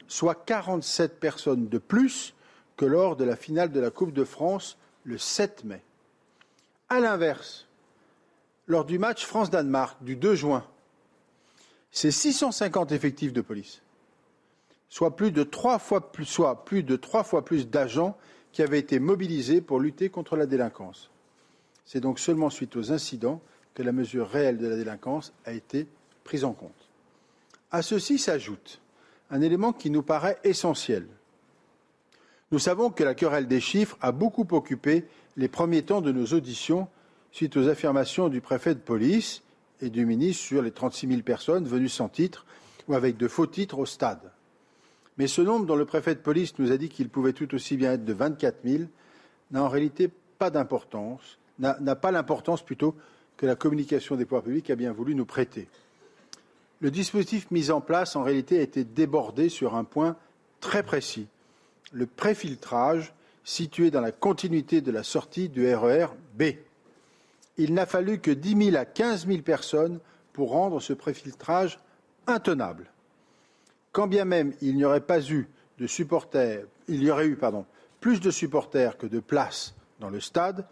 [0.06, 2.34] soit 47 personnes de plus
[2.76, 5.82] que lors de la finale de la Coupe de France le 7 mai.
[6.88, 7.66] À l'inverse,
[8.66, 10.64] lors du match France-Danemark du 2 juin,
[11.90, 13.82] c'est 650 effectifs de police
[14.88, 18.16] soit plus de trois fois plus d'agents
[18.58, 21.10] qui avaient été mobilisés pour lutter contre la délinquance.
[21.84, 23.40] C'est donc seulement suite aux incidents
[23.72, 25.86] que la mesure réelle de la délinquance a été
[26.24, 26.88] prise en compte.
[27.70, 28.80] À ceci s'ajoute
[29.30, 31.06] un élément qui nous paraît essentiel.
[32.50, 35.04] Nous savons que la querelle des chiffres a beaucoup occupé
[35.36, 36.88] les premiers temps de nos auditions
[37.30, 39.42] suite aux affirmations du préfet de police
[39.80, 42.44] et du ministre sur les 36 000 personnes venues sans titre
[42.88, 44.32] ou avec de faux titres au stade.
[45.18, 47.76] Mais ce nombre dont le préfet de police nous a dit qu'il pouvait tout aussi
[47.76, 48.84] bien être de 24 000
[49.50, 50.08] n'a en réalité
[50.38, 52.94] pas d'importance, n'a pas l'importance plutôt
[53.36, 55.68] que la communication des pouvoirs publics a bien voulu nous prêter.
[56.80, 60.16] Le dispositif mis en place, en réalité, a été débordé sur un point
[60.60, 61.26] très précis.
[61.92, 63.12] Le préfiltrage
[63.42, 66.42] situé dans la continuité de la sortie du RER B.
[67.56, 69.98] Il n'a fallu que 10 000 à 15 000 personnes
[70.32, 71.80] pour rendre ce préfiltrage
[72.28, 72.92] intenable.
[73.92, 75.48] Quand bien même il n'y aurait pas eu
[75.78, 77.38] de supporters, il y aurait eu
[78.00, 80.66] plus de supporters que de places dans le stade,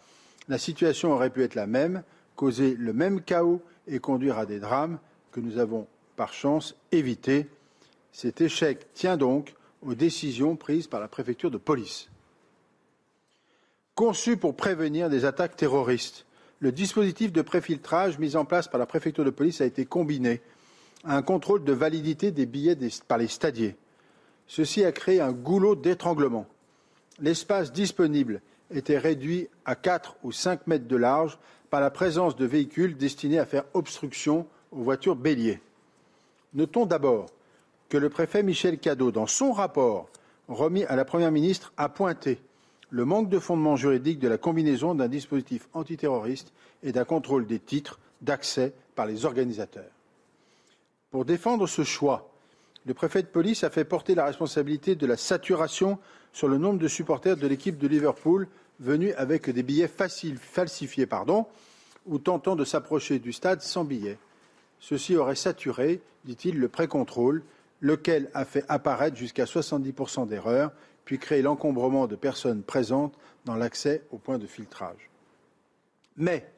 [0.48, 2.02] la situation aurait pu être la même,
[2.36, 4.98] causer le même chaos et conduire à des drames
[5.32, 5.86] que nous avons
[6.16, 7.48] par chance évités.
[8.12, 12.08] Cet échec tient donc aux décisions prises par la préfecture de police.
[13.94, 16.26] Conçu pour prévenir des attaques terroristes,
[16.60, 20.40] le dispositif de préfiltrage mis en place par la préfecture de police a été combiné
[21.06, 22.76] un contrôle de validité des billets
[23.06, 23.76] par les stadiers.
[24.46, 26.46] Ceci a créé un goulot d'étranglement.
[27.20, 31.38] L'espace disponible était réduit à 4 ou 5 mètres de large
[31.70, 35.60] par la présence de véhicules destinés à faire obstruction aux voitures béliers.
[36.54, 37.26] Notons d'abord
[37.88, 40.08] que le préfet Michel Cadot, dans son rapport
[40.48, 42.40] remis à la Première ministre, a pointé
[42.90, 46.52] le manque de fondement juridique de la combinaison d'un dispositif antiterroriste
[46.82, 49.95] et d'un contrôle des titres d'accès par les organisateurs.
[51.10, 52.30] Pour défendre ce choix,
[52.84, 55.98] le préfet de police a fait porter la responsabilité de la saturation
[56.32, 58.48] sur le nombre de supporters de l'équipe de Liverpool
[58.80, 61.08] venus avec des billets falsifiés
[62.06, 64.18] ou tentant de s'approcher du stade sans billets.
[64.78, 67.42] Ceci aurait saturé, dit-il, le précontrôle,
[67.80, 70.72] lequel a fait apparaître jusqu'à 70% d'erreurs,
[71.04, 73.14] puis créé l'encombrement de personnes présentes
[73.44, 75.10] dans l'accès au point de filtrage.
[76.16, 76.48] Mais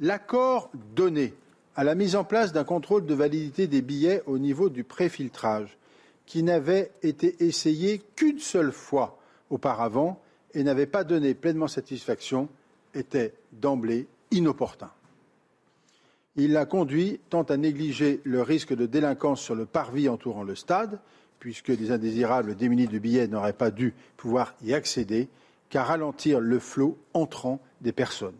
[0.00, 1.34] l'accord donné
[1.76, 5.78] à la mise en place d'un contrôle de validité des billets au niveau du préfiltrage,
[6.26, 9.18] qui n'avait été essayé qu'une seule fois
[9.50, 10.20] auparavant
[10.54, 12.48] et n'avait pas donné pleinement satisfaction,
[12.94, 14.90] était d'emblée inopportun.
[16.36, 20.54] Il l'a conduit tant à négliger le risque de délinquance sur le parvis entourant le
[20.54, 21.00] stade,
[21.38, 25.28] puisque les indésirables démunis de billets n'auraient pas dû pouvoir y accéder,
[25.68, 28.36] qu'à ralentir le flot entrant des personnes.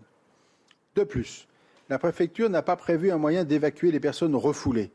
[0.97, 1.47] De plus,
[1.91, 4.93] la préfecture n'a pas prévu un moyen d'évacuer les personnes refoulées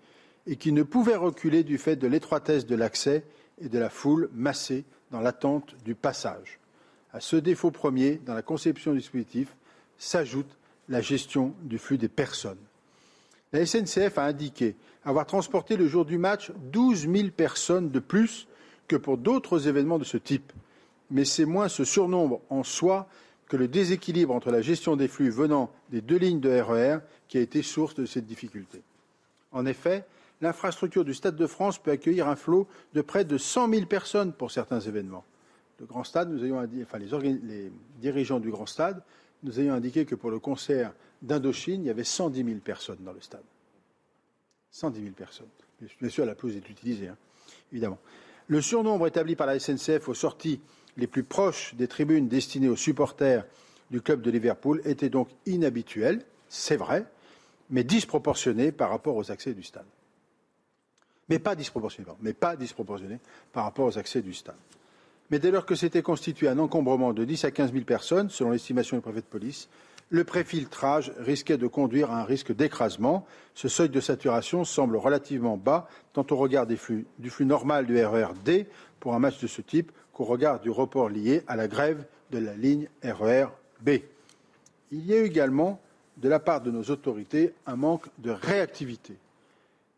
[0.48, 3.26] et qui ne pouvaient reculer du fait de l'étroitesse de l'accès
[3.62, 6.60] et de la foule massée dans l'attente du passage.
[7.12, 9.56] À ce défaut premier, dans la conception du dispositif,
[9.98, 10.58] s'ajoute
[10.88, 12.58] la gestion du flux des personnes.
[13.52, 18.48] La SNCF a indiqué avoir transporté le jour du match 12 000 personnes de plus
[18.88, 20.54] que pour d'autres événements de ce type.
[21.12, 23.08] Mais c'est moins ce surnombre en soi
[23.48, 27.00] que le déséquilibre entre la gestion des flux venant des deux lignes de RER e
[27.28, 28.82] qui a été source de cette difficulté.
[29.52, 30.06] En effet,
[30.42, 34.34] l'infrastructure du Stade de France peut accueillir un flot de près de 100 000 personnes
[34.34, 35.24] pour certains événements.
[35.80, 39.02] Le Grand Stade, nous ayons enfin, les, dirigeants du Grand Stade
[39.46, 43.14] nous ayons indiqué que pour le concert d'Indochine, il y avait 110 000 personnes dans
[43.14, 43.44] le stade.
[44.72, 45.48] 110 000 personnes.
[46.02, 47.18] Bien sûr, la pelouse est utilisée, hein,
[47.72, 48.00] évidemment.
[48.48, 50.60] Le surnombre établi par la SNCF aux sorties
[50.98, 53.46] les plus proches des tribunes destinées aux supporters
[53.92, 57.06] du club de Liverpool était donc inhabituel, c'est vrai,
[57.70, 59.86] mais disproportionné par rapport aux accès du stade.
[61.30, 63.20] Mais pas disproportionné, mais pas disproportionné
[63.52, 64.56] par rapport aux accès du stade.
[65.32, 68.52] Mais dès lors que s'était constitué un encombrement de 10 à 15 000 personnes, selon
[68.52, 69.70] l'estimation du préfet de police,
[70.10, 73.26] le préfiltrage risquait de conduire à un risque d'écrasement.
[73.56, 77.08] Ce seuil de saturation semble relativement bas, tant au regard du flux
[77.40, 78.68] normal du RER-D
[79.00, 82.40] pour un match de ce type qu'au regard du report lié à la grève de
[82.40, 83.48] la ligne RER
[83.82, 83.90] B.
[84.92, 85.82] Il y a eu également,
[86.18, 89.18] de la part de nos autorités, un manque de réactivité.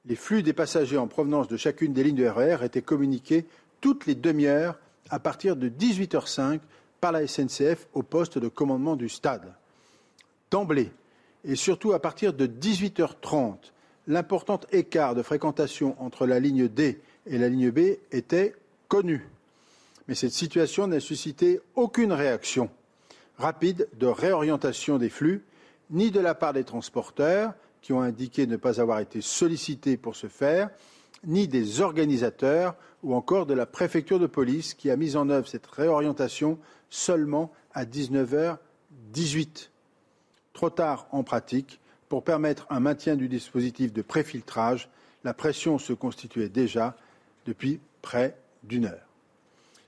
[0.08, 3.46] Les flux des passagers en provenance de chacune des lignes de RER étaient communiqués
[3.80, 4.80] toutes les demi-heures
[5.12, 6.62] à partir de 18h05
[7.00, 9.54] par la SNCF au poste de commandement du stade.
[10.50, 10.92] D'emblée,
[11.46, 13.72] et surtout à partir de 18h30,
[14.08, 17.80] l'important écart de fréquentation entre la ligne D et la ligne B
[18.12, 18.56] était
[18.88, 19.28] connu
[20.08, 22.70] mais cette situation n'a suscité aucune réaction
[23.38, 25.44] rapide de réorientation des flux,
[25.90, 30.16] ni de la part des transporteurs, qui ont indiqué ne pas avoir été sollicités pour
[30.16, 30.70] ce faire,
[31.26, 35.48] ni des organisateurs, ou encore de la préfecture de police, qui a mis en œuvre
[35.48, 36.58] cette réorientation
[36.90, 39.70] seulement à 19h18.
[40.54, 41.80] Trop tard en pratique
[42.10, 44.90] pour permettre un maintien du dispositif de préfiltrage.
[45.24, 46.98] La pression se constituait déjà
[47.46, 49.07] depuis près d'une heure.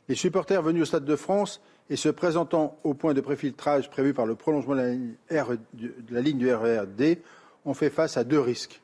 [0.10, 1.62] Les supporters venus au Stade de France
[1.92, 5.16] et se présentant au point de préfiltrage prévu par le prolongement de
[6.10, 7.20] la, ligne du RERD
[7.64, 8.82] ont fait face à deux risques.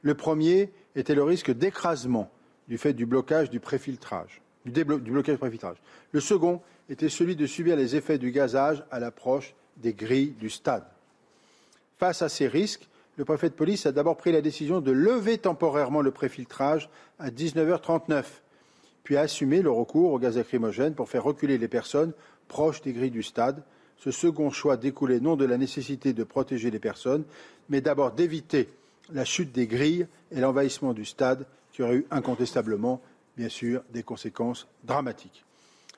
[0.00, 2.30] Le premier était le risque d'écrasement
[2.66, 5.76] du fait du blocage du préfiltrage, du, du préfiltrage.
[6.12, 10.48] Le second était celui de subir les effets du gazage à l'approche des grilles du
[10.48, 10.84] stade.
[11.98, 12.88] Face à ces risques,
[13.18, 16.88] le préfet de police a d'abord pris la décision de lever temporairement le préfiltrage
[17.18, 18.24] à 19h39
[19.04, 22.12] puis a assumé le recours au gaz lacrymogène pour faire reculer les personnes
[22.48, 23.62] proches des grilles du stade.
[23.98, 27.24] Ce second choix découlait non de la nécessité de protéger les personnes,
[27.68, 28.68] mais d'abord d'éviter
[29.12, 33.00] la chute des grilles et l'envahissement du stade qui aurait eu incontestablement,
[33.36, 35.44] bien sûr, des conséquences dramatiques.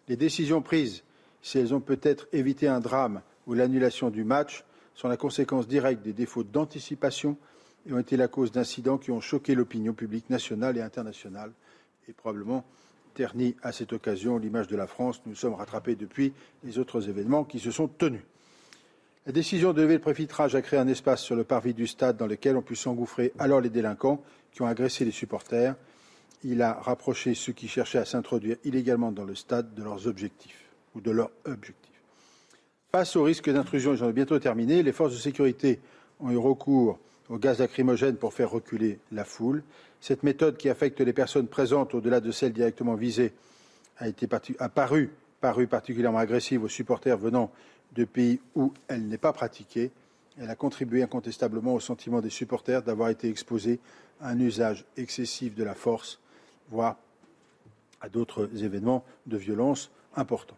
[0.09, 1.03] Les décisions prises,
[1.43, 4.65] si elles ont peut-être évité un drame ou l'annulation du match,
[4.95, 7.37] sont la conséquence directe des défauts d'anticipation
[7.89, 11.53] et ont été la cause d'incidents qui ont choqué l'opinion publique nationale et internationale
[12.09, 12.65] et probablement
[13.17, 15.23] terni à cette occasion l'image de la France.
[15.27, 16.33] Nous sommes rattrapés depuis
[16.63, 18.21] les autres événements qui se sont tenus.
[19.25, 22.17] La décision de lever le préfiltrage a créé un espace sur le parvis du stade
[22.17, 24.23] dans lequel ont pu s'engouffrer alors les délinquants
[24.53, 25.75] qui ont agressé les supporters.
[26.45, 30.69] Il a rapproché ceux qui cherchaient à s'introduire illégalement dans le stade de leurs objectifs
[30.95, 32.03] ou de leurs objectifs.
[32.93, 35.81] Face au risque d'intrusion, et j'en ai bientôt terminé, les forces de sécurité
[36.21, 36.99] ont eu recours
[37.29, 39.63] au gaz lacrymogène pour faire reculer la foule.
[40.01, 43.33] Cette méthode qui affecte les personnes présentes au-delà de celles directement visées
[43.99, 45.11] a, été paru,
[45.41, 47.51] particulièrement agressive aux supporters venant
[47.93, 49.91] de pays où elle n'est pas pratiquée.
[50.39, 53.81] Elle a contribué incontestablement au sentiment des supporters d'avoir été exposés
[54.21, 56.21] à un usage excessif de la force,
[56.71, 56.97] voire
[58.01, 60.57] à d'autres événements de violence importants.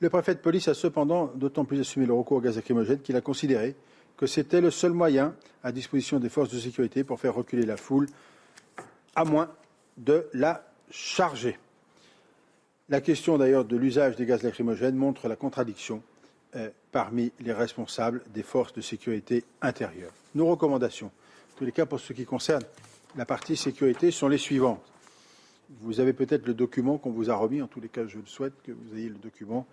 [0.00, 3.16] Le préfet de police a cependant d'autant plus assumé le recours au gaz lacrymogène qu'il
[3.16, 3.74] a considéré
[4.16, 7.76] que c'était le seul moyen à disposition des forces de sécurité pour faire reculer la
[7.76, 8.06] foule,
[9.16, 9.50] à moins
[9.96, 11.58] de la charger.
[12.88, 16.02] La question d'ailleurs de l'usage des gaz lacrymogènes montre la contradiction
[16.54, 20.12] euh, parmi les responsables des forces de sécurité intérieure.
[20.36, 22.62] Nos recommandations, en tous les cas pour ce qui concerne
[23.16, 24.84] la partie sécurité, sont les suivantes.
[25.80, 28.26] Vous avez peut-être le document qu'on vous a remis, en tous les cas je le
[28.26, 29.66] souhaite que vous ayez le document.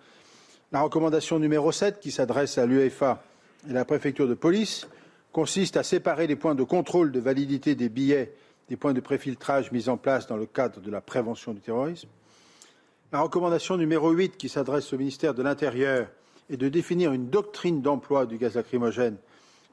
[0.71, 3.23] La recommandation numéro 7 qui s'adresse à l'UEFA
[3.69, 4.87] et la préfecture de police
[5.31, 8.33] consiste à séparer les points de contrôle de validité des billets
[8.69, 12.09] des points de préfiltrage mis en place dans le cadre de la prévention du terrorisme.
[13.11, 16.07] La recommandation numéro 8 qui s'adresse au ministère de l'Intérieur
[16.49, 19.17] est de définir une doctrine d'emploi du gaz lacrymogène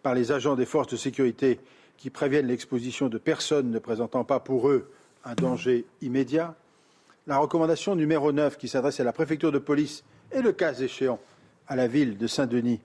[0.02, 1.60] par les agents des forces de sécurité
[1.96, 4.90] qui préviennent l'exposition de personnes ne présentant pas pour eux
[5.24, 6.54] un danger immédiat.
[7.26, 11.20] La recommandation numéro 9 qui s'adresse à la préfecture de police et le cas échéant
[11.68, 12.80] à la ville de Saint-Denis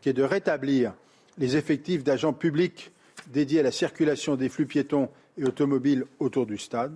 [0.00, 0.92] qui est de rétablir
[1.38, 2.92] les effectifs d'agents publics
[3.28, 5.08] dédiés à la circulation des flux piétons
[5.38, 6.92] et automobiles autour du stade.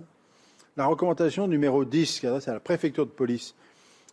[0.77, 3.55] La recommandation numéro 10, qui adresse à la préfecture de police,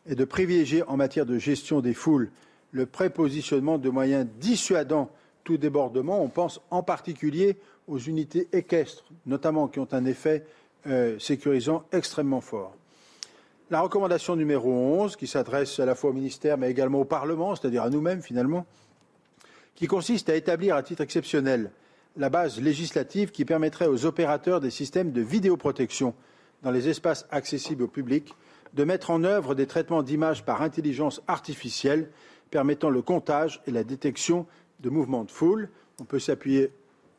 [0.08, 2.30] est de privilégier en matière de gestion des foules
[2.72, 5.10] le prépositionnement de moyens dissuadant
[5.44, 6.22] tout débordement.
[6.22, 7.56] On pense en particulier
[7.86, 10.44] aux unités équestres, notamment qui ont un effet
[10.86, 12.74] euh, sécurisant extrêmement fort.
[13.70, 17.54] La recommandation numéro 11, qui s'adresse à la fois au ministère mais également au Parlement,
[17.54, 18.66] c'est-à-dire à, nous-mêmes finalement,
[19.74, 21.70] qui consiste à établir à titre exceptionnel
[22.18, 26.14] la base législative qui permettrait aux opérateurs des systèmes de vidéoprotection
[26.62, 28.34] dans les espaces accessibles au public
[28.74, 32.10] de mettre en œuvre des traitements d'images par intelligence artificielle
[32.50, 34.46] permettant le comptage et la détection
[34.80, 35.68] de mouvements de foule.
[36.00, 36.70] On peut s'appuyer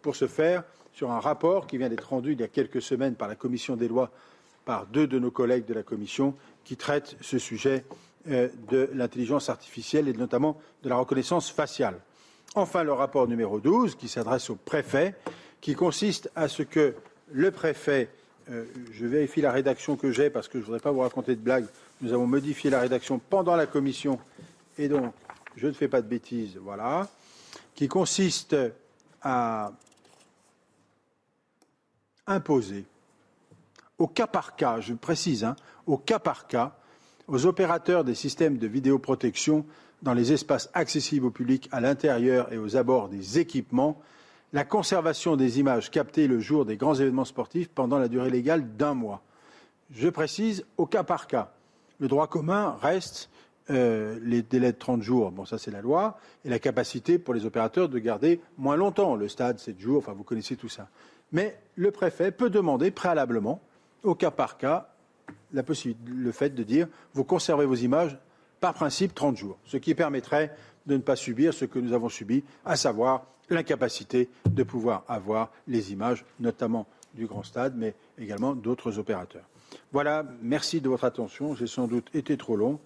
[0.01, 0.63] pour ce faire
[0.93, 3.77] sur un rapport qui vient d'être rendu il y a quelques semaines par la Commission
[3.77, 4.11] des lois
[4.65, 6.35] par deux de nos collègues de la Commission
[6.65, 7.85] qui traitent ce sujet
[8.29, 11.99] euh, de l'intelligence artificielle et notamment de la reconnaissance faciale.
[12.55, 15.15] Enfin, le rapport numéro 12 qui s'adresse au préfet,
[15.61, 16.95] qui consiste à ce que
[17.31, 18.09] le préfet,
[18.49, 21.35] euh, je vérifie la rédaction que j'ai parce que je ne voudrais pas vous raconter
[21.35, 21.67] de blagues,
[22.01, 24.19] nous avons modifié la rédaction pendant la commission
[24.77, 25.13] et donc
[25.55, 27.07] je ne fais pas de bêtises, voilà,
[27.75, 28.55] qui consiste
[29.21, 29.71] à
[32.25, 32.85] imposer
[33.99, 35.55] au cas par cas, je précise, hein,
[35.85, 36.77] au cas par cas,
[37.27, 39.65] aux opérateurs des systèmes de vidéoprotection
[40.01, 44.01] dans les espaces accessibles au public à l'intérieur et aux abords des équipements,
[44.53, 48.75] la conservation des images captées le jour des grands événements sportifs pendant la durée légale
[48.77, 49.21] d'un mois.
[49.91, 51.51] Je précise au cas par cas.
[51.99, 53.29] Le droit commun reste
[53.69, 57.33] euh, les délais de 30 jours, bon ça c'est la loi, et la capacité pour
[57.33, 60.87] les opérateurs de garder moins longtemps, le stade 7 jours, enfin vous connaissez tout ça.
[61.31, 63.61] Mais le préfet peut demander préalablement
[64.01, 64.89] au cas par cas
[65.53, 65.63] la
[66.07, 68.17] le fait de dire vous conservez vos images
[68.59, 70.55] par principe 30 jours, ce qui permettrait
[70.85, 75.51] de ne pas subir ce que nous avons subi, à savoir l'incapacité de pouvoir avoir
[75.67, 79.45] les images, notamment du grand stade, mais également d'autres opérateurs.
[79.91, 81.55] Voilà, merci de votre attention.
[81.55, 82.79] J'ai sans doute été trop long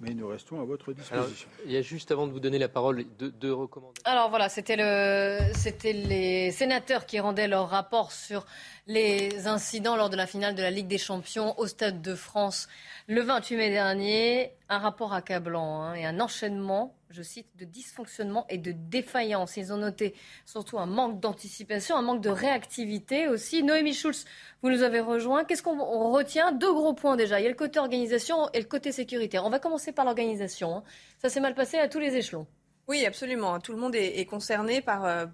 [0.00, 1.48] mais nous restons à votre disposition.
[1.66, 4.02] il y a juste avant de vous donner la parole deux, recommandations.
[4.06, 8.46] Alors voilà, c'était le, c'était les sénateurs qui rendaient leur rapport sur
[8.90, 12.66] les incidents lors de la finale de la Ligue des Champions au Stade de France
[13.06, 14.52] le 28 mai dernier.
[14.68, 19.56] Un rapport accablant hein, et un enchaînement, je cite, de dysfonctionnement et de défaillance.
[19.56, 23.62] Ils ont noté surtout un manque d'anticipation, un manque de réactivité aussi.
[23.62, 24.24] Noémie Schulz,
[24.60, 25.44] vous nous avez rejoint.
[25.44, 25.78] Qu'est-ce qu'on
[26.10, 26.50] retient?
[26.50, 27.38] Deux gros points déjà.
[27.38, 29.44] Il y a le côté organisation et le côté sécuritaire.
[29.46, 30.78] On va commencer par l'organisation.
[30.78, 30.82] Hein.
[31.22, 32.48] Ça s'est mal passé à tous les échelons.
[32.88, 33.60] Oui, absolument.
[33.60, 35.26] Tout le monde est, concerné par, euh,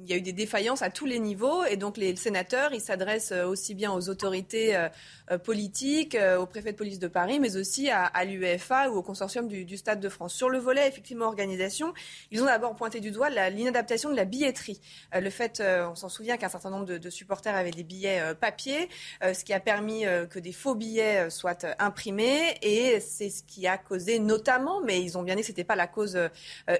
[0.00, 2.80] il y a eu des défaillances à tous les niveaux et donc les sénateurs, ils
[2.80, 4.88] s'adressent euh, aussi bien aux autorités euh,
[5.30, 9.48] euh, politiques, au préfet de police de Paris, mais aussi à, l'UEFA ou au consortium
[9.48, 10.34] du, Stade de France.
[10.34, 11.92] Sur le volet effectivement organisation,
[12.30, 14.80] ils ont d'abord pointé du doigt l'inadaptation de la billetterie.
[15.12, 18.88] le fait, on s'en souvient qu'un certain nombre de, supporters avaient des billets papier,
[19.22, 23.78] ce qui a permis que des faux billets soient imprimés et c'est ce qui a
[23.78, 26.18] causé notamment, mais ils ont bien dit que c'était pas la cause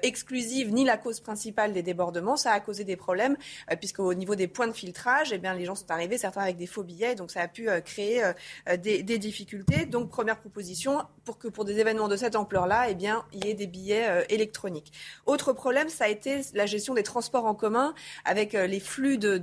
[0.02, 3.36] exclusive ni la cause principale des débordements, ça a causé des problèmes,
[3.70, 6.56] euh, puisqu'au niveau des points de filtrage, eh bien, les gens sont arrivés, certains avec
[6.56, 9.86] des faux billets, donc ça a pu euh, créer euh, des, difficultés.
[9.86, 13.50] Donc, première proposition, pour que pour des événements de cette ampleur-là, eh bien, il y
[13.50, 14.92] ait des billets électroniques.
[15.26, 19.40] Autre problème, ça a été la gestion des transports en commun, avec les flux de,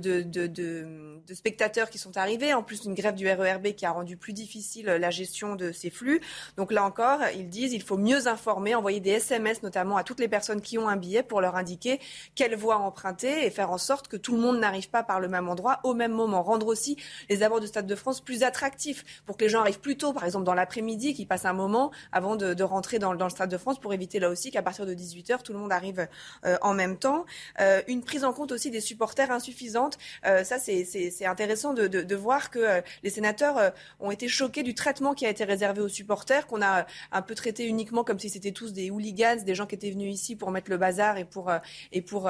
[1.32, 4.86] spectateurs qui sont arrivés, en plus d'une grève du RERB qui a rendu plus difficile
[4.86, 6.20] la gestion de ces flux.
[6.56, 10.20] Donc là encore, ils disent il faut mieux informer, envoyer des SMS notamment à toutes
[10.20, 12.00] les personnes qui ont un billet pour leur indiquer
[12.34, 15.48] quelle voie emprunter faire en sorte que tout le monde n'arrive pas par le même
[15.48, 16.42] endroit au même moment.
[16.42, 16.96] Rendre aussi
[17.28, 20.12] les abords du Stade de France plus attractifs pour que les gens arrivent plus tôt,
[20.12, 23.58] par exemple dans l'après-midi, qu'ils passent un moment avant de, rentrer dans, le Stade de
[23.58, 26.06] France pour éviter là aussi qu'à partir de 18h, tout le monde arrive
[26.44, 27.24] euh, en même temps.
[27.60, 29.98] Euh, une prise en compte aussi des supporters insuffisante.
[30.26, 35.24] Euh, ça, c'est intéressant de, voir que les sénateurs ont été choqués du traitement qui
[35.24, 38.72] a été réservé aux supporters, qu'on a un peu traité uniquement comme si c'était tous
[38.72, 41.50] des hooligans, des gens qui étaient venus ici pour mettre le bazar et pour,
[41.92, 42.28] et pour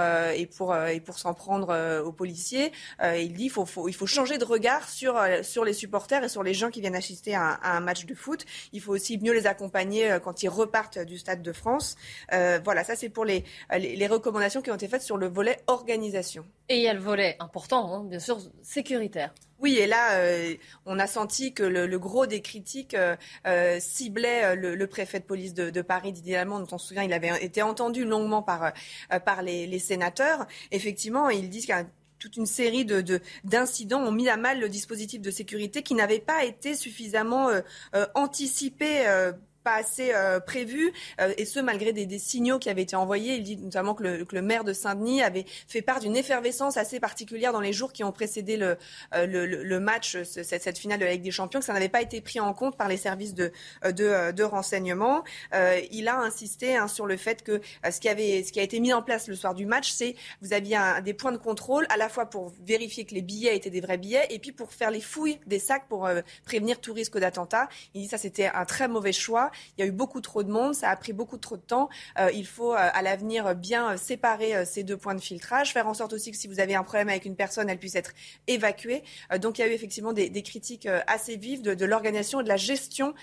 [1.19, 2.73] s'en prendre euh, aux policiers.
[3.03, 6.25] Euh, il dit qu'il faut, il faut changer de regard sur, euh, sur les supporters
[6.25, 8.45] et sur les gens qui viennent assister à un, match de foot.
[8.73, 11.97] Il faut aussi mieux les accompagner quand ils repartent du Stade de France.
[12.31, 13.45] voilà, ça c'est pour les,
[13.79, 16.45] les, recommandations qui ont été faites sur le volet organisation.
[16.69, 19.33] Et il y a le volet important, hein, bien sûr, sécuritaire.
[19.61, 20.21] Oui, et là,
[20.87, 22.97] on a senti que le, gros des critiques
[23.79, 27.45] ciblait le, préfet de police de, Paris, Didier Allemand, dont on se souvient, il avait
[27.45, 28.73] été entendu longuement par,
[29.43, 30.47] les, sénateurs.
[30.71, 31.85] Effectivement, ils disent a
[32.21, 36.21] toute une série de, d'incidents ont mis à mal le dispositif de sécurité qui n'avait
[36.21, 37.63] pas été suffisamment euh,
[37.97, 39.33] euh, anticipé euh,
[39.63, 43.37] pas assez euh, prévu, euh, et ce malgré des, signaux qui avaient été envoyés.
[43.37, 46.77] Il dit notamment que le, que le maire de Saint-Denis avait fait part d'une effervescence
[46.77, 48.77] assez particulière dans les jours qui ont précédé le,
[49.15, 51.89] euh, le, le, match, cette, cette, finale de la Ligue des Champions, que ça n'avait
[51.89, 53.53] pas été pris en compte par les services de,
[53.85, 55.25] de, de renseignement.
[55.91, 57.61] il a insisté hein, sur le fait que
[57.91, 60.15] ce qui, avait, ce qui a été mis en place le soir du match, c'est
[60.43, 63.57] vous aviez un, des points de contrôle à la fois pour vérifier que les billets
[63.57, 66.09] étaient des vrais billets et puis pour faire les fouilles des sacs pour
[66.45, 67.69] prévenir tout risque d'attentat.
[67.95, 69.50] Il dit ça c'était un très mauvais choix.
[69.77, 71.89] Il y a eu beaucoup trop de monde, ça a pris beaucoup trop de temps.
[72.19, 75.87] Euh, il faut euh, à l'avenir bien euh, séparer ces deux points de filtrage, faire
[75.87, 78.13] en sorte aussi que si vous avez un problème avec une personne, elle puisse être
[78.47, 79.03] évacuée.
[79.41, 82.57] donc il y a eu effectivement des, critiques assez vives de, l'organisation et de la
[82.57, 83.15] gestion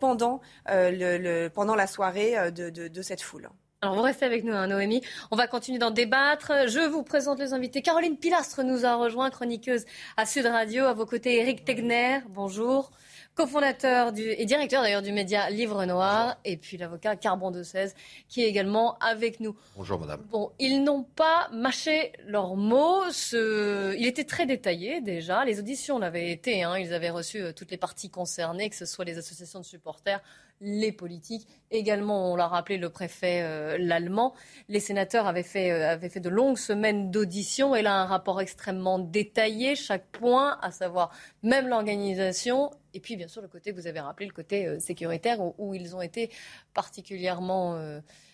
[0.00, 3.48] pendant, la soirée de, cette foule.
[3.80, 5.02] Alors, vous restez avec nous, hein, Noémie.
[5.30, 6.52] On va continuer d'en débattre.
[6.66, 7.80] Je vous présente les invités.
[7.80, 9.84] Caroline Pilastre nous a rejoint, chroniqueuse
[10.16, 10.84] à Sud Radio.
[10.84, 12.20] À vos côtés, Eric Tegner.
[12.28, 12.90] Bonjour
[13.38, 17.94] cofondateur et directeur d'ailleurs du média Livre Noir, et puis l'avocat Carbon de 16,
[18.28, 19.54] qui est également avec nous.
[19.76, 20.22] Bonjour madame.
[20.28, 23.04] Bon, ils n'ont pas mâché leurs mots.
[23.12, 23.94] Ce...
[23.96, 25.44] Il était très détaillé déjà.
[25.44, 26.64] Les auditions l'avaient été.
[26.64, 26.78] Hein.
[26.78, 30.20] Ils avaient reçu euh, toutes les parties concernées, que ce soit les associations de supporters,
[30.60, 31.46] les politiques.
[31.70, 34.34] Également, on l'a rappelé, le préfet euh, l'allemand.
[34.68, 38.40] Les sénateurs avaient fait, euh, avaient fait de longues semaines d'audition et là, un rapport
[38.40, 41.12] extrêmement détaillé, chaque point, à savoir
[41.42, 42.70] même l'organisation.
[42.94, 45.74] Et puis, bien sûr, le côté que vous avez rappelé, le côté euh, sécuritaire, où,
[45.74, 46.30] ils ont été
[46.74, 47.78] particulièrement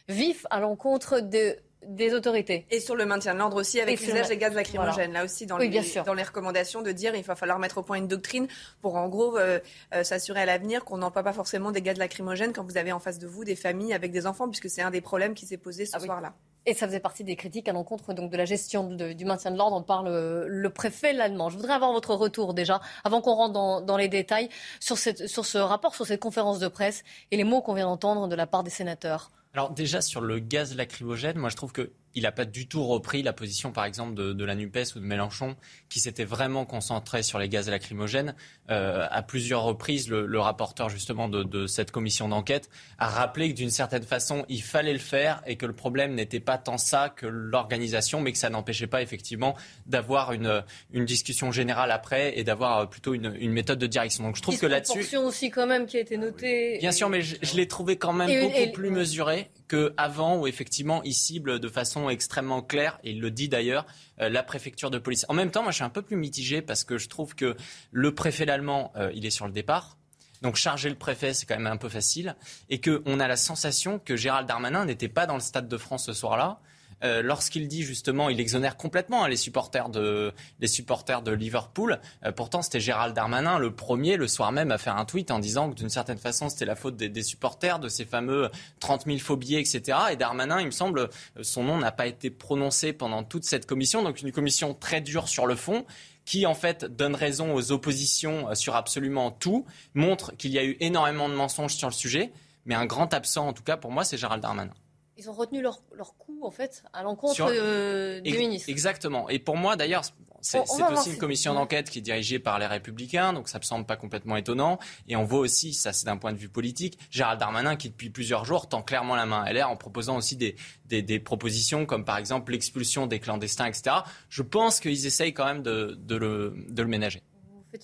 [0.08, 1.56] vifs à l'encontre de
[1.88, 2.66] des autorités.
[2.70, 5.12] Et sur le maintien de l'ordre aussi, avec l'usage des gaz lacrymogènes.
[5.12, 5.70] Là aussi, dans, les,
[6.04, 8.48] dans les recommandations, de dire il va falloir mettre au point une doctrine
[8.80, 9.58] pour, en gros, euh,
[9.94, 13.00] euh, s'assurer à l'avenir qu'on n'emploie pas forcément des gaz lacrymogènes quand vous avez en
[13.00, 15.56] face de vous des familles avec des enfants, puisque c'est un des problèmes qui s'est
[15.56, 16.34] posé ce ah soir-là.
[16.66, 19.58] Et ça faisait partie des critiques à l'encontre donc de la gestion du maintien de
[19.58, 19.76] l'ordre.
[19.76, 21.50] On parle euh, le préfet l'allemand.
[21.50, 24.48] Je voudrais avoir votre retour déjà, avant qu'on rentre dans, dans, les détails,
[24.80, 27.86] sur, cette, sur ce rapport, sur cette conférence de presse et les mots qu'on vient
[27.86, 29.30] d'entendre de la part des sénateurs.
[29.54, 32.84] Alors déjà sur le gaz lacrymogène, moi je trouve que il n'a pas du tout
[32.84, 35.56] repris la position, par exemple, de, la NUPES ou de Mélenchon,
[35.88, 38.34] qui s'était vraiment concentré sur les gaz lacrymogènes.
[38.70, 42.68] Euh, à plusieurs reprises, le, rapporteur, justement, de, cette commission d'enquête
[42.98, 46.40] a rappelé que, d'une certaine façon, il fallait le faire et que le problème n'était
[46.40, 50.62] pas tant ça que l'organisation, mais que ça n'empêchait pas, effectivement, d'avoir une,
[50.92, 54.24] une discussion générale après et d'avoir plutôt une, méthode de direction.
[54.24, 55.16] Donc, je trouve que là-dessus.
[55.16, 56.78] aussi, quand même, qui a été notée.
[56.78, 61.14] Bien sûr, mais je, l'ai trouvé quand même beaucoup plus mesuré qu'avant, où effectivement, il
[61.14, 63.86] cible de façon extrêmement claire, et il le dit d'ailleurs,
[64.20, 65.24] euh, la préfecture de police.
[65.28, 67.56] En même temps, moi, je suis un peu plus mitigé parce que je trouve que
[67.90, 69.96] le préfet allemand, euh, il est sur le départ.
[70.42, 72.36] Donc charger le préfet, c'est quand même un peu facile.
[72.68, 76.04] Et qu'on a la sensation que Gérald Darmanin n'était pas dans le Stade de France
[76.04, 76.60] ce soir-là.
[77.02, 82.00] Euh, lorsqu'il dit justement, il exonère complètement hein, les, supporters de, les supporters de Liverpool.
[82.24, 85.38] Euh, pourtant, c'était Gérald Darmanin, le premier, le soir même, à faire un tweet en
[85.38, 88.50] disant que d'une certaine façon, c'était la faute des, supporters, de ces fameux
[88.80, 89.98] 30 000 faux etc.
[90.12, 91.08] Et Darmanin, il me semble, euh,
[91.42, 94.02] son nom n'a pas été prononcé pendant toute cette commission.
[94.02, 95.84] Donc une commission très dure sur le fond
[96.24, 100.76] qui en fait donne raison aux oppositions sur absolument tout, montre qu'il y a eu
[100.80, 102.32] énormément de mensonges sur le sujet,
[102.64, 104.72] mais un grand absent en tout cas pour moi c'est Gérald Darmanin.
[105.16, 108.68] Ils ont retenu leur, leur coup, en fait, à l'encontre euh, des ministres.
[108.68, 109.28] Exactement.
[109.28, 110.02] Et pour moi, d'ailleurs,
[110.44, 113.86] c'est aussi une commission d'enquête qui est dirigée par les Républicains, donc ça me semble
[113.86, 114.78] pas complètement étonnant.
[115.08, 118.10] Et on voit aussi, ça c'est d'un point de vue politique, Gérald Darmanin qui depuis
[118.10, 121.86] plusieurs jours tend clairement la main à LR en proposant aussi des, des, des propositions
[121.86, 123.96] comme par exemple l'expulsion des clandestins, etc.
[124.28, 127.22] Je pense qu'ils essayent quand même de, de, le, de le ménager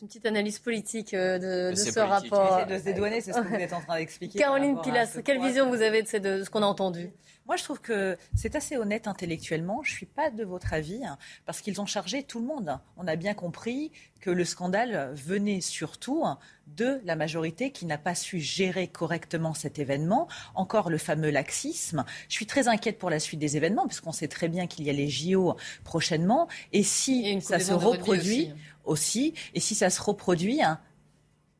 [0.00, 2.66] une petite analyse politique euh, de, ce rapport.
[2.66, 4.38] De se dédouaner, c'est ce que vous êtes en train d'expliquer.
[4.38, 7.10] Caroline Pilas, quelle vision vous avez de ce qu'on a entendu?
[7.46, 9.82] Moi, je trouve que c'est assez honnête intellectuellement.
[9.82, 12.78] Je ne suis pas de votre avis, hein, parce qu'ils ont chargé tout le monde.
[12.96, 13.90] On a bien compris
[14.20, 16.24] que le scandale venait surtout
[16.68, 20.28] de la majorité qui n'a pas su gérer correctement cet événement.
[20.54, 22.04] Encore le fameux laxisme.
[22.28, 24.90] Je suis très inquiète pour la suite des événements, puisqu'on sait très bien qu'il y
[24.90, 26.46] a les JO prochainement.
[26.72, 28.52] Et si ça se reproduit
[28.90, 30.78] aussi, et si ça se reproduit, hein,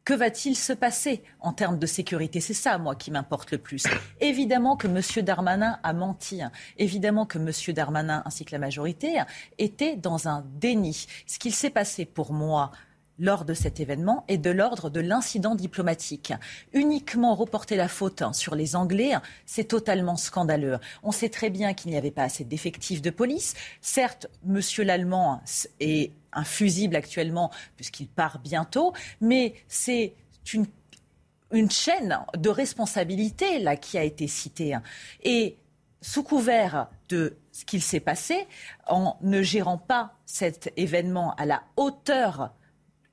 [0.04, 2.40] que va-t-il se passer en termes de sécurité?
[2.40, 3.84] C'est ça, moi, qui m'importe le plus.
[4.20, 5.24] Évidemment que M.
[5.24, 6.40] Darmanin a menti.
[6.78, 7.50] Évidemment que M.
[7.74, 9.22] Darmanin, ainsi que la majorité,
[9.58, 11.06] étaient dans un déni.
[11.26, 12.72] Ce qu'il s'est passé pour moi,
[13.20, 16.32] lors de cet événement est de l'ordre de l'incident diplomatique.
[16.72, 19.12] Uniquement reporter la faute sur les Anglais,
[19.46, 20.78] c'est totalement scandaleux.
[21.02, 23.54] On sait très bien qu'il n'y avait pas assez d'effectifs de police.
[23.82, 25.42] Certes, Monsieur l'Allemand
[25.78, 30.14] est un fusible actuellement puisqu'il part bientôt, mais c'est
[30.54, 30.66] une,
[31.52, 34.76] une chaîne de responsabilité là qui a été citée.
[35.22, 35.58] Et
[36.00, 38.46] sous couvert de ce qu'il s'est passé,
[38.86, 42.54] en ne gérant pas cet événement à la hauteur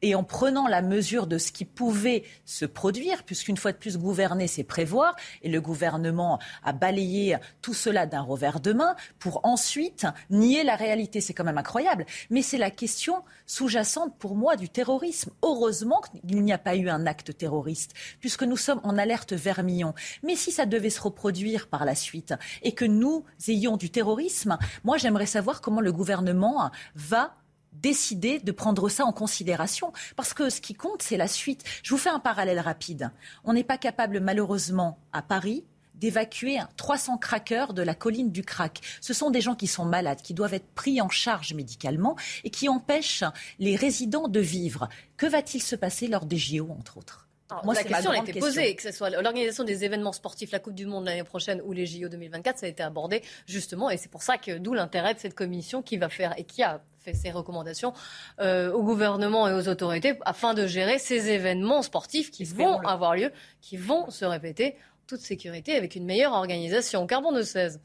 [0.01, 3.97] et en prenant la mesure de ce qui pouvait se produire, puisqu'une fois de plus,
[3.97, 9.41] gouverner, c'est prévoir, et le gouvernement a balayé tout cela d'un revers de main pour
[9.43, 11.21] ensuite nier la réalité.
[11.21, 12.05] C'est quand même incroyable.
[12.29, 15.31] Mais c'est la question sous-jacente pour moi du terrorisme.
[15.41, 19.93] Heureusement qu'il n'y a pas eu un acte terroriste, puisque nous sommes en alerte vermillon.
[20.23, 24.57] Mais si ça devait se reproduire par la suite et que nous ayons du terrorisme,
[24.83, 27.35] moi j'aimerais savoir comment le gouvernement va
[27.81, 29.91] décider de prendre ça en considération.
[30.15, 31.63] Parce que ce qui compte, c'est la suite.
[31.83, 33.11] Je vous fais un parallèle rapide.
[33.43, 38.81] On n'est pas capable, malheureusement, à Paris, d'évacuer 300 craqueurs de la colline du crack.
[39.01, 42.49] Ce sont des gens qui sont malades, qui doivent être pris en charge médicalement et
[42.49, 43.23] qui empêchent
[43.59, 44.89] les résidents de vivre.
[45.17, 47.27] Que va-t-il se passer lors des JO, entre autres?
[47.63, 50.75] Moi, la question a été posée, que ce soit l'organisation des événements sportifs, la Coupe
[50.75, 54.11] du Monde l'année prochaine ou les JO 2024, ça a été abordé justement, et c'est
[54.11, 57.13] pour ça que d'où l'intérêt de cette commission qui va faire et qui a fait
[57.13, 57.93] ses recommandations
[58.41, 63.15] euh, au gouvernement et aux autorités afin de gérer ces événements sportifs qui vont avoir
[63.15, 63.31] lieu,
[63.61, 64.75] qui vont se répéter,
[65.07, 67.07] toute sécurité, avec une meilleure organisation.
[67.07, 67.79] Carbon de 16.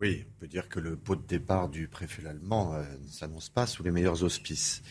[0.00, 3.48] Oui, on peut dire que le pot de départ du préfet allemand euh, ne s'annonce
[3.48, 4.82] pas sous les meilleurs auspices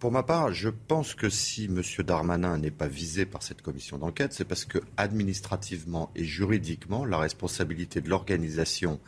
[0.00, 1.80] pour ma part, je pense que si M.
[2.04, 7.18] Darmanin n'est pas visé par cette commission d'enquête, c'est parce que administrativement et juridiquement, la
[7.18, 9.00] responsabilité de l'organisation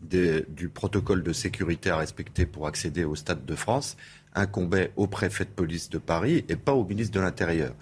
[0.00, 3.96] du protocole de sécurité à respecter pour accéder au Stade de France
[4.34, 7.74] incombait au préfet de police de Paris et pas au ministre de l'Intérieur.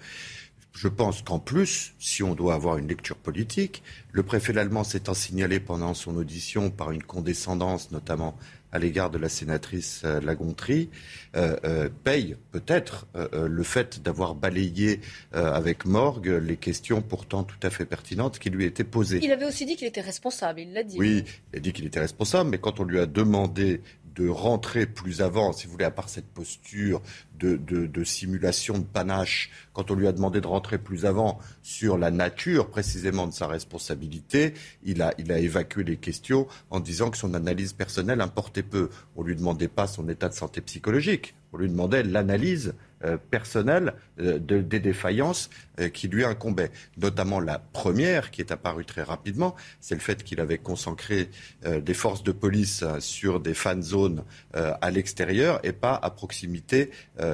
[0.73, 3.81] Je pense qu'en plus, si on doit avoir une lecture politique,
[4.11, 8.37] le préfet allemand s'étant signalé pendant son audition par une condescendance, notamment
[8.71, 10.89] à l'égard de la sénatrice euh, Lagontrie
[11.35, 17.69] euh, euh, paye peut-être le fait d'avoir balayé avec morgue les questions pourtant tout à
[17.69, 19.19] fait pertinentes qui lui étaient posées.
[19.21, 20.97] Il avait aussi dit qu'il était responsable, il l'a dit.
[20.97, 21.23] Oui,
[21.53, 23.81] il a dit qu'il était responsable, mais quand on lui a demandé
[24.17, 27.01] de rentrer plus avant, si vous voulez, à part cette posture
[27.39, 32.09] de, simulation de panache, quand on lui a demandé de rentrer plus avant sur la
[32.09, 37.17] nature précisément de sa responsabilité, il a, il a évacué les questions en disant que
[37.17, 38.89] son analyse personnelle importait peu.
[39.15, 42.73] On ne lui demandait pas son état de santé psychologique, on lui demandait l'analyse
[43.05, 46.71] euh, personnelle euh, des défaillances euh, qui lui incombaient.
[46.97, 51.29] Notamment la première, qui est apparue très rapidement, c'est le fait qu'il avait consacré
[51.63, 56.91] des forces de police sur des fan zones à l'extérieur et pas à proximité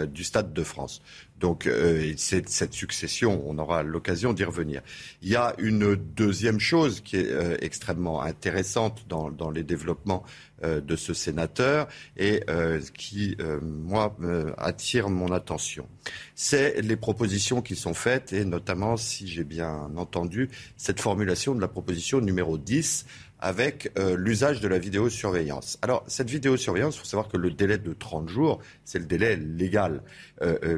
[0.07, 1.01] du Stade de France.
[1.39, 1.69] Donc
[2.15, 4.81] cette succession, on aura l'occasion d'y revenir.
[5.21, 10.23] Il y a une deuxième chose qui est extrêmement intéressante dans, les développements
[10.63, 11.87] euh, de ce sénateur
[12.17, 14.15] et euh, qui, euh, moi,
[14.57, 15.87] attire mon attention.
[16.35, 21.61] C'est les propositions qui sont faites et notamment, si j'ai bien entendu, cette formulation de
[21.61, 23.05] la proposition numéro 10
[23.43, 25.77] avec l'usage de la vidéosurveillance.
[25.81, 29.35] Alors, cette vidéosurveillance, il faut savoir que le délai de 30 jours, c'est le délai
[29.35, 30.01] légal,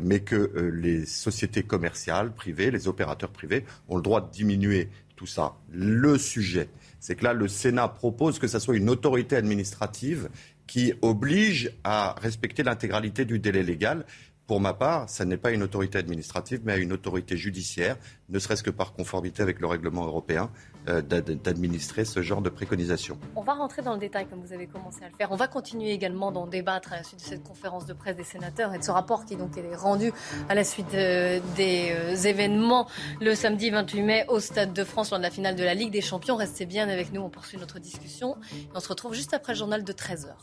[0.02, 5.28] mais que les sociétés commerciales, privées, les opérateurs privés ont le droit de diminuer tout
[5.28, 5.54] ça.
[5.72, 6.68] Le sujet,
[7.00, 10.30] c'est que là, le Sénat propose que ce soit une autorité administrative
[10.66, 14.06] qui oblige à respecter l'intégralité du délai légal.
[14.48, 17.98] Pour ma part, ce n'est pas une autorité administrative, mais une autorité judiciaire,
[18.30, 20.52] ne serait-ce que par conformité avec le règlement européen,
[20.88, 23.18] euh, d'administrer ce genre de préconisations.
[23.36, 25.32] On va rentrer dans le détail comme vous avez commencé à le faire.
[25.32, 28.24] On va continuer également d'en débattre à la suite de cette conférence de presse des
[28.24, 30.14] sénateurs et de ce rapport qui donc est rendu
[30.48, 32.88] à la suite euh, des euh, événements
[33.22, 35.92] le samedi 28 mai au Stade de France lors de la finale de la Ligue
[35.92, 36.36] des Champions.
[36.36, 39.58] Restez bien avec nous, on poursuit notre discussion et on se retrouve juste après le
[39.58, 40.36] journal de 13h.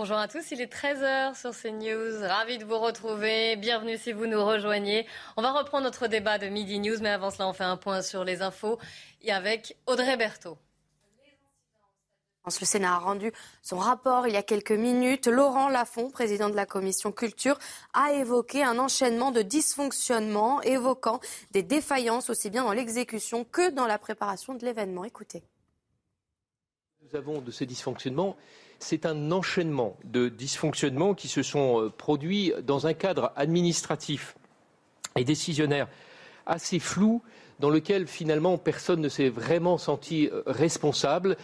[0.00, 2.26] Bonjour à tous, il est 13h sur CNews.
[2.26, 3.56] Ravi de vous retrouver.
[3.56, 5.06] Bienvenue si vous nous rejoignez.
[5.36, 8.00] On va reprendre notre débat de Midi News, mais avant cela, on fait un point
[8.00, 8.78] sur les infos
[9.20, 10.56] et avec Audrey Berthaud.
[12.46, 15.26] Le Sénat a rendu son rapport il y a quelques minutes.
[15.26, 17.58] Laurent Lafont, président de la commission culture,
[17.92, 21.20] a évoqué un enchaînement de dysfonctionnements, évoquant
[21.50, 25.04] des défaillances aussi bien dans l'exécution que dans la préparation de l'événement.
[25.04, 25.42] Écoutez.
[27.02, 28.38] Nous avons de ces dysfonctionnements
[28.80, 34.34] c'est un enchaînement de dysfonctionnements qui se sont euh, produits dans un cadre administratif
[35.16, 35.86] et décisionnaire
[36.46, 37.22] assez flou,
[37.60, 41.36] dans lequel finalement personne ne s'est vraiment senti euh, responsable.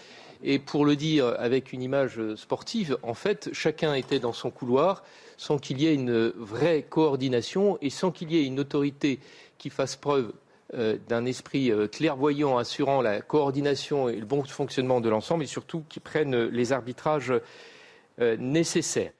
[0.42, 5.02] Et pour le dire avec une image sportive, en fait, chacun était dans son couloir
[5.36, 9.20] sans qu'il y ait une vraie coordination et sans qu'il y ait une autorité
[9.58, 15.00] qui fasse preuve euh, d'un esprit euh, clairvoyant assurant la coordination et le bon fonctionnement
[15.00, 17.32] de l'ensemble et surtout qui prennent les arbitrages
[18.20, 19.12] euh, nécessaires.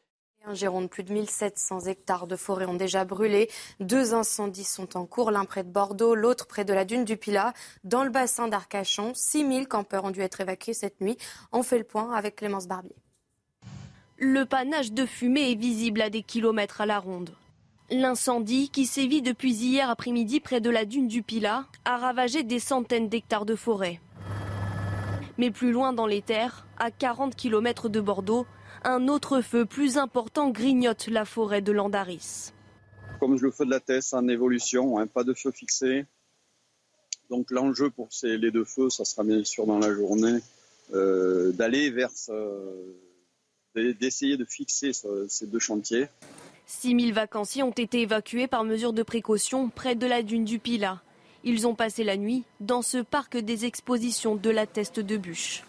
[0.47, 3.51] En Gironde, plus de 1700 hectares de forêt ont déjà brûlé.
[3.81, 7.17] Deux incendies sont en cours, l'un près de Bordeaux, l'autre près de la dune du
[7.17, 7.53] Pilat.
[7.83, 11.17] Dans le bassin d'Arcachon, 6000 campeurs ont dû être évacués cette nuit.
[11.51, 12.95] On fait le point avec Clémence Barbier.
[14.19, 17.31] Le panache de fumée est visible à des kilomètres à la ronde.
[17.91, 22.59] L'incendie, qui sévit depuis hier après-midi près de la dune du Pilat, a ravagé des
[22.59, 24.01] centaines d'hectares de forêt.
[25.39, 28.45] Mais plus loin dans les terres, à 40 km de Bordeaux,
[28.83, 32.53] un autre feu plus important grignote la forêt de Landaris.
[33.21, 36.07] Comme le feu de la Teste en évolution, hein, pas de feu fixé.
[37.31, 40.41] Donc l'enjeu pour ces, les deux feux, ça sera bien sûr dans la journée,
[40.93, 42.11] euh, d'aller vers,
[43.77, 46.09] d'essayer de fixer ces deux chantiers.
[46.67, 51.01] 6000 vacanciers ont été évacués par mesure de précaution près de la dune du Pilat.
[51.45, 55.63] Ils ont passé la nuit dans ce parc des expositions de la Teste de Bûche.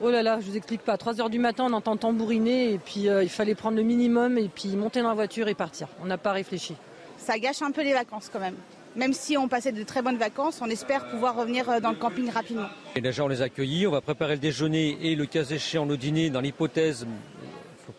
[0.00, 0.96] Oh là là, je vous explique pas.
[0.96, 4.38] 3 heures du matin, on entend tambouriner et puis euh, il fallait prendre le minimum
[4.38, 5.88] et puis monter dans la voiture et partir.
[6.02, 6.74] On n'a pas réfléchi.
[7.18, 8.56] Ça gâche un peu les vacances quand même.
[8.96, 11.96] Même si on passait de très bonnes vacances, on espère pouvoir revenir euh, dans le
[11.96, 12.68] camping rapidement.
[12.96, 13.86] Et déjà, on les a accueillis.
[13.86, 17.06] On va préparer le déjeuner et le cas échéant le dîner dans l'hypothèse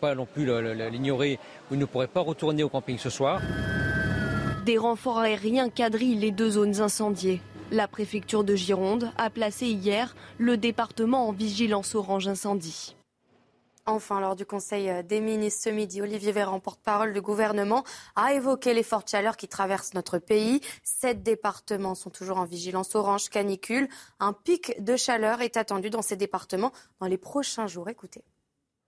[0.02, 0.44] pas non plus
[0.90, 1.38] l'ignorer,
[1.70, 3.40] vous ne pourrez pas retourner au camping ce soir.
[4.66, 7.40] Des renforts aériens quadrillent les deux zones incendiées.
[7.70, 12.96] La préfecture de Gironde a placé hier le département en vigilance orange incendie.
[13.86, 17.84] Enfin, lors du Conseil des ministres ce midi, Olivier Véran, porte-parole du gouvernement,
[18.16, 20.60] a évoqué les fortes chaleurs qui traversent notre pays.
[20.82, 23.88] Sept départements sont toujours en vigilance orange canicule.
[24.18, 27.88] Un pic de chaleur est attendu dans ces départements dans les prochains jours.
[27.88, 28.24] Écoutez.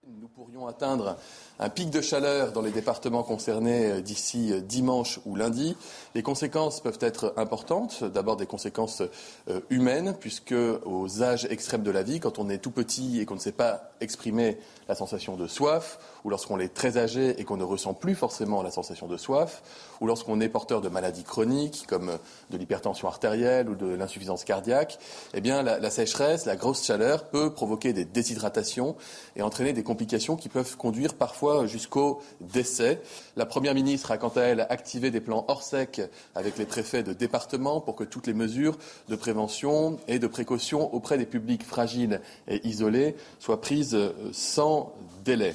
[0.07, 1.17] Nous pourrions atteindre
[1.57, 5.75] un pic de chaleur dans les départements concernés euh, d'ici euh, dimanche ou lundi.
[6.13, 8.03] Les conséquences peuvent être importantes.
[8.03, 9.01] D'abord des conséquences
[9.49, 13.25] euh, humaines, puisque aux âges extrêmes de la vie, quand on est tout petit et
[13.25, 17.43] qu'on ne sait pas exprimer la sensation de soif, ou lorsqu'on est très âgé et
[17.43, 19.61] qu'on ne ressent plus forcément la sensation de soif,
[20.01, 22.17] ou lorsqu'on est porteur de maladies chroniques comme
[22.49, 24.97] de l'hypertension artérielle ou de l'insuffisance cardiaque,
[25.35, 28.95] eh bien la, la, sécheresse, la grosse chaleur peut provoquer des déshydratations
[29.35, 33.01] et entraîner des complications qui peuvent conduire parfois jusqu'au décès.
[33.35, 36.01] La Première ministre a quant à elle activé des plans hors sec
[36.33, 38.79] avec les préfets de département pour que toutes les mesures
[39.09, 43.95] de prévention et de précaution auprès des publics fragiles et isolés soient prises
[44.31, 44.91] sans
[45.23, 45.53] délai.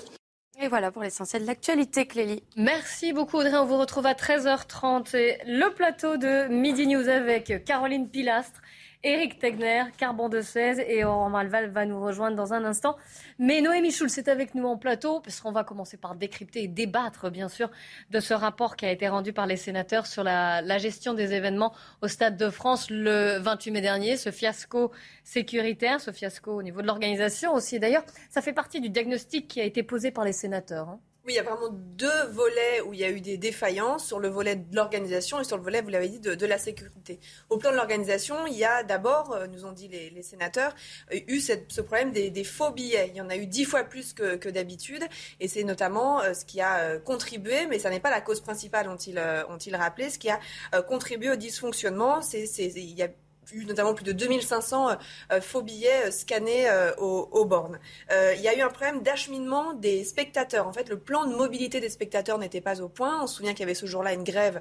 [0.63, 2.43] Et voilà pour l'essentiel de l'actualité, Clélie.
[2.55, 3.57] Merci beaucoup, Audrey.
[3.57, 5.17] On vous retrouve à 13h30.
[5.17, 8.61] Et le plateau de Midi News avec Caroline Pilastre
[9.03, 12.97] Éric Tegner, Carbon de 16 et Aurore Malval va nous rejoindre dans un instant.
[13.39, 16.69] Mais Noémie Schulz est avec nous en plateau, parce qu'on va commencer par décrypter et
[16.69, 17.71] débattre, bien sûr,
[18.11, 21.33] de ce rapport qui a été rendu par les sénateurs sur la, la gestion des
[21.33, 21.73] événements
[22.03, 24.91] au Stade de France le 28 mai dernier, ce fiasco
[25.25, 27.81] sécuritaire, ce fiasco au niveau de l'organisation aussi.
[27.81, 30.91] D'ailleurs, ça fait partie du diagnostic qui a été posé par les sénateurs.
[30.91, 31.01] Hein.
[31.27, 34.19] Oui, il y a vraiment deux volets où il y a eu des défaillances, sur
[34.21, 37.21] le volet de l'organisation et sur le volet, vous l'avez dit, de, la sécurité.
[37.51, 40.75] Au plan de l'organisation, il y a d'abord, euh, nous ont dit les, sénateurs,
[41.13, 43.09] euh, eu ce problème des, faux billets.
[43.09, 45.05] Il y en a eu dix fois plus que, d'habitude
[45.41, 48.89] et c'est notamment euh, ce qui a contribué, mais ça n'est pas la cause principale,
[48.89, 50.41] ont-ils ont rappelé, ce qui a
[50.89, 52.23] contribué au dysfonctionnement.
[52.23, 53.09] C'est, il y a
[53.53, 54.91] eu notamment plus de 2500
[55.33, 57.79] euh, faux billets euh, scannés euh, aux, bornes.
[58.11, 60.67] il y a eu un problème d'acheminement des spectateurs.
[60.67, 63.23] En fait, le plan de mobilité des spectateurs n'était pas au point.
[63.23, 64.61] On se souvient qu'il y avait ce jour-là une grève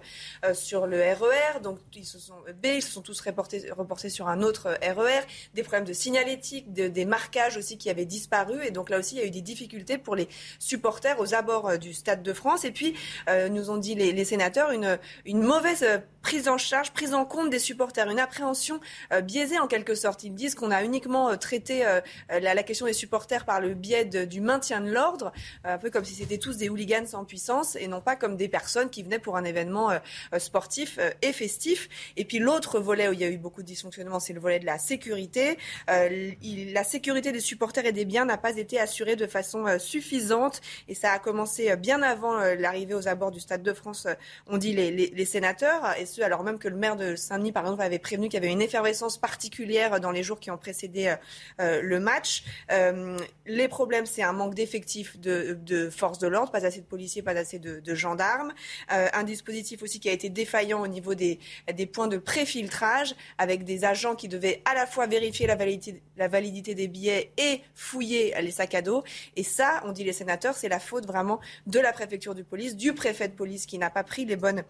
[0.54, 1.58] sur le RER.
[1.58, 4.70] E donc, ils se sont, B, ils se sont tous reportés, reportés sur un autre
[4.82, 5.20] RER.
[5.20, 8.66] E des problèmes de signalétique, des marquages aussi qui avaient disparu.
[8.66, 11.78] Et donc, là aussi, il y a eu des difficultés pour les supporters aux abords
[11.78, 12.64] du Stade de France.
[12.64, 12.96] Et puis,
[13.52, 15.86] nous ont dit les, les sénateurs, une, une mauvaise
[16.22, 18.80] prise en charge, prise en compte des supporters, une appréhension
[19.14, 20.24] euh, biaisée en quelque sorte.
[20.24, 24.06] Ils disent qu'on a uniquement euh, traité euh, la, question des supporters par le biais
[24.06, 25.32] du maintien de l'ordre,
[25.64, 28.48] un peu comme si c'était tous des hooligans sans puissance et non pas comme des
[28.48, 29.92] personnes qui venaient pour un événement
[30.38, 31.90] sportif et festif.
[32.18, 34.60] Et puis l'autre volet où il y a eu beaucoup de dysfonctionnement, c'est le volet
[34.60, 35.58] de la sécurité.
[35.88, 40.96] la sécurité des supporters et des biens n'a pas été assurée de façon suffisante et
[40.96, 44.08] ça a commencé bien avant l'arrivée aux abords du Stade de France,
[44.48, 48.28] ont dit les, sénateurs, alors même que le maire de Saint-Denis, par exemple, avait prévenu
[48.28, 51.16] qu'il y avait une effervescence particulière dans les jours qui ont précédé euh,
[51.62, 52.44] euh, le match.
[52.72, 57.22] Euh, les problèmes, c'est un manque d'effectifs de, forces de l'ordre, pas assez de policiers,
[57.22, 58.54] pas assez de, gendarmes.
[58.90, 61.40] un dispositif aussi qui a été défaillant au niveau des,
[61.92, 66.88] points de préfiltrage, avec des agents qui devaient à la fois vérifier la validité, des
[66.88, 69.04] billets et fouiller les sacs à dos.
[69.36, 72.76] Et ça, on dit les sénateurs, c'est la faute vraiment de la préfecture de police,
[72.76, 74.64] du préfet de police qui n'a pas pris les bonnes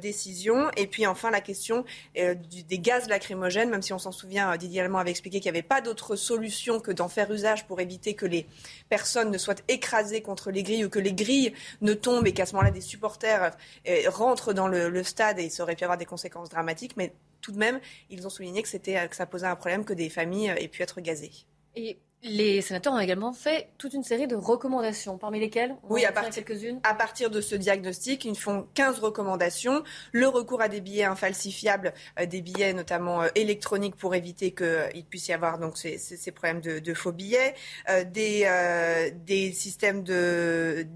[0.00, 0.70] décisions.
[0.86, 1.84] Puis enfin la question
[2.14, 5.58] des gaz lacrymogènes même si on s'en souvient, euh, Didier Allemand avait expliqué qu'il n'y
[5.58, 8.46] avait pas d'autre solution que d'en faire usage pour éviter que les
[8.88, 12.46] personnes ne soient écrasées contre les grilles ou que les grilles ne tombent et qu'à
[12.46, 13.56] ce moment-là, des supporters
[13.88, 16.96] euh, rentrent dans le, stade et ça aurait pu avoir des conséquences dramatiques.
[16.96, 20.08] Mais tout de même, ils ont souligné que, que ça posait un problème que des
[20.08, 21.32] familles euh, aient pu être gazées.
[21.74, 26.12] Et les sénateurs ont également fait toute une série de recommandations, parmi lesquelles oui, à
[26.12, 26.44] partir,
[26.84, 29.82] à partir de ce diagnostic, ils font 15 recommandations.
[30.12, 34.66] Le recours à des billets infalsifiables, euh, des billets notamment euh, électroniques pour éviter qu'il
[34.66, 37.54] euh, puisse y avoir donc ces, ces problèmes de, de, faux billets,
[38.06, 40.86] des, des systèmes de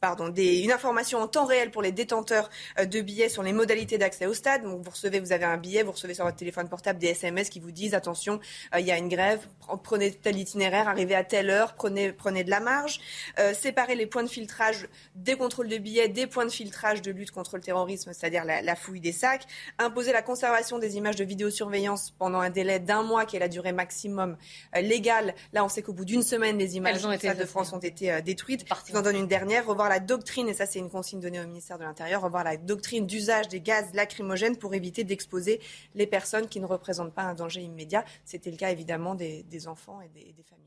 [0.00, 2.48] pardon, des, une information en temps réel pour les détenteurs
[2.78, 4.62] euh, de billets sur les modalités d'accès au stade.
[4.62, 7.50] Donc vous recevez, vous avez un billet, vous recevez sur votre téléphone portable des SMS
[7.50, 8.40] qui vous disent attention,
[8.74, 9.40] euh, il y a une grève,
[9.82, 13.00] prenez tel itinéraire, arrivez à telle heure, prenez, prenez de la marge.
[13.38, 17.10] Euh, séparer les points de filtrage des contrôles de billets, des points de filtrage de
[17.10, 19.46] lutte contre le terrorisme, c'est-à-dire la, la, fouille des sacs.
[19.78, 23.48] Imposer la conservation des images de vidéosurveillance pendant un délai d'un mois qui est la
[23.48, 24.38] durée maximum
[24.74, 25.34] légale.
[25.52, 28.64] Là, on sait qu'au bout d'une semaine, les images de France ont été détruites.
[28.86, 29.66] Je vous en donne une dernière.
[29.66, 32.56] Revoir la doctrine, et ça c'est une consigne donnée au ministère de l'Intérieur, revoir la
[32.56, 35.60] doctrine d'usage des gaz lacrymogènes pour éviter d'exposer
[35.94, 38.04] les personnes qui ne représentent pas un danger immédiat.
[38.24, 40.66] C'était le cas évidemment des, enfants et des, familles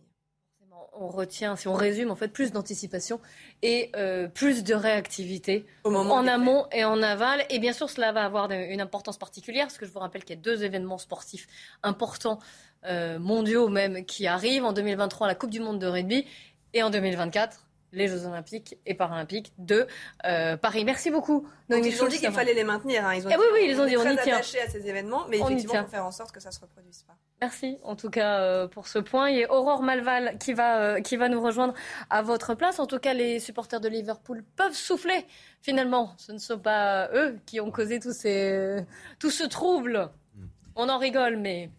[0.95, 3.19] on retient, si on résume, en fait, plus d'anticipation
[3.61, 7.45] et euh, plus de réactivité Au moment en amont et en aval.
[7.49, 10.35] Et bien sûr, cela va avoir une importance particulière, parce que je vous rappelle qu'il
[10.35, 11.47] y a deux événements sportifs
[11.81, 12.39] importants,
[12.85, 16.25] euh, mondiaux même, qui arrivent en 2023, la Coupe du Monde de rugby,
[16.73, 19.87] et en 2024, les Jeux Olympiques et Paralympiques de
[20.25, 20.83] euh, Paris.
[20.83, 21.47] Merci beaucoup.
[21.69, 23.05] ils ont dit qu'il fallait les maintenir.
[23.05, 23.15] Hein.
[23.15, 24.35] Ils ont eh oui, oui, ils ont dit on y tient.
[24.35, 27.03] attachés à ces événements, mais effectivement, il faut faire en sorte que ça se reproduise
[27.03, 27.15] pas.
[27.41, 29.29] Merci en tout cas euh, pour ce point.
[29.29, 31.73] Il y a Aurore Malval qui va, euh, qui va nous rejoindre
[32.09, 32.79] à votre place.
[32.79, 35.25] En tout cas, les supporters de Liverpool peuvent souffler.
[35.61, 38.85] Finalement, ce ne sont pas eux qui ont causé tous ces,
[39.19, 40.09] tout ce trouble.
[40.35, 40.45] Mm.
[40.75, 41.69] On en rigole, mais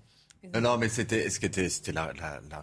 [0.61, 2.13] Non, mais c'était ce qui était, c'était la,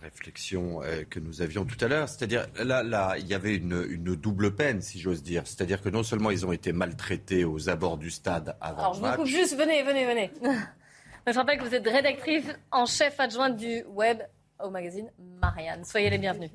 [0.01, 2.09] réflexion euh, que nous avions tout à l'heure.
[2.09, 5.43] C'est-à-dire là, là, il y avait une, une double peine, si j'ose dire.
[5.45, 9.01] C'est-à-dire que non seulement ils ont été maltraités aux abords du stade avant Alors, je
[9.01, 9.57] vous coupe juste.
[9.57, 10.31] Venez, venez, venez.
[11.27, 14.19] je rappelle que vous êtes rédactrice en chef adjointe du web
[14.63, 15.09] au magazine
[15.41, 15.83] Marianne.
[15.83, 16.51] Soyez les bienvenus.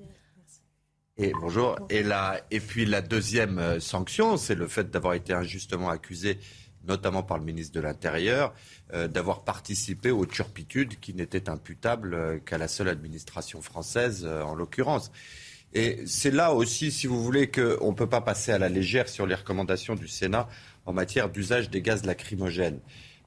[1.18, 1.78] Et bonjour.
[1.88, 6.38] Et, la, et puis la deuxième euh, sanction, c'est le fait d'avoir été injustement accusé,
[6.86, 8.54] notamment par le ministre de l'Intérieur,
[8.92, 14.54] euh, d'avoir participé aux turpitudes qui n'étaient imputables euh, qu'à la seule administration française, en
[14.54, 15.10] l'occurrence.
[15.72, 19.08] Et c'est là aussi, si vous voulez, qu'on ne peut pas passer à la légère
[19.08, 20.48] sur les recommandations du Sénat
[20.86, 22.80] en matière d'usage des gaz lacrymogènes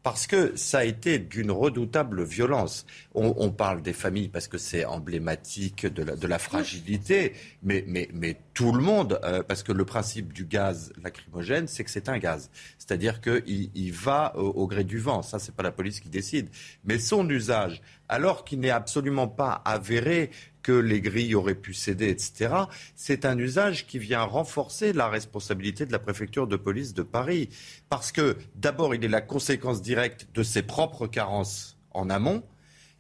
[0.04, 2.86] parce que ça a été d'une redoutable violence.
[3.14, 9.20] On, parle des familles parce que c'est emblématique de la, fragilité, mais, tout le monde,
[9.24, 12.50] euh, parce que le principe du gaz lacrymogène, c'est que c'est un gaz.
[12.78, 15.22] C'est-à-dire qu'il il va au, gré du vent.
[15.22, 16.50] Ça, c'est pas la police qui décide.
[16.86, 20.32] Mais son usage, alors qu'il n'est absolument pas avéré
[20.70, 22.54] que les grilles auraient pu céder, etc.
[22.96, 27.50] C'est un usage qui vient renforcer la responsabilité de la préfecture de police de Paris.
[27.90, 32.44] Parce que d'abord, il est la conséquence directe de ses propres carences en amont.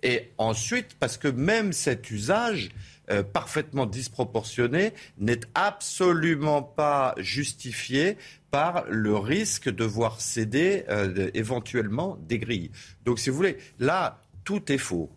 [0.02, 2.72] Et ensuite, parce que même cet usage
[3.12, 8.18] euh, parfaitement disproportionné n'est absolument pas justifié
[8.50, 12.72] par le risque de voir céder euh, éventuellement des grilles.
[13.06, 15.12] Donc, si vous voulez, là, tout est faux.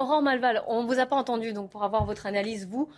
[0.00, 2.88] Laurent Malval, on ne vous a pas entendu, donc pour avoir votre analyse, vous,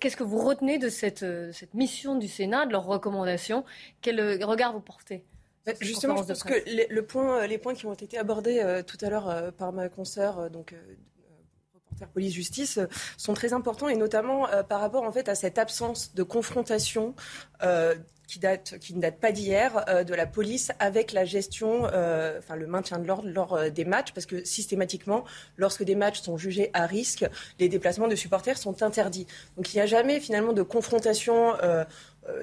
[0.00, 3.64] qu'est-ce que vous retenez de cette, euh, cette, mission du Sénat, de leurs recommandations?
[4.00, 5.24] Quel euh, regard vous portez
[5.66, 8.82] bah, Justement, je pense que les, le point, euh, les points qui ont été abordés
[8.86, 10.74] tout à l'heure par ma consoeur, donc
[11.72, 12.78] reporter police-justice,
[13.16, 17.14] sont très importants et notamment par rapport en fait à cette absence de confrontation
[18.26, 22.66] qui, ne date pas d'hier, euh, de la police avec la gestion, euh, enfin le
[22.66, 25.24] maintien de l'ordre lors euh, des matchs, parce que systématiquement,
[25.56, 27.26] lorsque des matchs sont jugés à risque,
[27.58, 29.26] les déplacements de supporters sont interdits.
[29.56, 31.54] Donc il n'y a jamais finalement de confrontation,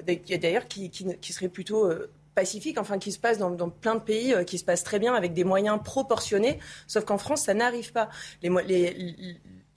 [0.05, 0.91] d'ailleurs qui,
[1.31, 1.89] serait plutôt
[2.35, 5.33] pacifique, enfin qui se passe dans, plein de pays, qui se passe très bien avec
[5.33, 8.09] des moyens proportionnés, sauf qu'en France, ça n'arrive pas.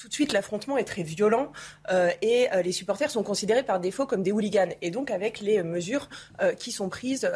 [0.05, 1.51] Tout de suite l'affrontement est très violent
[1.91, 4.75] euh, et euh, les supporters sont considérés par défaut comme des hooligans.
[4.83, 6.11] Et donc avec les mesures
[6.43, 7.27] euh, qui sont prises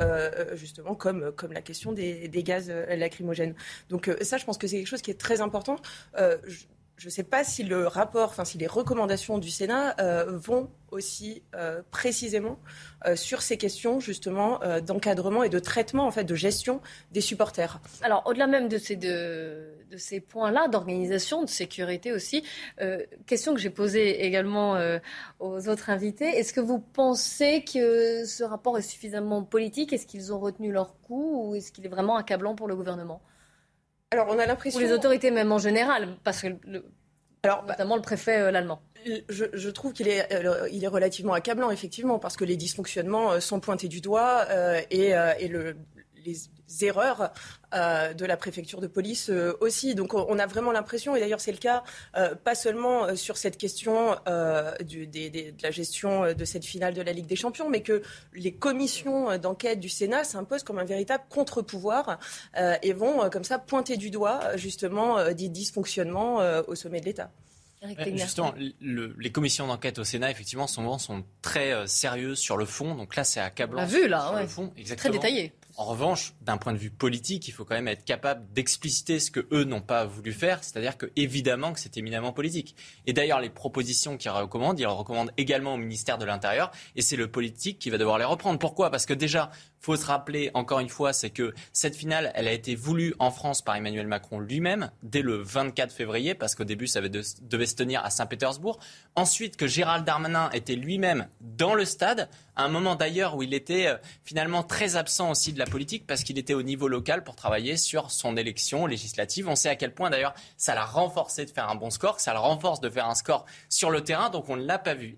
[0.53, 3.55] justement comme, comme la question des, gaz lacrymogènes.
[3.89, 5.77] Donc ça, je pense que c'est quelque chose qui est très important.
[6.99, 11.43] Je ne sais pas si le rapport, si les recommandations du Sénat euh, vont aussi
[11.55, 12.59] euh, précisément
[13.07, 16.81] euh, sur ces questions justement d'encadrement et de traitement en fait de gestion
[17.13, 17.81] des supporters.
[18.03, 22.43] Alors au-delà même de ces de ces points-là d'organisation, de sécurité aussi,
[23.27, 24.79] question que j'ai posée également
[25.39, 26.27] aux autres invités.
[26.27, 29.93] Est-ce que vous pensez que ce rapport est suffisamment politique?
[29.93, 33.23] Est-ce qu'ils ont retenu leur coup ou est-ce qu'il est vraiment accablant pour le gouvernement?
[34.11, 34.81] Alors, on a l'impression.
[34.81, 36.49] Ou les autorités, même en général, parce que.
[37.43, 38.81] Alors, bah, notamment le préfet euh, l'allemand.
[39.29, 43.41] Je, trouve qu'il est, euh, il est relativement accablant, effectivement, parce que les dysfonctionnements euh,
[43.41, 44.45] sont pointés du doigt
[44.91, 45.77] et, et le,
[46.25, 46.35] les
[46.83, 47.33] erreurs
[47.75, 49.95] euh, de la préfecture de police euh, aussi.
[49.95, 51.83] Donc on, a vraiment l'impression, et d'ailleurs c'est le cas,
[52.17, 54.17] euh, pas seulement sur cette question
[54.81, 58.03] du, de la gestion de cette finale de la Ligue des Champions, mais que
[58.35, 62.19] les commissions d'enquête du Sénat s'imposent comme un véritable contre-pouvoir
[62.83, 67.31] et vont comme ça pointer du doigt justement des dysfonctionnements au sommet de l'État.
[68.15, 72.95] Justement, les commissions d'enquête au Sénat, effectivement, souvent sont très sérieuses sur le fond.
[72.95, 73.79] Donc là, c'est accablant.
[73.79, 74.43] On l'a vu, là, sur ouais.
[74.43, 75.19] le fond, exactement.
[75.19, 75.53] Très détaillé.
[75.79, 79.31] En revanche, d'un point de vue politique, il faut quand même être capable d'expliciter ce
[79.31, 82.75] que eux n'ont pas voulu faire, c'est-à-dire que évidemment que c'est éminemment politique.
[83.07, 87.15] Et d'ailleurs, les propositions qu'ils recommandent, ils recommandent également au ministère de l'Intérieur, et c'est
[87.15, 88.59] le politique qui va devoir les reprendre.
[88.59, 88.91] Pourquoi?
[88.91, 92.53] Parce que déjà, faut se rappeler encore une fois, c'est que cette finale, elle a
[92.53, 96.87] été voulue en France par Emmanuel Macron lui-même dès le 24 février, parce qu'au début,
[96.87, 98.79] ça devait se tenir à Saint-Pétersbourg.
[99.15, 103.55] Ensuite, que Gérald Darmanin était lui-même dans le stade, à un moment d'ailleurs où il
[103.55, 107.23] était euh, finalement très absent aussi de la politique, parce qu'il était au niveau local
[107.25, 109.49] pour travailler sur son élection législative.
[109.49, 112.23] On sait à quel point d'ailleurs ça l'a renforcé de faire un bon score, que
[112.23, 114.95] ça le renforce de faire un score sur le terrain, donc on ne l'a pas
[114.95, 115.15] vu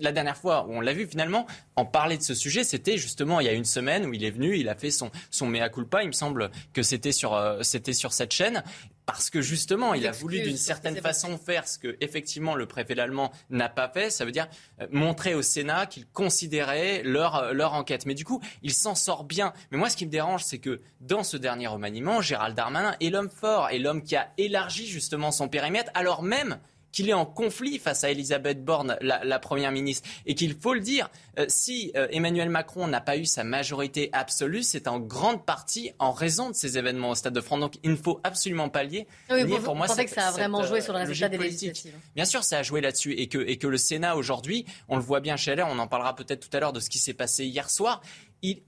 [0.00, 1.46] la dernière fois où on l'a vu finalement
[1.76, 4.30] en parler de ce sujet, c'était justement il y a une semaine où il est
[4.30, 7.62] venu, il a fait son, son mea culpa, il me semble que c'était sur, euh,
[7.62, 8.62] c'était sur cette chaîne.
[9.06, 12.98] Parce que justement, il a voulu d'une certaine façon faire ce que effectivement le préfet
[13.00, 14.08] allemand n'a pas fait.
[14.08, 14.46] Ça veut dire
[14.80, 18.06] euh, montrer au Sénat qu'il considérait leur, euh, leur enquête.
[18.06, 19.52] Mais du coup, il s'en sort bien.
[19.72, 23.10] Mais moi, ce qui me dérange, c'est que dans ce dernier remaniement, Gérald Darmanin est
[23.10, 26.60] l'homme fort et l'homme qui a élargi justement son périmètre, alors même
[26.92, 30.80] qu'il est en conflit face à Elisabeth Borne, la, Première ministre, et qu'il faut le
[30.80, 35.44] dire, euh, si euh, Emmanuel Macron n'a pas eu sa majorité absolue, c'est en grande
[35.44, 37.60] partie en raison de ces événements au Stade de France.
[37.60, 39.06] Donc il ne faut absolument pas lier.
[39.30, 41.94] Oui, pour moi, que ça a vraiment joué sur le résultat des législatives.
[42.14, 45.02] Bien sûr, ça a joué là-dessus, et que, et que le Sénat aujourd'hui, on le
[45.02, 47.14] voit bien chez LR, on en parlera peut-être tout à l'heure de ce qui s'est
[47.14, 48.02] passé hier soir,
[48.42, 48.62] il,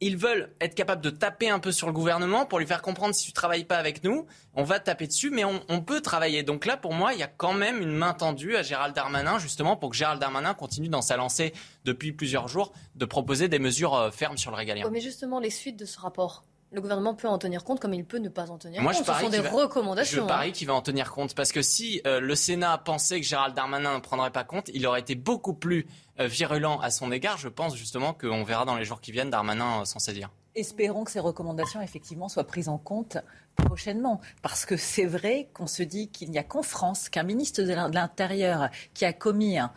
[0.00, 3.14] ils veulent être capables de taper un peu sur le gouvernement pour lui faire comprendre
[3.14, 6.42] si tu travailles pas avec nous, on va taper dessus, mais on, peut travailler.
[6.42, 9.38] Donc là, pour moi, il y a quand même une main tendue à Gérald Darmanin,
[9.38, 11.52] justement, pour que Gérald Darmanin continue dans sa lancée
[11.84, 14.88] depuis plusieurs jours de proposer des mesures euh, fermes sur le régalien.
[14.90, 18.04] mais justement, les suites de ce rapport, le gouvernement peut en tenir compte comme il
[18.04, 19.06] peut ne pas en tenir Moi, compte.
[19.06, 20.22] Je Ce sont des recommandations.
[20.22, 20.52] Je parie hein.
[20.52, 23.94] qu'il va en tenir compte parce que si euh, le Sénat pensait que Gérald Darmanin
[23.94, 25.86] ne prendrait pas compte, il aurait été beaucoup plus
[26.18, 27.38] virulent à son égard.
[27.38, 30.30] Je pense justement qu'on verra dans les jours qui viennent Darmanin s'en saisir.
[30.54, 33.18] Espérons que ces recommandations, effectivement, soient prises en compte
[33.56, 34.22] prochainement.
[34.40, 37.72] Parce que c'est vrai qu'on se dit qu'il n'y a qu'en France qu'un ministre de
[37.94, 39.70] l'Intérieur qui a commis un,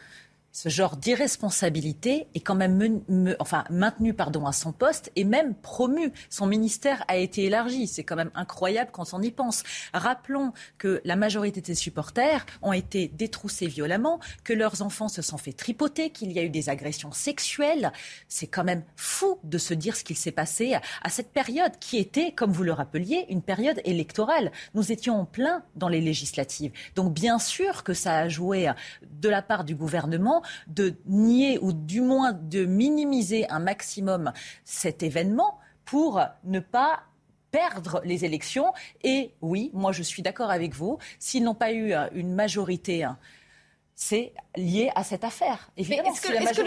[0.62, 3.02] ce genre d'irresponsabilité est quand même
[3.40, 6.12] enfin, maintenu pardon, à son poste et même promu.
[6.30, 7.88] Son ministère a été élargi.
[7.88, 9.64] C'est quand même incroyable quand on y pense.
[9.94, 15.38] Rappelons que la majorité des supporters ont été détroussés violemment, que leurs enfants se sont
[15.38, 17.94] fait tripoter, qu'il y a eu des agressions sexuelles.
[18.28, 22.00] C'est quand même fou de se dire ce qu'il s'est passé à cette période qui
[22.00, 24.52] était, comme vous le rappeliez, une période électorale.
[24.74, 26.74] Nous étions en plein dans les législatives.
[26.96, 28.70] Donc bien sûr que ça a joué
[29.22, 34.32] de la part du gouvernement de nier ou du moins de minimiser un maximum
[34.66, 37.04] cet événement pour ne pas
[37.52, 38.74] perdre les élections.
[39.04, 43.08] Et oui, moi je suis d'accord avec vous, s'ils n'ont pas eu une majorité
[44.00, 45.72] c'est lié à cette affaire.
[45.78, 45.90] Est-ce
[46.22, 46.62] que,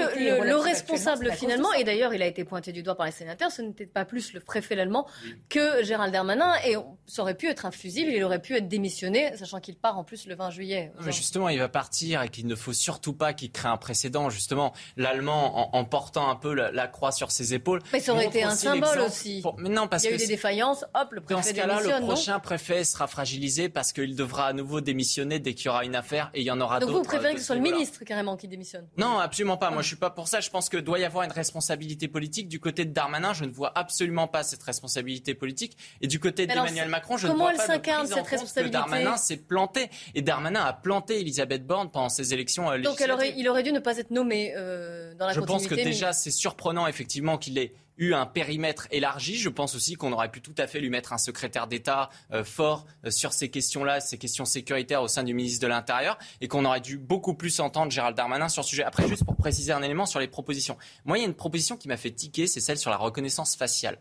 [0.45, 3.63] le, responsable finalement, et d'ailleurs il a été pointé du doigt par les sénateurs, ce
[3.63, 5.07] n'était pas plus le préfet l'allemand
[5.49, 9.37] que Gérald Darmanin, et ça aurait pu être un fusible, il aurait pu être démissionné,
[9.37, 10.93] sachant qu'il part en plus le 20 juillet.
[11.05, 14.31] Mais justement, il va partir et qu'il ne faut surtout pas qu'il crée un précédent.
[14.31, 17.81] Justement, l'allemand, en, portant un peu la, croix sur ses épaules.
[17.93, 19.43] Mais ça aurait été un symbole aussi.
[19.59, 21.81] Mais non, parce il y a eu des défaillances, hop, le préfet Dans ce cas-là,
[21.81, 25.85] le prochain préfet sera fragilisé parce qu'il devra à nouveau démissionner dès qu'il y aura
[25.85, 27.03] une affaire et il y en aura d'autres
[27.33, 28.89] que ce soit le ministre carrément qui démissionne.
[28.97, 29.71] Non, absolument pas.
[29.71, 30.41] Moi, je suis pas pour ça.
[30.41, 32.49] Je pense que doit y avoir une responsabilité politique.
[32.49, 35.77] Du côté de Darmanin, je ne vois absolument pas cette responsabilité politique.
[36.01, 39.17] Et du côté d'Emmanuel Macron, je ne vois pas de prise cette responsabilité que Darmanin
[39.17, 39.91] s'est planté.
[40.15, 43.07] Et Darmanin a planté Elisabeth Borne pendant ces élections législatives.
[43.07, 45.65] Donc, aurait, il aurait dû ne pas être nommé euh, dans la je continuité.
[45.65, 49.37] Je pense que déjà, c'est surprenant effectivement qu'il ait eu un périmètre élargi.
[49.37, 52.45] Je pense aussi qu'on aurait pu tout à fait lui mettre un secrétaire d'État euh,
[52.45, 56.49] fort euh, sur ces questions-là, ces questions sécuritaires au sein du ministre de l'Intérieur, et
[56.49, 58.85] qu'on aurait dû beaucoup plus entendre Gérald Darmanin sur ce sujet.
[58.85, 60.77] Après, juste pour préciser un élément sur les propositions.
[61.05, 63.57] Moi, il y a une proposition qui m'a fait tiquer, c'est celle sur la reconnaissance
[63.57, 63.99] faciale.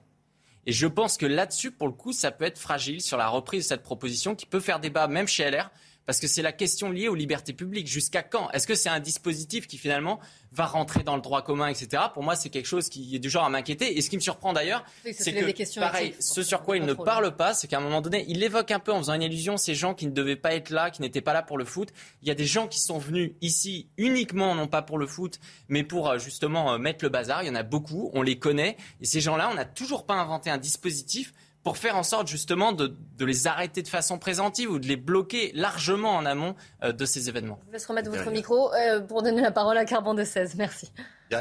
[0.66, 3.64] Et je pense que là-dessus, pour le coup, ça peut être fragile sur la reprise
[3.64, 5.72] de cette proposition qui peut faire débat même chez LR
[6.06, 7.88] parce que c'est la question liée aux libertés publiques.
[7.88, 8.50] Jusqu'à quand?
[8.52, 10.20] Est-ce que c'est un dispositif qui finalement
[10.52, 12.04] va rentrer dans le droit commun, etc.
[12.14, 13.98] Pour moi, c'est quelque chose qui est du genre à m'inquiéter.
[13.98, 14.84] Et ce qui me surprend d'ailleurs,
[15.14, 18.26] c'est que, pareil, ce sur quoi il ne parle pas, c'est qu'à un moment donné,
[18.28, 20.70] il évoque un peu en faisant une illusion ces gens qui ne devaient pas être
[20.70, 21.90] là, qui n'étaient pas là pour le foot.
[22.22, 25.40] Il y a des gens qui sont venus ici uniquement, non pas pour le foot,
[25.70, 27.44] mais pour euh, justement euh, mettre le bazar.
[27.44, 28.76] Il y en a beaucoup, on les connaît.
[29.00, 31.34] Et ces gens-là, on n'a toujours pas inventé un dispositif
[31.64, 35.52] pour faire en sorte justement de, les arrêter de façon présentive ou de les bloquer
[35.54, 37.60] largement en amont euh, de ces événements.
[37.62, 40.56] Je vous laisse remettre votre micro euh, pour donner la parole à Carbon de 16.
[40.56, 40.92] Merci.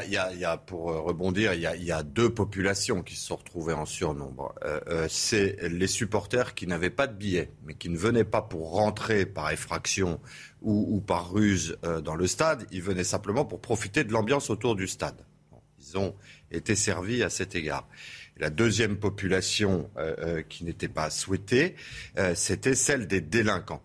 [0.05, 3.73] Il y, a, pour euh, rebondir, il y, a, deux populations qui se sont retrouvées
[3.73, 4.55] en surnombre.
[5.09, 9.25] c'est les supporters qui n'avaient pas de billets, mais qui ne venaient pas pour rentrer
[9.25, 10.21] par effraction
[10.61, 12.65] ou, par ruse dans le stade.
[12.71, 15.25] Ils venaient simplement pour profiter de l'ambiance autour du stade.
[15.77, 16.15] ils ont
[16.51, 17.85] été servis à cet égard.
[18.37, 21.75] La deuxième population euh, euh, qui n'était pas souhaitée,
[22.17, 23.83] euh, c'était celle des délinquants.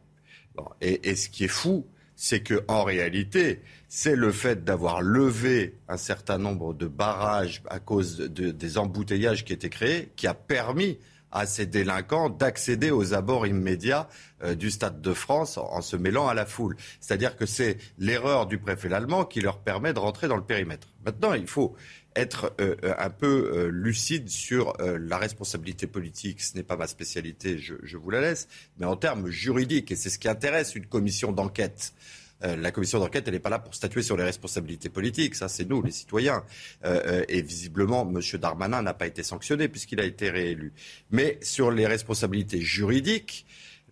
[0.80, 5.98] et, ce qui est fou, c'est que en réalité, c'est le fait d'avoir levé un
[5.98, 10.98] certain nombre de barrages à cause des embouteillages qui étaient créés qui a permis
[11.30, 14.08] à ces délinquants d'accéder aux abords immédiats
[14.56, 16.76] du Stade de France en, se mêlant à la foule.
[17.00, 20.88] C'est-à-dire que c'est l'erreur du préfet allemand qui leur permet de rentrer dans le périmètre.
[21.04, 21.76] Maintenant, il faut
[22.16, 26.40] être euh, euh, un peu euh, lucide sur la responsabilité politique.
[26.40, 28.48] Ce n'est pas ma spécialité, je, vous la laisse.
[28.78, 31.92] Mais en termes juridiques, et c'est ce qui intéresse une commission d'enquête,
[32.42, 35.34] la commission d'enquête, elle n'est pas là pour statuer sur les responsabilités politiques.
[35.34, 36.44] Ça, c'est nous, les citoyens.
[36.84, 38.20] et visiblement, M.
[38.38, 40.72] Darmanin n'a pas été sanctionné puisqu'il a été réélu.
[41.10, 43.46] Mais sur les responsabilités juridiques,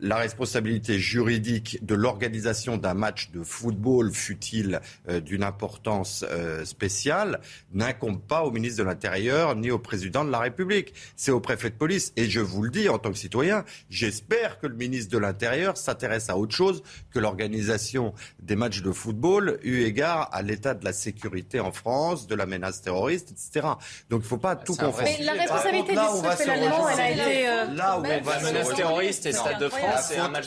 [0.04, 7.40] la responsabilité juridique de l'organisation d'un match de football, fut-il euh, d'une importance euh, spéciale,
[7.72, 10.92] n'incombe pas au ministre de l'Intérieur ni au président de la République.
[11.16, 12.12] C'est au préfet de police.
[12.16, 15.78] Et je vous le dis en tant que citoyen, j'espère que le ministre de l'Intérieur
[15.78, 18.12] s'intéresse à autre chose que l'organisation
[18.42, 22.44] des matchs de football, eu égard à l'état de la sécurité en France, de la
[22.44, 23.68] menace terroriste, etc.
[24.10, 25.04] Donc il ne faut pas tout confondre.
[25.04, 27.74] Mais la responsabilité du préfet allemand, elle a été...
[27.74, 29.93] Là où on va la menace terroriste et Stade de France,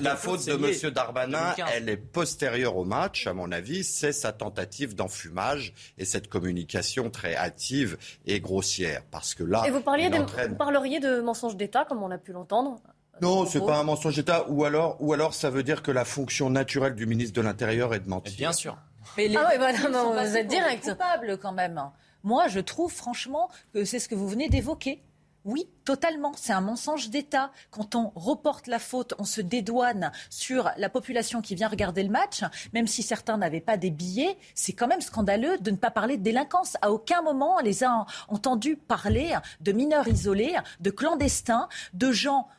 [0.02, 0.53] la faute de.
[0.53, 0.91] M.
[0.91, 1.69] Darmanin, 2015.
[1.76, 3.84] elle est postérieure au match, à mon avis.
[3.84, 9.03] C'est sa tentative d'enfumage et cette communication très hâtive et grossière.
[9.11, 12.03] Parce que là, Et vous, parliez il de- entraîne- vous parleriez de mensonge d'État, comme
[12.03, 12.80] on a pu l'entendre
[13.22, 14.45] Non, c'est pas un mensonge d'État.
[14.49, 17.94] Ou alors, ou alors, ça veut dire que la fonction naturelle du ministre de l'Intérieur
[17.94, 18.36] est de mentir.
[18.38, 18.78] Bien sûr.
[19.18, 20.90] Mais les Ah non, sont vous êtes direct.
[20.90, 21.82] coupables quand même.
[22.24, 25.02] Moi, je trouve franchement que c'est ce que vous venez d'évoquer.
[25.48, 26.34] Oui, totalement.
[26.36, 27.52] C'est un mensonge d'État.
[27.72, 32.10] Quand on reporte la faute, on se dédouane sur la population qui vient regarder le
[32.10, 32.44] match,
[32.74, 34.38] même si certains n'avaient pas des billets.
[34.56, 36.76] C'est quand même scandaleux de ne pas parler de délinquance.
[36.82, 42.49] À aucun moment, on les a entendus parler de mineurs isolés, de clandestins, de gens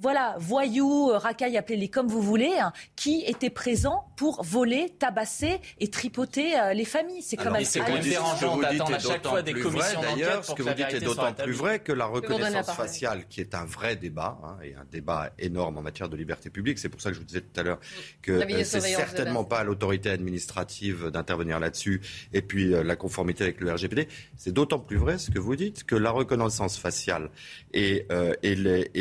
[0.00, 5.60] voilà, voyous, euh, racailles, appelez-les comme vous voulez, hein, qui étaient présents pour voler, tabasser
[5.78, 7.22] et tripoter euh, les familles.
[7.22, 8.22] C'est quand même ce que vous hallucinant.
[8.22, 10.62] dites- ce que vous dites d'attendre à chaque fois des plus commissions d'ailleurs, ce que
[10.62, 13.96] vous la dites est d'autant plus vrai que la reconnaissance faciale, qui est un vrai
[13.96, 17.14] débat, hein, et un débat énorme en matière de liberté publique, c'est pour ça que
[17.16, 17.78] je vous disais tout à l'heure
[18.22, 22.00] que euh, c'est certainement pas à l'autorité administrative d'intervenir là-dessus,
[22.32, 24.08] et puis euh, la conformité avec le RGPD.
[24.36, 27.30] C'est d'autant plus vrai ce que vous dites que la reconnaissance faciale
[27.74, 28.54] et, euh, et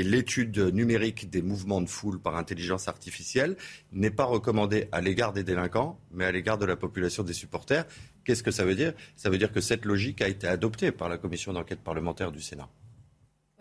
[0.04, 3.56] l'étude numérique des mouvements de foule par intelligence artificielle
[3.92, 7.86] n'est pas recommandée à l'égard des délinquants, mais à l'égard de la population des supporters.
[8.26, 8.94] Qu'est-ce que ça veut dire?
[9.16, 12.42] Ça veut dire que cette logique a été adoptée par la commission d'enquête parlementaire du
[12.42, 12.68] Sénat.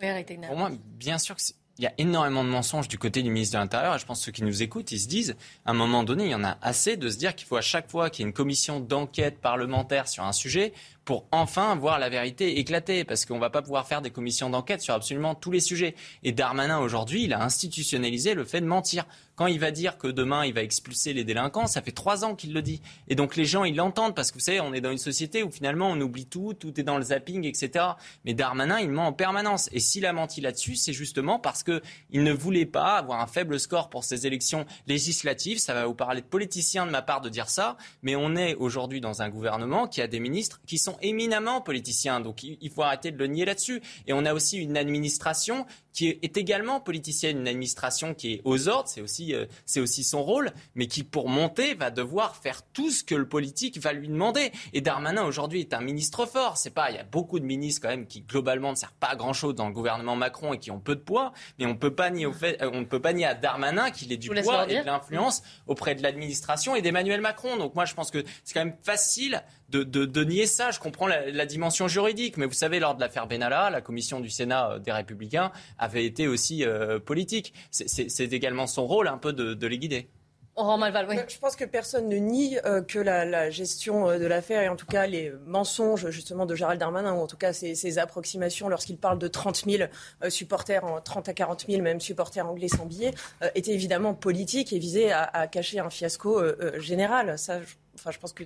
[0.01, 0.07] Oui.
[0.47, 3.29] Pour moi, bien sûr que c'est- il y a énormément de mensonges du côté du
[3.31, 3.95] ministre de l'Intérieur.
[3.95, 6.25] Et je pense que ceux qui nous écoutent, ils se disent, à un moment donné,
[6.25, 8.25] il y en a assez de se dire qu'il faut à chaque fois qu'il y
[8.25, 10.73] ait une commission d'enquête parlementaire sur un sujet
[11.05, 13.03] pour enfin voir la vérité éclater.
[13.03, 15.95] Parce qu'on ne va pas pouvoir faire des commissions d'enquête sur absolument tous les sujets.
[16.23, 19.05] Et Darmanin, aujourd'hui, il a institutionnalisé le fait de mentir.
[19.39, 22.35] Quand il va dire que demain, il va expulser les délinquants, ça fait trois ans
[22.35, 22.81] qu'il le dit.
[23.07, 25.43] Et donc les gens, ils l'entendent parce que vous savez, on est dans une société
[25.43, 27.85] où finalement on oublie tout, tout est dans le zapping, etc.
[28.25, 29.69] Mais Darmanin, il ment en permanence.
[29.71, 33.27] Et s'il a menti là-dessus, c'est justement parce que il ne voulait pas avoir un
[33.27, 35.59] faible score pour ces élections législatives.
[35.59, 38.55] Ça va vous parler de politiciens de ma part de dire ça, mais on est
[38.55, 42.19] aujourd'hui dans un gouvernement qui a des ministres qui sont éminemment politiciens.
[42.19, 43.81] Donc il faut arrêter de le nier là-dessus.
[44.07, 48.69] Et on a aussi une administration qui est- également politicienne, une administration qui est aux
[48.69, 52.61] ordres, c'est aussi, euh, c'est aussi son rôle, mais qui pour monter va devoir faire
[52.71, 54.51] tout ce que le politique va lui demander.
[54.71, 56.55] Et Darmanin aujourd'hui est un ministre fort.
[56.57, 59.07] C'est pas, il y a beaucoup de ministres quand même qui globalement ne servent pas
[59.07, 61.75] à grand chose dans le gouvernement Macron et qui ont peu de poids, mais on
[61.75, 64.17] peut pas nier au fait, euh, on ne peut pas nier à Darmanin qu'il ait
[64.17, 67.57] du poids et de l'influence auprès de l'administration et d'Emmanuel Macron.
[67.57, 70.71] Donc moi je pense que c'est quand même facile de, de, de nier ça.
[70.71, 74.19] Je comprends la, la dimension juridique, mais vous savez, lors de l'affaire Benalla, la commission
[74.19, 77.53] du Sénat euh, des Républicains avait été aussi euh, politique.
[77.71, 80.09] C'est- également son rôle un peu de, de les guider.
[80.55, 81.15] Aurore Malval, oui.
[81.29, 84.67] Je pense que personne ne nie euh, que la, la gestion euh, de l'affaire et
[84.67, 87.97] en tout cas les mensonges justement de Gérald Darmanin ou en tout cas ses, ses
[87.97, 89.89] approximations lorsqu'il parle de 30 000
[90.23, 94.13] euh, supporters, en 30 à 40 000 même supporters anglais sans billets, euh, étaient évidemment
[94.13, 97.39] politiques et visaient à, à cacher un fiasco euh, euh, général.
[97.39, 98.43] Ça, je, enfin, je pense que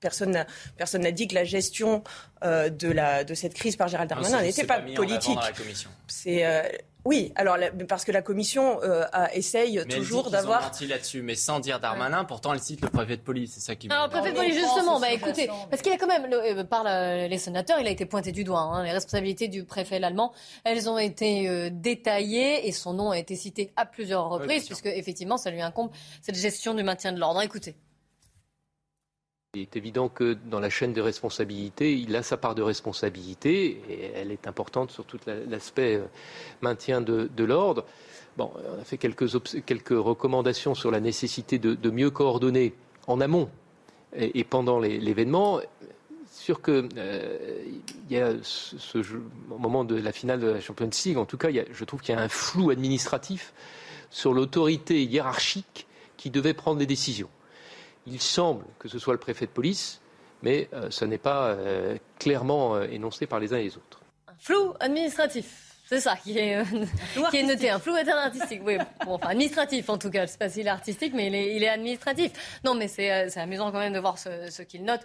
[0.00, 0.46] personne n'a
[0.76, 2.02] personne n'a dit que la gestion
[2.42, 5.34] euh, de, la, de cette crise par Gérald Darmanin n'était pas, politique.
[5.34, 5.90] dans la commission.
[6.08, 6.62] C'est euh,
[7.04, 11.22] oui, alors la- parce que la commission euh, a- essaye Mais toujours d'avoir menti là-dessus,
[11.22, 12.24] mais sans dire Darmanin.
[12.24, 13.52] Pourtant, elle cite le préfet de police.
[13.54, 13.88] C'est ça qui.
[13.88, 16.64] me- Alors, préfet de police, justement, bah, écoutez, parce qu'il a quand même, le- euh,
[16.64, 18.60] par la- les sénateurs, il a été pointé du doigt.
[18.60, 18.82] hein.
[18.84, 20.32] les responsabilités du préfet allemand,
[20.64, 24.86] elles ont été euh, détaillées et son nom a été cité à plusieurs reprises, puisque
[24.86, 25.90] effectivement, ça lui incombe
[26.22, 27.40] cette gestion du maintien de l'ordre.
[27.42, 27.74] Écoutez.
[29.56, 33.82] Il est évident que dans la chaîne des responsabilités, il a sa part de responsabilité
[33.88, 36.04] et elle est importante sur tout la- l'aspect euh,
[36.60, 37.84] maintien de, de l'ordre.
[38.36, 39.28] Bon, on a fait quelques,
[39.90, 42.74] recommandations sur la nécessité de, de mieux coordonner
[43.08, 43.50] en amont
[44.14, 45.60] et, pendant l'événement.
[46.30, 47.64] Sûr que euh,
[48.08, 48.98] il y a ce,
[49.50, 52.14] au moment de la finale de la Champions League, en tout cas, je trouve qu'il
[52.14, 53.52] y a un flou administratif
[54.10, 57.28] sur l'autorité hiérarchique qui devait prendre les décisions.
[58.06, 60.00] Il semble que ce soit le préfet de police,
[60.42, 64.00] mais euh, ce n'est pas euh, clairement euh, énoncé par les uns et les autres.
[64.28, 65.66] Un flou administratif.
[65.86, 66.64] C'est ça qui est, euh,
[67.30, 68.60] qui est noté, un flou artistique.
[68.64, 70.20] Oui, bon, enfin administratif en tout cas.
[70.20, 72.60] Je ne sais pas s'il est artistique, mais il est, il est administratif.
[72.64, 75.00] Non, mais c'est euh, c'est amusant quand même de voir ce, ce qu'il note.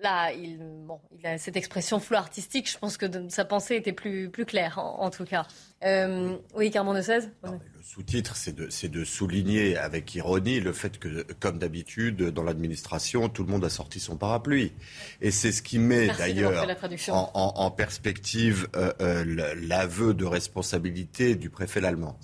[0.00, 2.70] Là, il, bon, il a cette expression flou artistique.
[2.70, 5.46] Je pense que sa pensée était plus, plus claire, en, tout cas.
[5.84, 10.98] Euh, oui, Carmen de 16 Le sous-titre, c'est de, de, souligner avec ironie le fait
[10.98, 14.72] que, comme d'habitude, dans l'administration, tout le monde a sorti son parapluie.
[15.20, 16.64] Et c'est ce qui met d'ailleurs
[17.08, 22.16] en, en, perspective euh, euh, l'aveu de responsabilité du préfet allemand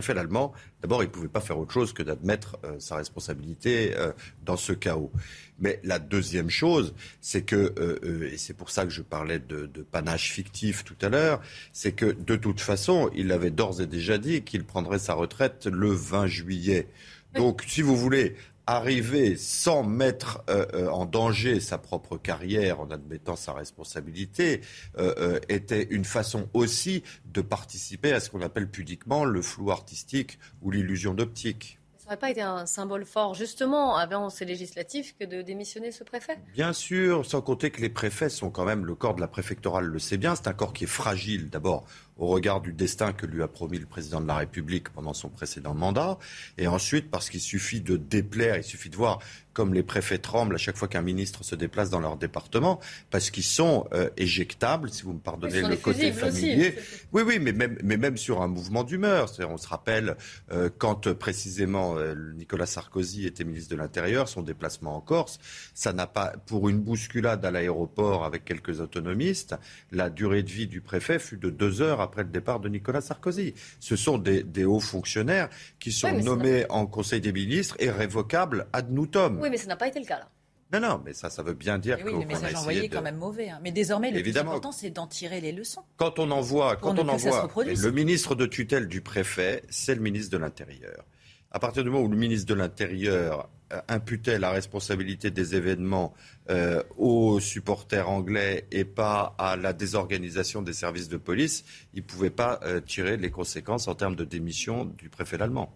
[0.00, 3.94] préfet allemand, d'abord, il ne pouvait pas faire autre chose que d'admettre euh, sa responsabilité
[3.96, 4.12] euh,
[4.44, 5.12] dans ce chaos.
[5.58, 9.66] Mais la deuxième chose, c'est que, euh, et c'est pour ça que je parlais de,
[9.66, 11.42] de panache fictif tout à l'heure,
[11.74, 15.66] c'est que de toute façon, il avait d'ores et déjà dit qu'il prendrait sa retraite
[15.66, 16.88] le 20 juillet.
[17.34, 18.36] Donc, si vous voulez,
[18.70, 24.60] arriver sans mettre euh, euh, en danger sa propre carrière en admettant sa responsabilité
[24.98, 30.38] euh, était une façon aussi de participer à ce qu'on appelle pudiquement le flou artistique
[30.62, 31.78] ou l'illusion d'optique.
[31.98, 36.02] Ça n'aurait pas été un symbole fort, justement, avant ces législatives, que de démissionner ce
[36.02, 36.38] préfet?
[36.52, 39.84] Bien sûr, sans compter que les préfets sont quand même, le corps de la préfectorale
[39.84, 41.84] le sait bien, c'est un corps qui est fragile d'abord
[42.20, 45.30] au regard du destin que lui a promis le président de la République pendant son
[45.30, 46.18] précédent mandat,
[46.58, 49.20] et ensuite parce qu'il suffit de déplaire, il suffit de voir
[49.52, 53.30] comme les préfets tremblent à chaque fois qu'un ministre se déplace dans leur département, parce
[53.30, 56.74] qu'ils sont euh, éjectables, si vous me pardonnez le côté familier.
[57.12, 59.30] oui, oui, mais même, mais même sur un mouvement d'humeur.
[59.48, 60.16] On se rappelle
[60.52, 61.96] euh, quand euh, précisément
[62.36, 65.38] Nicolas Sarkozy était ministre de l'Intérieur, son déplacement en Corse,
[65.74, 69.54] ça n'a pas, pour une bousculade à l'aéroport avec quelques autonomistes,
[69.90, 73.00] la durée de vie du préfet fut de deux heures après le départ de Nicolas
[73.00, 73.54] Sarkozy.
[73.80, 75.48] Ce sont des, hauts fonctionnaires
[75.78, 79.39] qui sont nommés en Conseil des ministres et révocables ad nutum.
[79.40, 80.28] Oui, mais ça n'a pas été le cas là.
[80.72, 82.08] Non, non, mais ça, ça veut bien dire que.
[82.08, 83.48] Oui, le message envoyé est quand même mauvais.
[83.48, 83.58] Hein.
[83.62, 85.82] Mais désormais, le plus important, c'est d'en tirer les leçons.
[85.96, 90.30] Quand on envoie, quand on envoie le ministre de tutelle du préfet, c'est le ministre
[90.30, 91.04] de l'Intérieur.
[91.52, 96.14] À partir du moment où le ministre de l'Intérieur euh, imputait la responsabilité des événements
[96.48, 102.06] euh, aux supporters anglais et pas à la désorganisation des services de police, il ne
[102.06, 105.74] pouvait pas euh, tirer les conséquences en termes de démission du préfet allemand.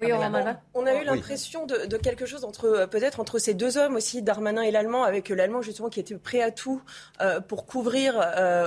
[0.00, 4.22] Oui, on, a eu l'impression de, quelque chose entre peut-être entre ces deux hommes aussi,
[4.22, 6.80] Darmanin et l'Allemand, avec l'Allemand justement qui était prêt à tout
[7.48, 8.14] pour couvrir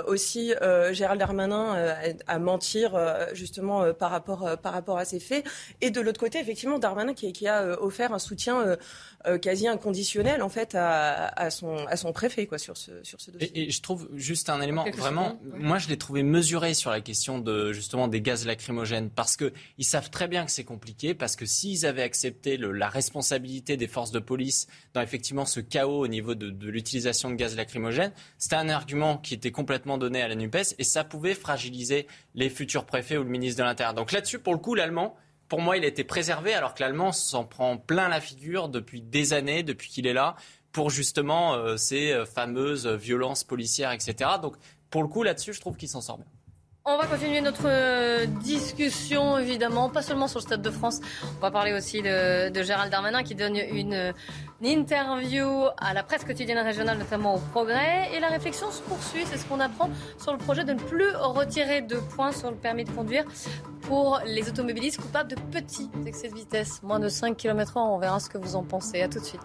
[0.08, 0.53] aussi
[0.91, 1.95] Gérald Darmanin
[2.28, 2.99] à mentir
[3.32, 5.45] justement par rapport par rapport à ces faits,
[5.80, 8.76] et de l'autre côté effectivement Darmanin qui, qui a offert un soutien
[9.26, 13.31] euh, quasi inconditionnel en fait à, son, à son préfet quoi, sur, ce, sur ce
[13.31, 13.52] dossier.
[13.53, 17.39] Et, je trouve juste un élément, vraiment, moi je l'ai trouvé mesuré sur la question
[17.39, 21.45] de, justement des gaz lacrymogènes parce qu'ils savent très bien que c'est compliqué, parce que
[21.45, 26.07] s'ils avaient accepté le, la responsabilité des forces de police dans effectivement ce chaos au
[26.07, 30.27] niveau de, de l'utilisation de gaz lacrymogènes, c'était un argument qui était complètement donné à
[30.27, 33.93] la NUPES et ça pouvait fragiliser les futurs préfets ou le ministre de l'Intérieur.
[33.93, 35.15] Donc là-dessus, pour le coup, l'Allemand,
[35.52, 39.02] pour moi, il a été préservé alors que l'Allemand s'en prend plein la figure depuis
[39.02, 40.38] des années, depuis qu'il est là,
[40.72, 44.30] pour justement euh, ces euh, fameuses violences policières, etc.
[44.41, 44.56] Donc,
[44.90, 46.28] pour le coup, là-dessus, je trouve qu'il s'en sort bien.
[46.84, 50.99] On va continuer notre euh, discussion, évidemment, pas seulement sur le Stade de France.
[51.38, 54.14] On va parler aussi de, Gérald Darmanin qui donne une,
[54.64, 55.48] interview
[55.78, 58.10] à la presse quotidienne régionale, notamment au Progrès.
[58.16, 61.12] Et la réflexion se poursuit, c'est ce qu'on apprend sur le projet de ne plus
[61.16, 63.26] retirer de points sur le permis de conduire
[63.82, 67.80] pour les automobilistes coupables de petits excès de vitesse, moins de 5 km/h.
[67.80, 69.03] On verra ce que vous en pensez.
[69.03, 69.41] À tout de suite.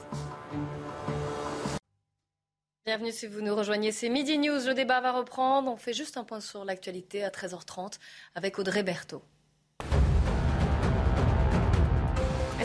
[2.87, 5.73] Bienvenue si vous nous rejoignez, c'est Midi News, le débat va reprendre.
[5.73, 7.99] On fait juste un point sur l'actualité à 13h30
[8.37, 9.25] avec Audrey Berthaud.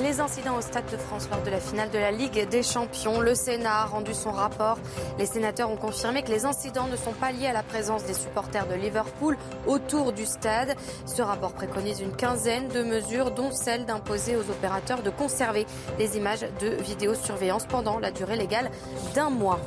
[0.02, 3.20] Les incidents au Stade de France lors de la finale de la Ligue des Champions.
[3.20, 4.80] Le Sénat a rendu son rapport.
[5.20, 8.16] Les sénateurs ont confirmé que les incidents ne sont pas liés à la présence des
[8.16, 9.38] supporters de Liverpool
[9.68, 10.76] autour du stade.
[11.06, 15.68] Ce rapport préconise une quinzaine de mesures, dont celle d'imposer aux opérateurs de conserver
[16.00, 18.72] les images de vidéosurveillance pendant la durée légale
[19.14, 19.60] d'un mois.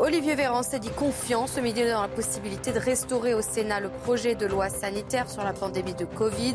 [0.00, 3.88] Olivier Véran s'est dit confiant ce midi dans la possibilité de restaurer au Sénat le
[3.88, 6.54] projet de loi sanitaire sur la pandémie de Covid.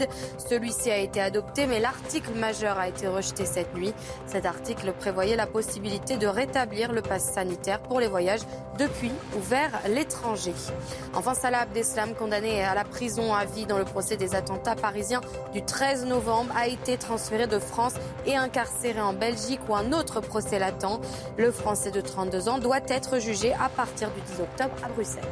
[0.50, 3.94] Celui-ci a été adopté, mais l'article majeur a été rejeté cette nuit.
[4.28, 8.42] Cet article prévoyait la possibilité de rétablir le pass sanitaire pour les voyages
[8.78, 10.54] depuis ou vers l'étranger.
[11.14, 15.22] Enfin, Salah Abdeslam, condamné à la prison à vie dans le procès des attentats parisiens
[15.54, 17.94] du 13 novembre, a été transféré de France
[18.26, 21.00] et incarcéré en Belgique où un autre procès l'attend.
[21.38, 23.29] Le Français de 32 ans doit être jugé
[23.60, 25.24] à partir du 10 octobre à Bruxelles.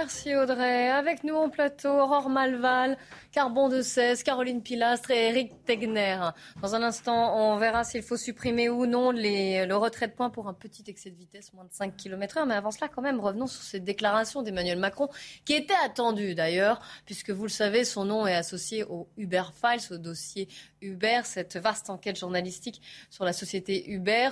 [0.00, 0.90] Merci Audrey.
[0.90, 2.96] Avec nous en plateau, Aurore Malval,
[3.32, 6.20] Carbon de 16, Caroline Pilastre et Eric Tegner.
[6.62, 10.46] Dans un instant, on verra s'il faut supprimer ou non le retrait de points pour
[10.46, 12.46] un petit excès de vitesse, moins de 5 km/h.
[12.46, 15.08] Mais avant cela, quand même, revenons sur cette déclaration d'Emmanuel Macron,
[15.44, 19.92] qui était attendue d'ailleurs, puisque vous le savez, son nom est associé au Uber Files,
[19.92, 20.46] au dossier
[20.80, 22.80] Uber, cette vaste enquête journalistique
[23.10, 24.30] sur la société Uber,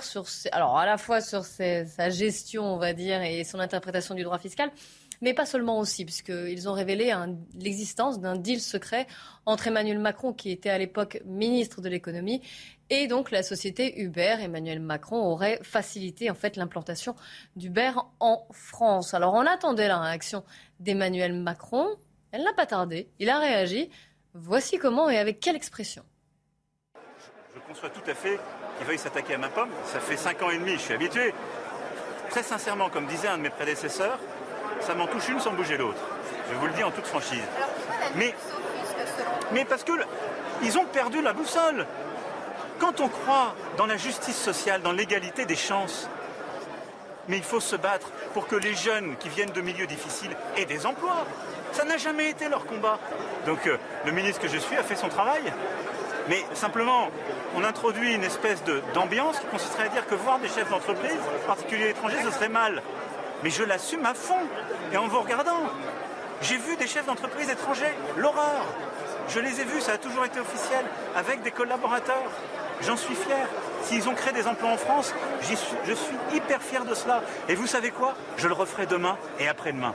[0.53, 4.39] alors à la fois sur sa gestion, on va dire, et son interprétation du droit
[4.39, 4.71] fiscal
[5.21, 7.13] mais pas seulement aussi, puisqu'ils ont révélé
[7.55, 9.07] l'existence d'un deal secret
[9.45, 12.41] entre Emmanuel Macron, qui était à l'époque ministre de l'économie,
[12.89, 14.37] et donc la société Uber.
[14.39, 17.15] Emmanuel Macron aurait facilité en fait l'implantation
[17.55, 19.13] d'Uber en France.
[19.13, 20.43] Alors on attendait la réaction
[20.79, 21.87] d'Emmanuel Macron.
[22.31, 23.09] Elle n'a pas tardé.
[23.19, 23.89] Il a réagi.
[24.33, 26.03] Voici comment et avec quelle expression.
[27.55, 28.39] Je, conçois tout à fait
[28.77, 29.71] qu'il veuille s'attaquer à ma pomme.
[29.85, 31.33] Ça fait cinq ans et demi, je suis habitué.
[32.29, 34.19] Très sincèrement, comme disait un de mes prédécesseurs,
[34.81, 36.01] ça m'en touche une sans bouger l'autre.
[36.51, 37.43] Je vous le dis en toute franchise.
[38.15, 38.33] Mais,
[39.51, 39.91] mais parce que
[40.63, 41.85] ils ont perdu la boussole.
[42.79, 46.07] Quand on croit dans la justice sociale, dans l'égalité des chances,
[47.27, 50.65] mais il faut se battre pour que les jeunes qui viennent de milieux difficiles aient
[50.65, 51.25] des emplois.
[51.71, 52.99] Ça n'a jamais été leur combat.
[53.45, 55.41] Donc euh, le ministre que je suis a fait son travail.
[56.29, 57.09] Mais simplement,
[57.55, 58.61] on introduit une espèce
[58.93, 62.49] d'ambiance qui consisterait à dire que voir des chefs d'entreprise, en particulier étrangers, ce serait
[62.49, 62.81] mal
[63.43, 64.39] mais je l'assume à fond.
[64.91, 65.63] Et en vous regardant,
[66.41, 68.65] j'ai vu des chefs d'entreprise étrangers, l'horreur.
[69.29, 70.85] Je les ai vus, ça a toujours été officiel,
[71.15, 72.23] avec des collaborateurs.
[72.81, 73.47] J'en suis fier.
[73.83, 77.21] S'ils ont créé des emplois en France, je suis hyper fier de cela.
[77.49, 78.15] Et vous savez quoi?
[78.37, 79.93] Je le referai demain et après-demain.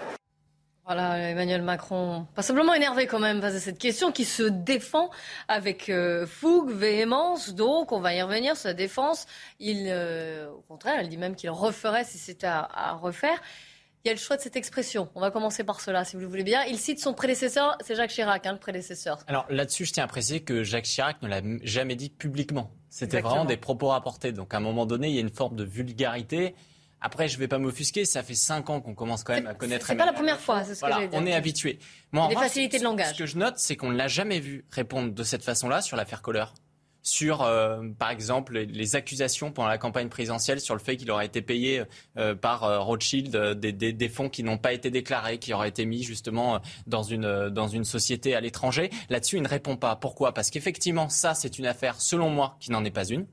[0.84, 5.10] Voilà, Emmanuel Macron, pas simplement énervé quand même face à cette question, qui se défend
[5.46, 7.54] avec euh, fougue, véhémence.
[7.54, 9.26] Donc, on va y revenir, sa défense.
[9.60, 13.40] Il, euh, au contraire, il dit même qu'il referait si c'était à, refaire.
[14.04, 15.08] Il y a le choix de cette expression.
[15.14, 16.64] On va commencer par cela, si vous le voulez bien.
[16.64, 19.20] Il cite son prédécesseur, c'est Jacques Chirac, hein, le prédécesseur.
[19.28, 22.72] Alors là-dessus, je tiens à préciser que Jacques Chirac ne l'a jamais dit publiquement.
[22.90, 24.32] C'était vraiment des propos rapportés.
[24.32, 26.56] Donc à un moment donné, il y a une forme de vulgarité.
[27.02, 29.54] Après, je ne vais pas m'offusquer, ça fait cinq ans qu'on commence quand même à
[29.54, 29.86] connaître.
[29.86, 31.16] C'est pas la première fois, c'est ce que j'ai dit.
[31.16, 31.80] On est habitué.
[32.12, 33.14] Les facilités de langage.
[33.14, 35.96] Ce que je note, c'est qu'on ne l'a jamais vu répondre de cette façon-là sur
[35.96, 36.44] l'affaire Kohler.
[37.04, 41.26] Sur, euh, par exemple, les, accusations pendant la campagne présidentielle sur le fait qu'il aurait
[41.26, 41.82] été payé
[42.16, 45.70] euh, par euh, Rothschild des, des, des, fonds qui n'ont pas été déclarés, qui auraient
[45.70, 48.88] été mis justement dans une, dans une société à l'étranger.
[49.10, 49.96] Là-dessus, il ne répond pas.
[49.96, 50.32] Pourquoi?
[50.32, 53.26] Parce qu'effectivement, ça, c'est une affaire, selon moi, qui n'en est pas une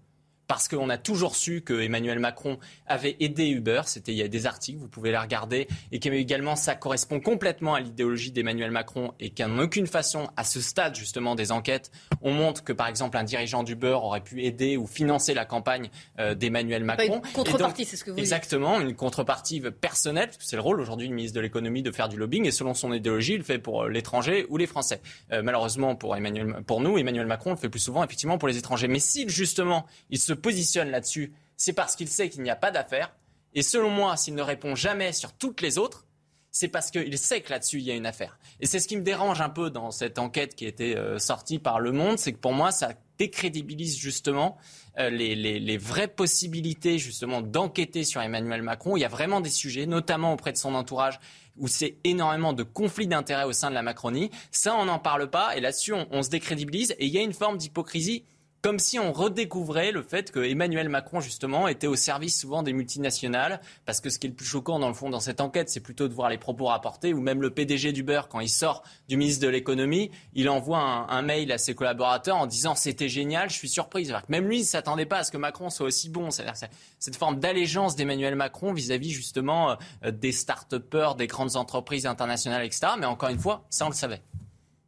[0.50, 2.58] parce qu'on a toujours su que Emmanuel Macron
[2.88, 3.84] avait aidé Uber.
[3.86, 7.76] C'était il y a des articles, vous pouvez les regarder, et qu'également ça correspond complètement
[7.76, 11.92] à l'idéologie d'Emmanuel Macron et qu'en aucune façon, à ce stade justement des enquêtes,
[12.24, 15.92] on montre que par exemple un dirigeant d'Uber aurait pu aider ou financer la campagne
[16.18, 17.22] euh, d'Emmanuel Macron.
[17.24, 20.82] Une contrepartie, c'est ce que vous Exactement, une contrepartie personnelle, parce que c'est le rôle
[20.82, 23.44] aujourd'hui du ministre de l'économie de faire du lobbying, et selon son idéologie, il le
[23.44, 25.00] fait pour euh, l'étranger ou les Français.
[25.32, 28.58] Euh, malheureusement pour Emmanuel, pour nous, Emmanuel Macron le fait plus souvent effectivement pour les
[28.58, 28.88] étrangers.
[28.88, 32.72] Mais si justement il se positionne là-dessus, c'est parce qu'il sait qu'il n'y a pas
[32.72, 33.14] d'affaire.
[33.54, 36.06] Et selon moi, s'il ne répond jamais sur toutes les autres,
[36.52, 38.40] c'est parce qu'il sait que là-dessus, il y a une affaire.
[38.60, 41.20] Et c'est ce qui me dérange un peu dans cette enquête qui a été euh,
[41.20, 44.58] sortie par Le Monde, c'est que pour moi, ça décrédibilise justement
[44.98, 48.98] euh, les, vraies possibilités justement d'enquêter sur Emmanuel Macron.
[48.98, 51.20] Il y a vraiment des sujets, notamment auprès de son entourage,
[51.58, 54.32] où c'est énormément de conflits d'intérêts au sein de la Macronie.
[54.52, 57.34] Ça, on n'en parle pas, et là-dessus, on se décrédibilise, et il y a une
[57.34, 58.24] forme d'hypocrisie
[58.62, 62.74] comme si on redécouvrait le fait que Emmanuel Macron, justement, était au service souvent des
[62.74, 63.62] multinationales.
[63.86, 65.80] Parce que ce qui est le plus choquant, dans le fond, dans cette enquête, c'est
[65.80, 69.18] plutôt de voir les propos rapportés, ou même le PDG d'Uber, quand il sort du
[69.18, 73.56] ministre de l'économie, il envoie un, mail à ses collaborateurs en disant c'était génial, je
[73.56, 74.10] suis surprise.
[74.10, 76.32] Que même lui ne s'attendait pas à ce que Macron soit aussi bon.
[76.32, 76.70] C'est-à-dire
[77.00, 82.94] cette forme d'allégeance d'Emmanuel Macron vis-à-vis, justement, euh, des start-upers, des grandes entreprises internationales, etc.
[83.00, 84.22] Mais encore une fois, ça, on le savait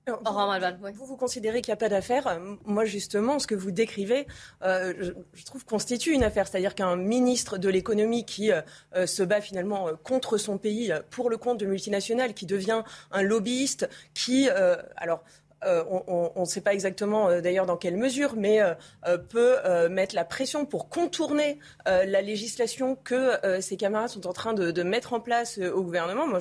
[0.07, 2.39] vous, vous considérez qu'il n'y a pas d'affaire.
[2.65, 4.27] Moi, justement, ce que vous décrivez,
[4.63, 6.47] euh, je, trouve, constitue une affaire.
[6.47, 8.61] C'est-à-dire qu'un ministre de l'économie qui euh,
[8.95, 13.21] euh, se bat finalement contre son pays pour le compte de multinationales, qui devient un
[13.21, 14.49] lobbyiste, qui,
[14.97, 15.23] alors,
[15.63, 19.57] euh, on ne sait pas exactement euh, d'ailleurs dans quelle mesure, mais euh, peut
[19.89, 25.13] mettre la pression pour contourner la législation que ses camarades sont en train de, mettre
[25.13, 26.27] en place au gouvernement.
[26.27, 26.39] Moi,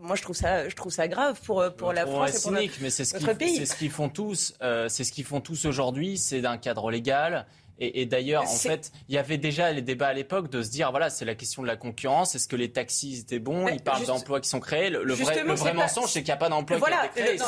[0.00, 2.72] moi, je trouve ça, je trouve ça grave pour pour la France et pour notre,
[2.80, 3.16] mais c'est ce.
[3.18, 4.54] C'est ce qu'ils font tous.
[4.88, 6.18] c'est ce qu'ils font tous aujourd'hui.
[6.18, 7.46] C'est d'un cadre légal.
[7.84, 10.92] Et, d'ailleurs, en fait, il y avait déjà les débats à l'époque de se dire,
[10.92, 12.36] voilà, c'est la question de la concurrence.
[12.36, 14.88] Est-ce que les taxis étaient bons Ils parlent d'emplois qui sont créés.
[14.88, 17.38] Le, vrai, le vrai mensonge, c'est qu'il n'y a pas d'emploi qui a été créé.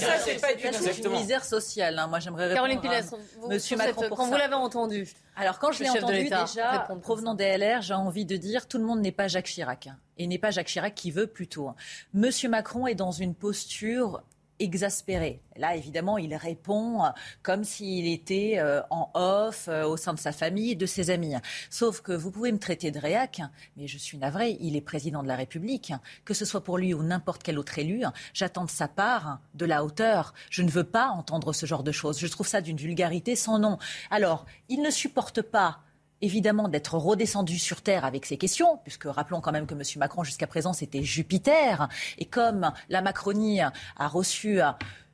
[0.00, 1.96] ça, c'est pas du tout une misère sociale.
[1.96, 2.08] Hein.
[2.08, 3.08] Moi, j'aimerais répondre Caroline
[3.48, 5.08] Monsieur Macron, quand vous l'avez entendu.
[5.36, 8.84] Alors, quand je l'ai entendu déjà, provenant des LR, j'ai envie de dire, tout le
[8.84, 9.86] monde n'est pas Jacques Chirac.
[9.86, 9.96] Hein.
[10.18, 11.68] et n'est pas Jacques Chirac qui veut plutôt.
[11.68, 11.76] Hein.
[12.14, 14.22] Monsieur Macron est dans une posture
[14.58, 15.40] exaspéré.
[15.56, 17.08] Là, évidemment, il répond euh,
[17.42, 21.34] comme s'il était euh, en off euh, au sein de sa famille de ses amis.
[21.70, 23.40] Sauf que vous pouvez me traiter de réac,
[23.76, 25.92] mais je suis navré, il est président de la République.
[26.24, 29.66] Que ce soit pour lui ou n'importe quel autre élu, j'attends de sa part de
[29.66, 30.34] la hauteur.
[30.50, 32.18] Je ne veux pas entendre ce genre de choses.
[32.18, 33.78] Je trouve ça d'une vulgarité sans nom.
[34.10, 35.80] Alors, il ne supporte pas
[36.24, 39.82] évidemment d'être redescendu sur Terre avec ces questions, puisque rappelons quand même que M.
[39.96, 41.88] Macron jusqu'à présent c'était Jupiter,
[42.18, 44.60] et comme la Macronie a reçu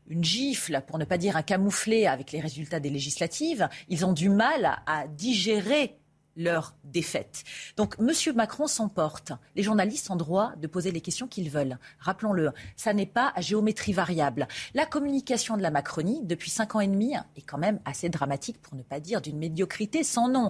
[0.08, 4.12] une gifle, pour ne pas dire un camouflet avec les résultats des législatives, ils ont
[4.12, 5.96] du mal à digérer
[6.36, 7.42] leur défaite.
[7.76, 8.10] Donc M.
[8.34, 9.32] Macron s'emporte.
[9.56, 11.78] Les journalistes ont droit de poser les questions qu'ils veulent.
[11.98, 14.48] Rappelons-le, ça n'est pas à géométrie variable.
[14.74, 18.60] La communication de la Macronie, depuis cinq ans et demi, est quand même assez dramatique,
[18.62, 20.48] pour ne pas dire d'une médiocrité sans nom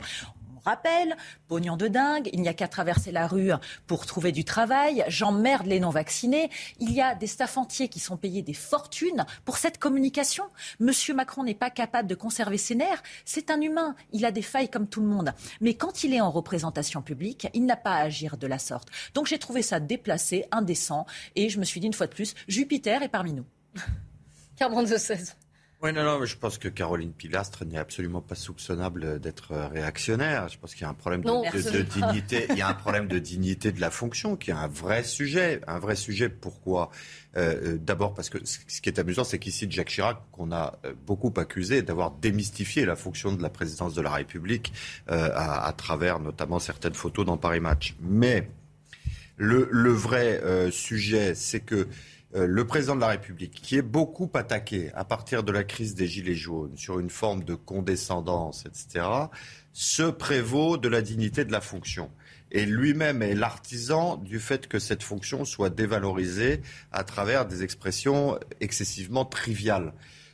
[0.64, 1.16] rappelle,
[1.48, 3.52] pognon de dingue, il n'y a qu'à traverser la rue
[3.86, 8.16] pour trouver du travail, j'emmerde les non-vaccinés, il y a des staffs entiers qui sont
[8.16, 10.44] payés des fortunes pour cette communication.
[10.78, 14.42] Monsieur Macron n'est pas capable de conserver ses nerfs, c'est un humain, il a des
[14.42, 15.32] failles comme tout le monde.
[15.60, 18.88] Mais quand il est en représentation publique, il n'a pas à agir de la sorte.
[19.14, 21.06] Donc j'ai trouvé ça déplacé, indécent,
[21.36, 23.46] et je me suis dit une fois de plus, Jupiter est parmi nous.
[24.98, 25.36] 16.
[25.82, 30.46] Oui, non, non, mais je pense que Caroline Pilastre n'est absolument pas soupçonnable d'être réactionnaire.
[30.48, 32.46] Je pense qu'il y a un problème de, dignité.
[32.50, 35.62] Il y a un problème de dignité de la fonction qui est un vrai sujet.
[35.66, 36.28] Un vrai sujet.
[36.28, 36.90] Pourquoi?
[37.38, 40.92] Euh, D'abord parce que ce qui est amusant, c'est qu'ici, Jacques Chirac, qu'on a euh,
[41.06, 44.74] beaucoup accusé d'avoir démystifié la fonction de la présidence de la République
[45.10, 47.96] euh, à, à, travers notamment certaines photos dans Paris Match.
[48.02, 48.50] Mais
[49.38, 51.88] le, le vrai sujet, c'est que
[52.19, 55.94] euh, le président de la République, qui est beaucoup attaqué à partir de la crise
[55.94, 59.06] des Gilets jaunes sur une forme de condescendance, etc.,
[59.72, 62.10] se prévaut de la dignité de la fonction.
[62.52, 66.62] Et lui-même est l'artisan du fait que cette fonction soit dévalorisée
[66.92, 69.92] à travers des expressions excessivement triviales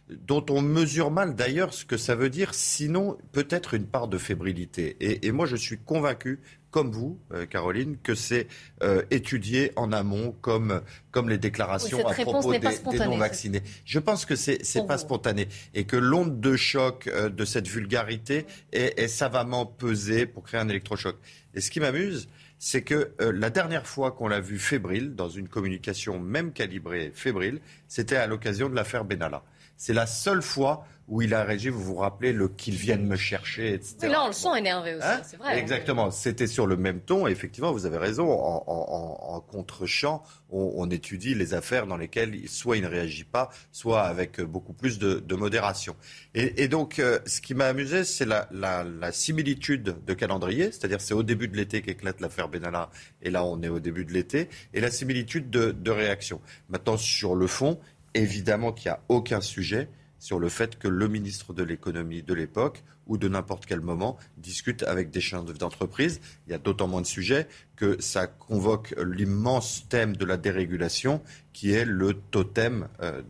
[0.09, 4.19] dont on mesure mal d'ailleurs ce que ça veut dire, sinon peut-être une part de
[4.19, 4.97] fébrilité.
[5.01, 6.41] Et, et moi, je suis convaincu
[6.77, 8.49] comme vous, euh, Caroline, que c'est
[8.83, 13.63] euh, étudié en amont comme, comme les déclarations à propos des, non-vaccinés.
[13.87, 17.67] Je pense que c'est n'est pas spontané et que l'onde de choc euh, de cette
[17.67, 18.45] vulgarité
[18.75, 21.17] est, est, savamment pesée pour créer un électrochoc.
[21.55, 22.29] Et ce qui m'amuse,
[22.59, 27.61] c'est que la dernière fois qu'on l'a vu fébrile, dans une communication même calibrée fébrile,
[27.89, 29.45] c'était à l'occasion de l'affaire Benalla.
[29.79, 33.17] C'est la seule fois où il a réagi, vous vous rappelez, le qu'ils viennent me
[33.17, 34.09] chercher, etc.
[34.09, 35.59] là, on le sent énervé aussi, hein c'est vrai.
[35.59, 37.27] Exactement, c'était sur le même ton.
[37.29, 42.49] effectivement, vous avez raison, en, en, en contre-champ, on, on, étudie les affaires dans lesquelles
[42.49, 45.95] soit il ne réagit pas, soit avec beaucoup plus de, de modération.
[46.35, 50.73] Et, et, donc, euh, ce qui m'a amusé, c'est la, la, la, similitude de calendrier,
[50.73, 52.91] c'est-à-dire c'est au début de l'été qu'éclate l'affaire Benalla,
[53.23, 56.41] et là on est au début de l'été, et la similitude de, de réaction.
[56.69, 57.79] Maintenant, sur le fond,
[58.15, 59.89] évidemment qu'il n'y a aucun sujet
[60.27, 64.17] sur le fait que le ministre de l'économie de l'époque ou de n'importe quel moment
[64.39, 66.21] discute avec des chefs d'entreprise.
[66.47, 67.47] Il y a d'autant moins de sujets
[67.77, 71.23] que ça convoque l'immense thème de la dérégulation
[71.53, 73.23] qui est le totem euh,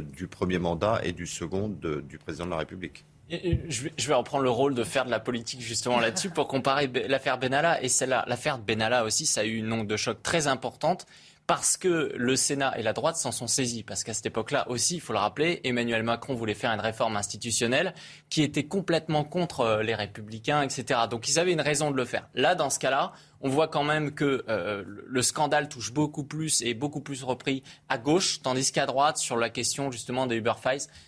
[0.00, 3.04] du premier mandat et du second du président de la République.
[3.30, 6.46] Je vais, je vais reprendre le rôle de faire de la politique justement là-dessus pour
[6.46, 8.24] comparer l'affaire Benalla et celle-là.
[8.28, 11.04] L'affaire Benalla aussi, ça a eu une onde de choc très importante
[11.48, 13.82] parce que le Sénat et la droite s'en sont saisis.
[13.82, 17.16] Parce qu'à cette époque-là aussi, il faut le rappeler, Emmanuel Macron voulait faire une réforme
[17.16, 17.94] institutionnelle
[18.28, 21.00] qui était complètement contre euh, les républicains, etc.
[21.10, 22.28] Donc ils avaient une raison de le faire.
[22.34, 26.60] Là, dans ce cas-là, on voit quand même que euh, le scandale touche beaucoup plus
[26.62, 30.52] et beaucoup plus repris à gauche, tandis qu'à droite, sur la question justement des Uber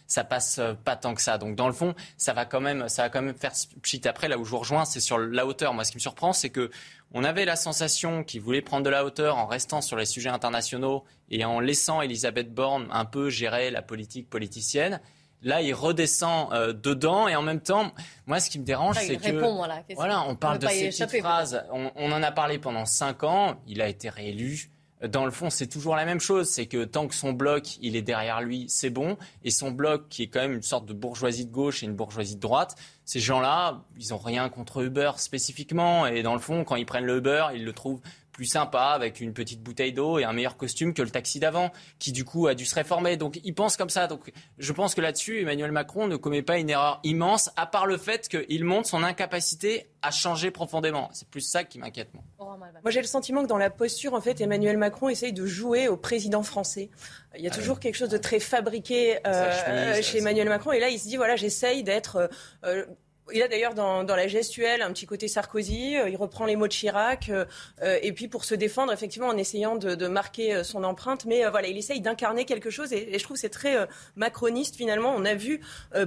[0.06, 1.38] ça passe euh, pas tant que ça.
[1.38, 3.52] Donc dans le fond, ça va quand même, ça va quand même faire
[3.82, 4.28] pchit après.
[4.28, 5.74] Là où je vous rejoins, c'est sur la hauteur.
[5.74, 6.70] Moi, ce qui me surprend, c'est que
[7.12, 10.28] on avait la sensation qu'il voulait prendre de la hauteur en restant sur les sujets
[10.28, 15.00] internationaux et en laissant Elisabeth Borne un peu gérer la politique politicienne.
[15.42, 17.92] Là, il redescend euh, dedans et en même temps,
[18.26, 21.64] moi, ce qui me dérange, c'est que voilà, voilà, on parle de ces petites phrases.
[21.72, 23.58] On, on, en a parlé pendant cinq ans.
[23.66, 24.70] Il a été réélu
[25.08, 26.48] dans le fond, c'est toujours la même chose.
[26.48, 29.16] C'est que tant que son bloc, il est derrière lui, c'est bon.
[29.44, 31.94] Et son bloc, qui est quand même une sorte de bourgeoisie de gauche et une
[31.94, 36.06] bourgeoisie de droite, ces gens-là, ils n'ont rien contre Uber spécifiquement.
[36.06, 38.00] Et dans le fond, quand ils prennent le Uber, ils le trouvent
[38.40, 41.72] plus sympa avec une petite bouteille d'eau et un meilleur costume que le taxi d'avant,
[41.98, 43.18] qui du coup a dû se réformer.
[43.18, 44.06] Donc il pense comme ça.
[44.06, 47.84] Donc je pense que là-dessus, Emmanuel Macron ne commet pas une erreur immense, à part
[47.84, 51.10] le fait qu'il montre son incapacité à changer profondément.
[51.12, 52.08] C'est plus ça qui m'inquiète.
[52.14, 55.44] Moi, moi j'ai le sentiment que dans la posture, en fait, Emmanuel Macron essaye de
[55.44, 56.88] jouer au président français.
[57.36, 60.72] Il y a ah toujours quelque chose de très fabriqué euh, chez Emmanuel Macron.
[60.72, 62.30] Et là, il se dit, voilà, j'essaye d'être...
[62.64, 62.86] Euh,
[63.32, 65.96] il a d'ailleurs dans, la gestuelle un petit côté Sarkozy.
[65.96, 67.28] Euh, il reprend les mots de Chirac.
[67.28, 67.44] Euh,
[67.82, 71.24] euh, et puis pour se défendre, effectivement, en essayant de, marquer son empreinte.
[71.24, 72.92] Mais voilà, il essaye d'incarner quelque chose.
[72.92, 73.76] Et, je trouve c'est très
[74.16, 75.14] macroniste finalement.
[75.16, 75.60] On a vu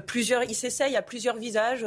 [0.07, 0.43] plusieurs.
[0.43, 1.85] Il s'essaye à plusieurs visages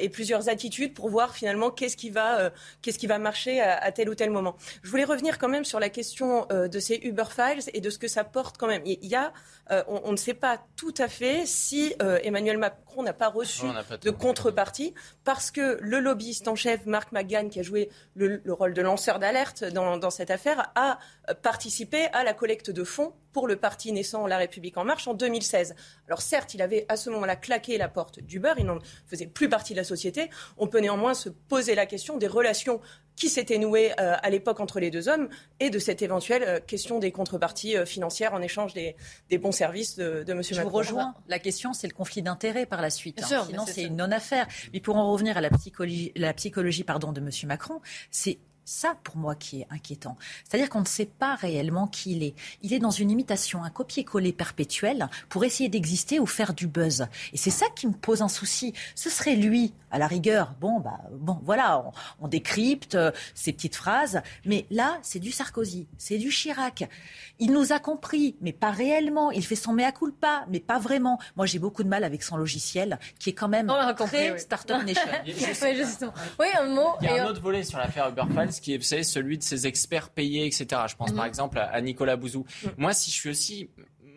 [0.00, 2.50] et plusieurs attitudes pour voir finalement qu'est-ce qui va,
[2.80, 4.56] qu'est-ce qui va marcher à, tel ou tel moment.
[4.82, 7.98] Je voulais revenir quand même sur la question de ces Uber Files et de ce
[7.98, 8.82] que ça porte quand même.
[8.86, 9.32] Il y a,
[9.70, 13.64] on, ne sait pas tout à fait si Emmanuel Macron n'a pas reçu
[14.02, 14.92] de contrepartie
[15.24, 19.18] parce que le lobbyiste en chef, Marc McGann, qui a joué le, rôle de lanceur
[19.18, 20.98] d'alerte dans, cette affaire, a
[21.42, 25.14] participé à la collecte de fonds pour le parti naissant La République en marche en
[25.14, 25.74] 2016.
[26.06, 29.48] Alors certes, il avait à ce moment-là claqué la porte d'Uber, il n'en faisait plus
[29.48, 30.30] partie de la société.
[30.58, 32.80] On peut néanmoins se poser la question des relations
[33.16, 35.28] qui s'étaient nouées euh, à l'époque entre les deux hommes
[35.60, 38.96] et de cette éventuelle euh, question des contreparties euh, financières en échange des,
[39.38, 40.38] bons services de, de M.
[40.38, 40.44] Macron.
[40.50, 41.14] Je vous rejoins.
[41.28, 43.22] La question, c'est le conflit d'intérêts par la suite.
[43.22, 43.44] Hein.
[43.46, 44.46] Sinon, c'est une non-affaire.
[44.72, 47.30] Mais pour en revenir à la psychologie, la psychologie pardon, de M.
[47.44, 47.80] Macron,
[48.10, 50.16] c'est ça, pour moi, qui est inquiétant.
[50.48, 52.34] C'est-à-dire qu'on ne sait pas réellement qui il est.
[52.62, 57.06] Il est dans une imitation, un copier-coller perpétuel pour essayer d'exister ou faire du buzz.
[57.32, 58.72] Et c'est ça qui me pose un souci.
[58.94, 60.54] Ce serait lui, à la rigueur.
[60.60, 61.84] Bon, bah, bon, voilà,
[62.20, 64.22] on, décrypte euh, ces petites phrases.
[64.44, 66.88] Mais là, c'est du Sarkozy, c'est du Chirac.
[67.38, 69.30] Il nous a compris, mais pas réellement.
[69.30, 71.18] Il fait son mea culpa, mais pas vraiment.
[71.36, 75.02] Moi, j'ai beaucoup de mal avec son logiciel, qui est quand même très Startup Nation.
[76.38, 76.94] oui, un mot.
[77.00, 78.12] Il y a un autre volet sur l'affaire
[78.52, 80.66] Uber qui est, vous savez, celui de ces experts payés, etc.
[80.88, 81.28] Je pense par mhm.
[81.28, 82.44] exemple à, Nicolas Bouzou.
[82.64, 82.70] Mhm.
[82.78, 83.70] Moi, si je suis aussi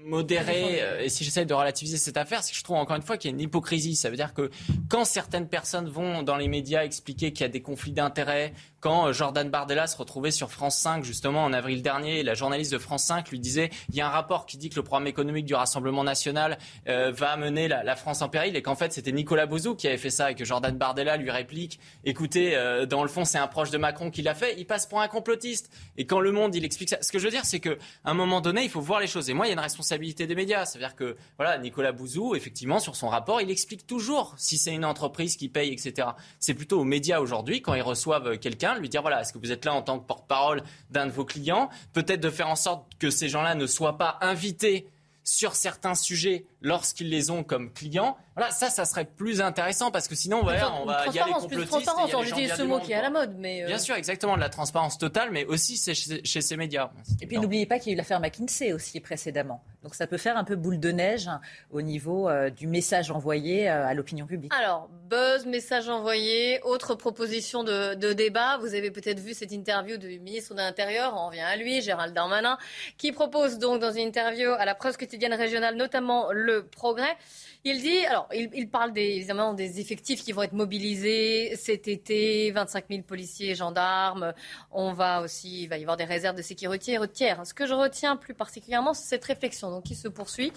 [0.05, 3.01] modéré euh, et si j'essaie de relativiser cette affaire, c'est que je trouve encore une
[3.01, 3.95] fois qu'il y a une hypocrisie.
[3.95, 4.51] Ça veut dire que
[4.87, 8.53] quand certaines personnes vont dans les médias expliquer qu'il y a des conflits d'intérêts,
[8.85, 12.77] quand Jordan Bardella se retrouvait sur France 5 justement en avril dernier, la journaliste de
[12.77, 15.45] France 5 lui disait il y a un rapport qui dit que le programme économique
[15.45, 19.47] du Rassemblement national euh, va amener la, France en péril et qu'en fait c'était Nicolas
[19.47, 23.09] Bouzou qui avait fait ça et que Jordan Bardella lui réplique écoutez euh, dans le
[23.09, 26.05] fond c'est un proche de Macron qui l'a fait, il passe pour un complotiste et
[26.05, 28.13] quand Le Monde il explique ça, ce que je veux dire c'est que à un
[28.13, 29.31] moment donné il faut voir les choses.
[29.31, 31.91] Et moi il y a une responsabilité des médias, c'est à dire que voilà Nicolas
[31.91, 36.09] Bouzou effectivement sur son rapport il explique toujours si c'est une entreprise qui paye etc.
[36.39, 39.51] C'est plutôt aux médias aujourd'hui quand ils reçoivent quelqu'un lui dire voilà, est-ce que vous
[39.51, 41.69] êtes là en tant que porte-parole d'un de vos clients?
[41.93, 44.87] Peut-être de faire en sorte que ces gens-là ne soient pas invités
[45.23, 48.17] sur certains sujets lorsqu'ils les ont comme clients.
[48.35, 51.69] Voilà, ça, ça serait plus intéressant parce que sinon, voilà, on va y aller complotistes.
[51.69, 53.35] transparence, j'utilise ce mot qui est à la mode.
[53.37, 56.89] Mais euh, Bien sûr, exactement, de la transparence totale, mais aussi chez, chez ces médias.
[57.21, 59.63] Et puis n'oubliez pas qu'il y a eu l'affaire McKinsey aussi précédemment.
[59.83, 61.29] Donc ça peut faire un peu boule de neige
[61.71, 64.51] au niveau euh, du message envoyé euh, à l'opinion publique.
[64.59, 68.57] Alors, buzz, message envoyé, autre proposition de, de débat.
[68.57, 72.13] Vous avez peut-être vu cette interview du ministre de l'Intérieur, on revient à lui, Gérald
[72.15, 72.57] Darmanin,
[72.97, 77.17] qui propose donc dans une interview à la presse quotidienne régionale, notamment le progrès.
[77.63, 82.51] Il dit, alors, il, parle des, évidemment des effectifs qui vont être mobilisés cet été,
[82.51, 84.33] 25 000 policiers et gendarmes.
[84.71, 87.45] On va aussi, il va y avoir des réserves de sécurité routière.
[87.45, 90.51] Ce que je retiens plus particulièrement, c'est cette réflexion donc, qui se poursuit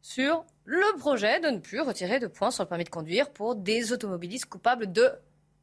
[0.00, 3.54] sur le projet de ne plus retirer de points sur le permis de conduire pour
[3.54, 5.10] des automobilistes coupables de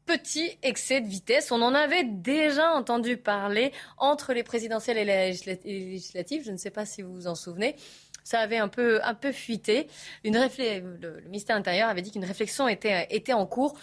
[0.09, 1.51] petits excès de vitesse.
[1.51, 6.43] On en avait déjà entendu parler entre les présidentielles et les législatives.
[6.43, 7.75] Je ne sais pas si vous vous en souvenez
[8.29, 9.01] ça avait un peu,
[9.31, 9.87] fuité.
[10.23, 13.75] Une le, ministère intérieur avait dit qu'une réflexion était, en cours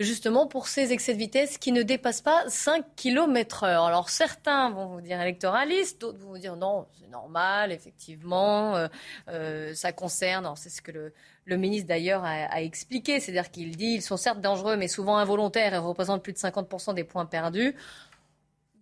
[0.00, 3.84] justement pour ces excès de vitesse qui ne dépassent pas 5 km heure.
[3.84, 8.88] Alors certains vont vous dire électoralistes, d'autres vont vous dire non, c'est normal, effectivement, euh,
[9.28, 11.12] euh, ça concerne, c'est ce que le,
[11.44, 15.74] le ministre d'ailleurs a, expliqué, c'est-à-dire qu'il dit ils sont certes dangereux mais souvent involontaires
[15.74, 17.76] et représentent plus de 50% des points perdus.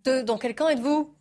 [0.03, 1.13] Dans quel camp êtes-vous?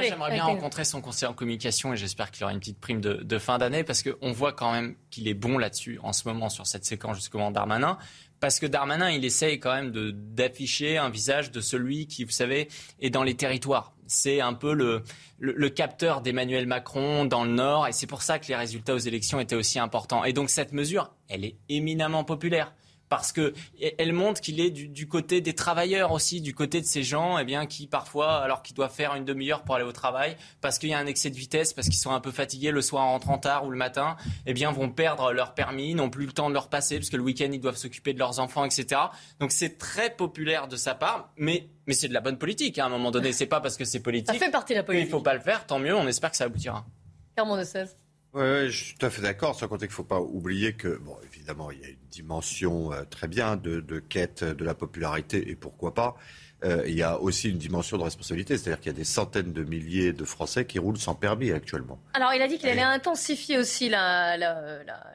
[0.00, 3.38] J'aimerais bien rencontrer son conseiller en communication et j'espère qu'il aura une petite prime de,
[3.38, 6.66] fin d'année parce qu'on voit quand même qu'il est bon là-dessus en ce moment sur
[6.66, 7.98] cette séquence jusqu'au Darmanin.
[8.40, 12.68] Parce que Darmanin, il essaye quand même d'afficher un visage de celui qui, vous savez,
[13.00, 13.92] est dans les territoires.
[14.08, 15.04] C'est un peu le,
[15.38, 18.98] le, capteur d'Emmanuel Macron dans le Nord et c'est pour ça que les résultats aux
[18.98, 20.24] élections étaient aussi importants.
[20.24, 22.74] Et donc cette mesure, elle est éminemment populaire
[23.12, 23.52] parce que
[23.98, 27.44] elle montre qu'il est du, côté des travailleurs aussi, du côté de ces gens, eh
[27.44, 30.88] bien, qui parfois, alors qu'ils doivent faire une demi-heure pour aller au travail, parce qu'il
[30.88, 33.10] y a un excès de vitesse, parce qu'ils sont un peu fatigués le soir en
[33.12, 34.16] rentrant tard ou le matin,
[34.46, 37.18] eh bien, vont perdre leur permis, n'ont plus le temps de leur passer, parce que
[37.18, 38.98] le week-end ils doivent s'occuper de leurs enfants, etc.
[39.40, 42.78] Donc c'est très populaire de sa part, mais mais c'est de la bonne politique.
[42.78, 44.32] Hein, à un moment donné, c'est pas parce que c'est politique.
[44.32, 45.08] Ça fait partie de la politique.
[45.08, 45.66] Il faut pas le faire.
[45.66, 45.94] Tant mieux.
[45.94, 46.86] On espère que ça aboutira.
[47.34, 47.94] Clermont de 16.
[48.34, 50.96] Oui, je suis tout à fait d'accord, sans compter qu'il ne faut pas oublier que,
[50.96, 55.50] bon, évidemment, il y a une dimension euh, très bien de, quête de la popularité,
[55.50, 56.16] et pourquoi pas.
[56.64, 59.52] Euh, il y a aussi une dimension de responsabilité, c'est-à-dire qu'il y a des centaines
[59.52, 61.98] de milliers de Français qui roulent sans permis actuellement.
[62.14, 64.38] Alors, il a dit qu'il allait intensifier aussi la,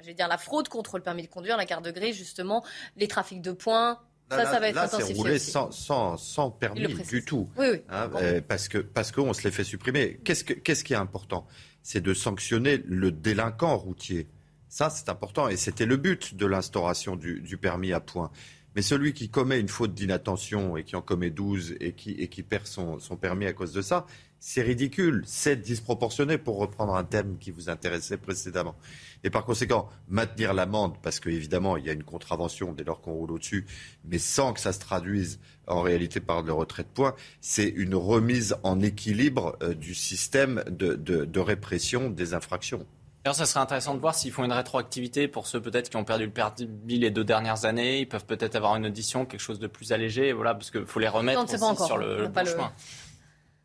[0.04, 2.64] dire, la fraude contre le permis de conduire, la carte de gris, justement,
[2.98, 6.94] les trafics de points, ça, ça va être là, c'est rouler sans, sans, sans, permis
[6.94, 7.50] du tout.
[7.58, 7.82] Oui, oui.
[7.90, 10.20] Hein, euh, parce que parce qu'on se les fait supprimer.
[10.26, 11.48] Qu'est-ce, que, qu'est-ce qui est important?
[11.88, 14.28] C'est de sanctionner le délinquant routier.
[14.68, 18.30] Ça, c'est important et c'était le but de l'instauration du, permis à points.
[18.76, 22.28] Mais celui qui commet une faute d'inattention et qui en commet 12 et qui, et
[22.28, 24.06] qui perd son, son permis à cause de ça,
[24.40, 28.76] c'est ridicule, c'est disproportionné pour reprendre un thème qui vous intéressait précédemment.
[29.24, 33.14] Et par conséquent, maintenir l'amende, parce qu'évidemment, il y a une contravention dès lors qu'on
[33.14, 33.66] roule au-dessus,
[34.06, 37.96] mais sans que ça se traduise en réalité par le retrait de points, c'est une
[37.96, 42.86] remise en équilibre euh, du système de, répression des infractions.
[43.24, 46.06] D'ailleurs, ça serait intéressant de voir s'ils font une rétroactivité pour ceux peut-être qui ont
[46.06, 48.00] perdu le permis les deux dernières années.
[48.00, 51.00] Ils peuvent peut-être avoir une audition, quelque chose de plus allégé, voilà, parce qu'il faut
[51.00, 52.72] les remettre aussi sur le, chemin.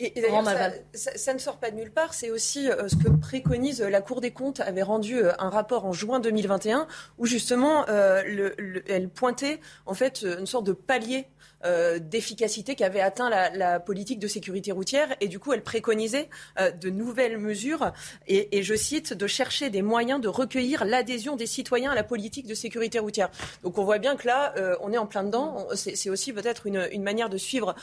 [0.03, 0.45] Et, d'ailleurs,
[0.95, 2.15] ça, ne sort pas de nulle part.
[2.15, 5.87] C'est aussi euh, ce que préconise la Cour des comptes avait rendu euh, un rapport
[5.87, 6.87] en juin 2021
[7.19, 8.23] où justement euh,
[8.89, 11.27] elle pointait en fait une sorte de palier
[11.65, 15.15] euh, d'efficacité qu'avait atteint la, politique de sécurité routière.
[15.21, 17.93] Et du coup, elle préconisait euh, de nouvelles mesures,
[18.27, 22.47] et, je cite, de chercher des moyens de recueillir l'adhésion des citoyens à la politique
[22.47, 23.31] de sécurité routière.
[23.63, 25.69] Donc on voit bien que là, euh, on est en plein dedans.
[25.75, 27.75] C'est aussi peut-être une, manière de suivre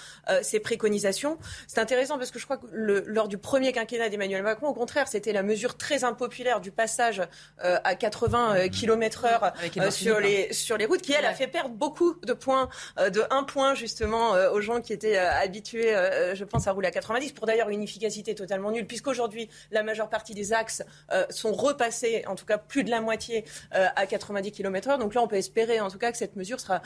[0.42, 1.38] ces préconisations.
[1.68, 5.08] C'est intéressant parce que je crois que lors du premier quinquennat d'Emmanuel Macron, au contraire,
[5.08, 7.22] c'était la mesure très impopulaire du passage
[7.60, 9.54] à 80 km heure
[9.92, 13.44] sur, les, sur les routes qui, elle, a fait perdre beaucoup de points, de 1
[13.44, 16.92] point justement euh, aux gens qui étaient euh, habitués, euh, je pense, à rouler à
[16.92, 20.84] 90, pour d'ailleurs une efficacité totalement nulle, puisqu'aujourd'hui, la majeure partie des axes
[21.30, 25.00] sont repassés, en tout cas plus de la moitié, à 90 km/h.
[25.00, 26.82] Donc là, on peut espérer, en tout cas, que cette mesure sera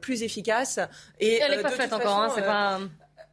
[0.00, 0.78] plus efficace.
[1.18, 2.80] Et, elle n'est pas faite encore, hein, c'est pas...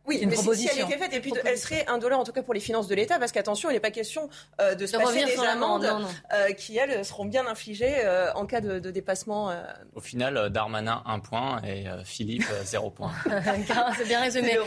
[0.07, 2.41] Oui, mais si, elle était faite, et puis elle serait un dollar en tout cas
[2.41, 4.29] pour les finances de l'État, parce qu'attention, il n'est pas question
[4.61, 8.61] euh, de se passer des amendes euh, qui, elles, seront bien infligées euh, en cas
[8.61, 9.51] de, dépassement.
[9.95, 13.11] Au final, Darmanin, un point, et Philippe, zéro point.
[13.97, 14.57] C'est bien résumé.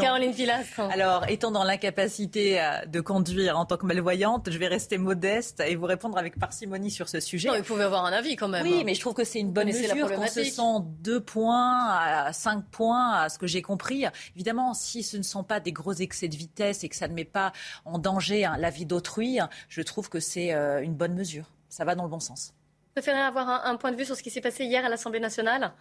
[0.00, 0.80] Caroline Pilastre.
[0.92, 5.76] Alors, étant dans l'incapacité de conduire en tant que malvoyante, je vais rester modeste et
[5.76, 7.48] vous répondre avec parcimonie sur ce sujet.
[7.48, 8.64] Non, vous pouvez avoir un avis quand même.
[8.64, 10.62] Oui, mais je trouve que c'est une bonne mesure qu'on se sent
[11.00, 14.04] deux points à cinq points, à ce que j'ai compris.
[14.34, 17.14] Évidemment, si ce ne sont pas des gros excès de vitesse et que ça ne
[17.14, 17.52] met pas
[17.84, 21.44] en danger hein, la vie d'autrui, hein, je trouve que c'est euh, une bonne mesure.
[21.68, 22.54] Ça va dans le bon sens.
[22.88, 25.20] Vous préférez avoir un, point de vue sur ce qui s'est passé hier à l'Assemblée
[25.20, 25.72] nationale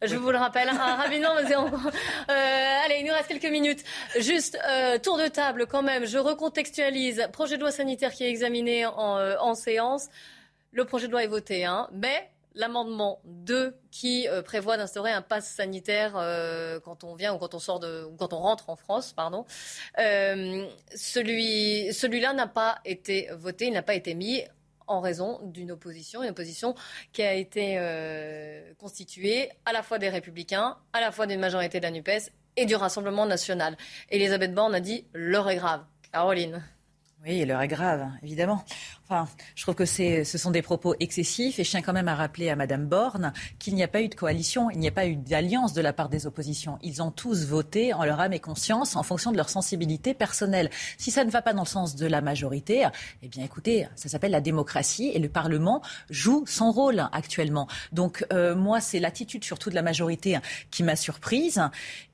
[0.00, 1.34] je vous le rappelle hein, rapidement.
[1.36, 3.84] Mais euh, allez, il nous reste quelques minutes.
[4.18, 6.06] Juste euh, tour de table quand même.
[6.06, 7.28] Je recontextualise.
[7.32, 10.08] Projet de loi sanitaire qui est examiné en, en séance.
[10.72, 15.22] Le projet de loi est voté, hein, mais l'amendement 2 qui euh, prévoit d'instaurer un
[15.22, 18.76] pass sanitaire euh, quand on vient ou quand on sort ou quand on rentre en
[18.76, 19.44] France, pardon.
[19.98, 24.42] Euh, celui celui-là n'a pas été voté, il n'a pas été mis
[24.86, 26.74] en raison d'une opposition, une opposition
[27.12, 27.78] qui a été
[28.78, 32.66] constituée à la fois des Républicains, à la fois d'une majorité de la Nupes et
[32.66, 33.76] du Rassemblement national.
[34.10, 35.84] Elisabeth Borne a dit l'heure est grave.
[36.12, 36.62] Caroline.
[37.24, 38.64] Oui, l'heure est grave, évidemment.
[39.04, 42.16] Enfin, je trouve que ce sont des propos excessifs et je tiens quand même à
[42.16, 45.06] rappeler à Madame Borne qu'il n'y a pas eu de coalition, il n'y a pas
[45.06, 46.78] eu d'alliance de la part des oppositions.
[46.82, 50.68] Ils ont tous voté en leur âme et conscience en fonction de leur sensibilité personnelle.
[50.98, 52.88] Si ça ne va pas dans le sens de la majorité,
[53.22, 57.68] eh bien écoutez, ça s'appelle la démocratie et le Parlement joue son rôle actuellement.
[57.92, 60.38] Donc euh, moi, c'est l'attitude surtout de la majorité
[60.72, 61.60] qui m'a surprise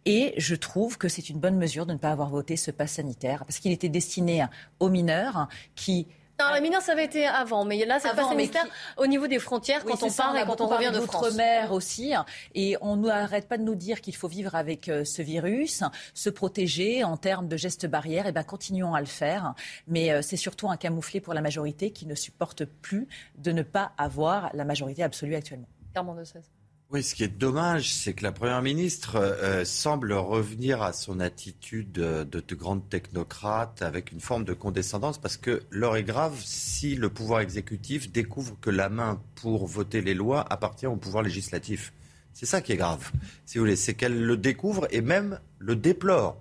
[0.05, 2.93] et je trouve que c'est une bonne mesure de ne pas avoir voté ce pass
[2.93, 4.47] sanitaire parce qu'il était destiné
[4.81, 6.07] aux mineurs qui
[6.41, 8.65] non, les mineurs, ça avait été avant, mais là, c'est pas sanitaire
[8.97, 11.35] au niveau des frontières quand on part et quand on revient de France.
[11.35, 12.15] mer aussi,
[12.55, 15.83] et on n'arrête pas de nous dire qu'il faut vivre avec euh, ce virus,
[16.15, 18.27] se protéger en termes de gestes barrières.
[18.27, 19.55] Et eh ben, continuons à le faire,
[19.89, 23.63] mais euh, c'est surtout un camouflet pour la majorité qui ne supporte plus de ne
[23.63, 25.69] pas avoir la majorité absolue actuellement.
[25.93, 26.58] Clairement de 16.
[26.91, 31.21] Oui, ce qui est dommage, c'est que la Première ministre euh, semble revenir à son
[31.21, 36.41] attitude de, de, grande technocrate avec une forme de condescendance, parce que l'heure est grave
[36.43, 41.23] si le pouvoir exécutif découvre que la main pour voter les lois appartient au pouvoir
[41.23, 41.93] législatif.
[42.33, 43.13] C'est ça qui est grave,
[43.45, 46.41] si vous voulez, c'est qu'elle le découvre et même le déplore.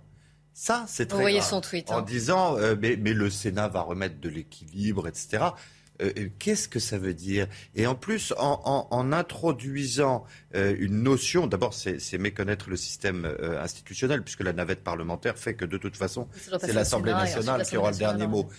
[0.54, 1.50] Ça, c'est très Vous voyez grave.
[1.50, 1.92] son tweet.
[1.92, 2.02] En hein.
[2.04, 5.48] disant, euh, mais, mais le Sénat va remettre de l'équilibre, etc.
[6.02, 7.48] Euh, Qu'est-ce que ça veut dire?
[7.76, 13.26] Et en plus, en, en- en introduisant euh, une notion, d'abord, c'est méconnaître le système
[13.26, 16.28] euh, institutionnel, puisque la navette parlementaire fait que de toute façon,
[16.68, 18.50] c'est l'Assemblée nationale qui aura le dernier mot.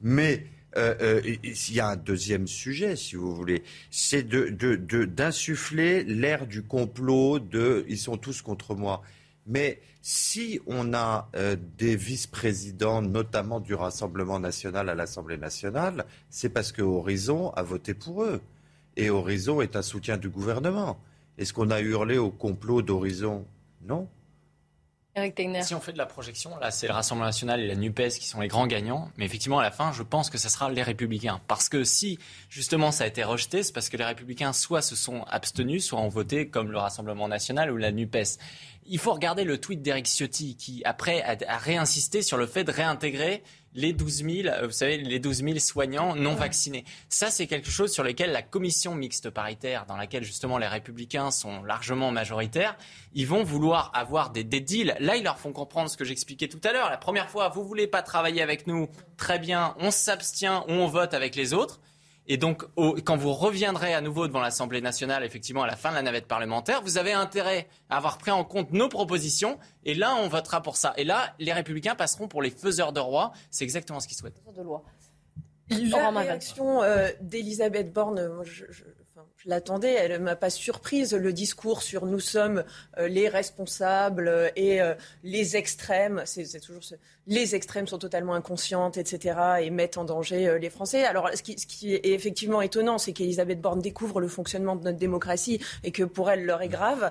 [0.00, 0.46] Mais
[0.76, 5.04] euh, euh, il y a un deuxième sujet, si vous voulez, c'est de, de, de-
[5.04, 9.02] d'insuffler l'ère du complot de ils sont tous contre moi.
[9.46, 16.48] Mais si on a euh, des vice-présidents, notamment du Rassemblement national à l'Assemblée nationale, c'est
[16.48, 18.40] parce que Horizon a voté pour eux.
[18.96, 20.98] Et Horizon est un soutien du gouvernement.
[21.36, 23.46] Est-ce qu'on a hurlé au complot d'Horizon?
[23.82, 24.08] Non.
[25.62, 28.28] Si on fait de la projection, là, c'est le Rassemblement national et la NUPES qui
[28.28, 29.10] sont les grands gagnants.
[29.16, 31.40] Mais effectivement, à la fin, je pense que ce sera les Républicains.
[31.48, 34.94] Parce que si, justement, ça a été rejeté, c'est parce que les Républicains, soit se
[34.94, 38.38] sont abstenus, soit ont voté comme le Rassemblement national ou la NUPES.
[38.90, 42.72] Il faut regarder le tweet d'Eric Ciotti qui, après, a, réinsisté sur le fait de
[42.72, 43.42] réintégrer
[43.74, 46.84] les 12 000, euh, vous savez, les 12 000 soignants non vaccinés.
[47.08, 51.30] Ça, c'est quelque chose sur lequel la commission mixte paritaire, dans laquelle justement les républicains
[51.30, 52.76] sont largement majoritaires,
[53.12, 54.96] ils vont vouloir avoir des, des deals.
[55.00, 56.88] Là, ils leur font comprendre ce que j'expliquais tout à l'heure.
[56.88, 60.86] La première fois, vous voulez pas travailler avec nous, très bien, on s'abstient ou on
[60.86, 61.80] vote avec les autres.
[62.30, 65.90] Et donc, au- quand vous reviendrez à nouveau devant l'Assemblée nationale, effectivement, à la fin
[65.90, 69.58] de la navette parlementaire, vous avez intérêt à avoir pris en compte nos propositions.
[69.84, 70.92] Et là, on votera pour ça.
[70.98, 73.32] Et là, les Républicains passeront pour les faiseurs de roi.
[73.50, 74.42] C'est exactement ce qu'ils souhaitent.
[74.56, 74.84] De loi.
[75.70, 78.64] La réaction euh, d'Elisabeth Borne, moi, je,
[79.38, 81.14] je l'attendais, elle ne m'a pas surprise.
[81.14, 82.64] Le discours sur nous sommes
[82.98, 86.82] euh, les responsables euh, et euh, les extrêmes, c'est toujours
[87.28, 89.38] les extrêmes sont totalement inconscientes, etc.
[89.60, 91.04] et mettent en danger les Français.
[91.04, 95.60] Alors, ce qui, est effectivement étonnant, c'est qu'Elisabeth Borne découvre le fonctionnement de notre démocratie
[95.84, 97.10] et que pour elle, l'heure est grave.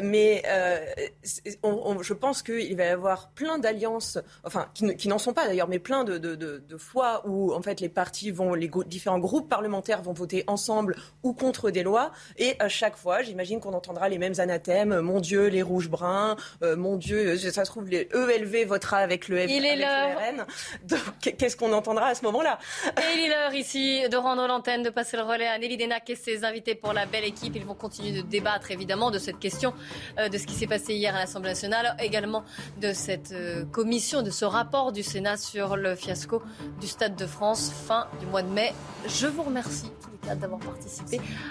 [0.00, 5.32] Mais je pense qu'il va y avoir plein d'alliances, enfin, qui, ne- qui n'en sont
[5.32, 9.48] pas d'ailleurs, mais plein de, fois où, en fait, les partis vont, les différents groupes
[9.48, 10.94] parlementaires vont voter ensemble
[11.28, 12.10] ou contre des lois.
[12.38, 15.00] Et à chaque fois, j'imagine qu'on entendra les mêmes anathèmes.
[15.00, 16.36] Mon Dieu, les rouges-bruns.
[16.62, 19.80] euh, mon Dieu, ça se trouve, les ELV votera avec le F, Il est avec
[19.80, 20.08] l'heure.
[20.34, 20.46] le RN.
[20.84, 22.58] Donc, qu'est-ce qu'on entendra à ce moment-là?
[22.96, 26.08] Et il est l'heure ici de rendre l'antenne, de passer le relais à Nelly Denac
[26.10, 27.54] et ses invités pour la belle équipe.
[27.56, 29.74] Ils vont continuer de débattre évidemment de cette question,
[30.18, 32.44] euh, de ce qui s'est passé hier à l'Assemblée nationale, également
[32.80, 36.42] de cette euh, commission, de ce rapport du Sénat sur le fiasco
[36.80, 38.72] du Stade de France fin du mois de mai.
[39.06, 41.07] Je vous remercie tous les quatre d'avoir participé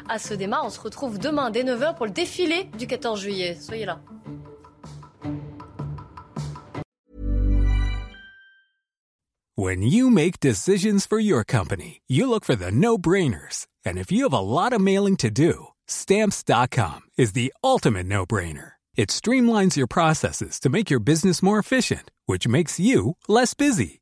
[0.10, 0.62] à ce débat.
[0.64, 3.58] On se retrouve demain dès 9h pour le défilé du 14 juillet.
[3.60, 4.00] Soyez là.
[9.60, 13.66] When you make decisions for your company, you look for the no brainers.
[13.84, 18.24] And if you have a lot of mailing to do, stamps.com is the ultimate no
[18.24, 18.74] brainer.
[18.96, 24.02] It streamlines your processes to make your business more efficient, which makes you less busy.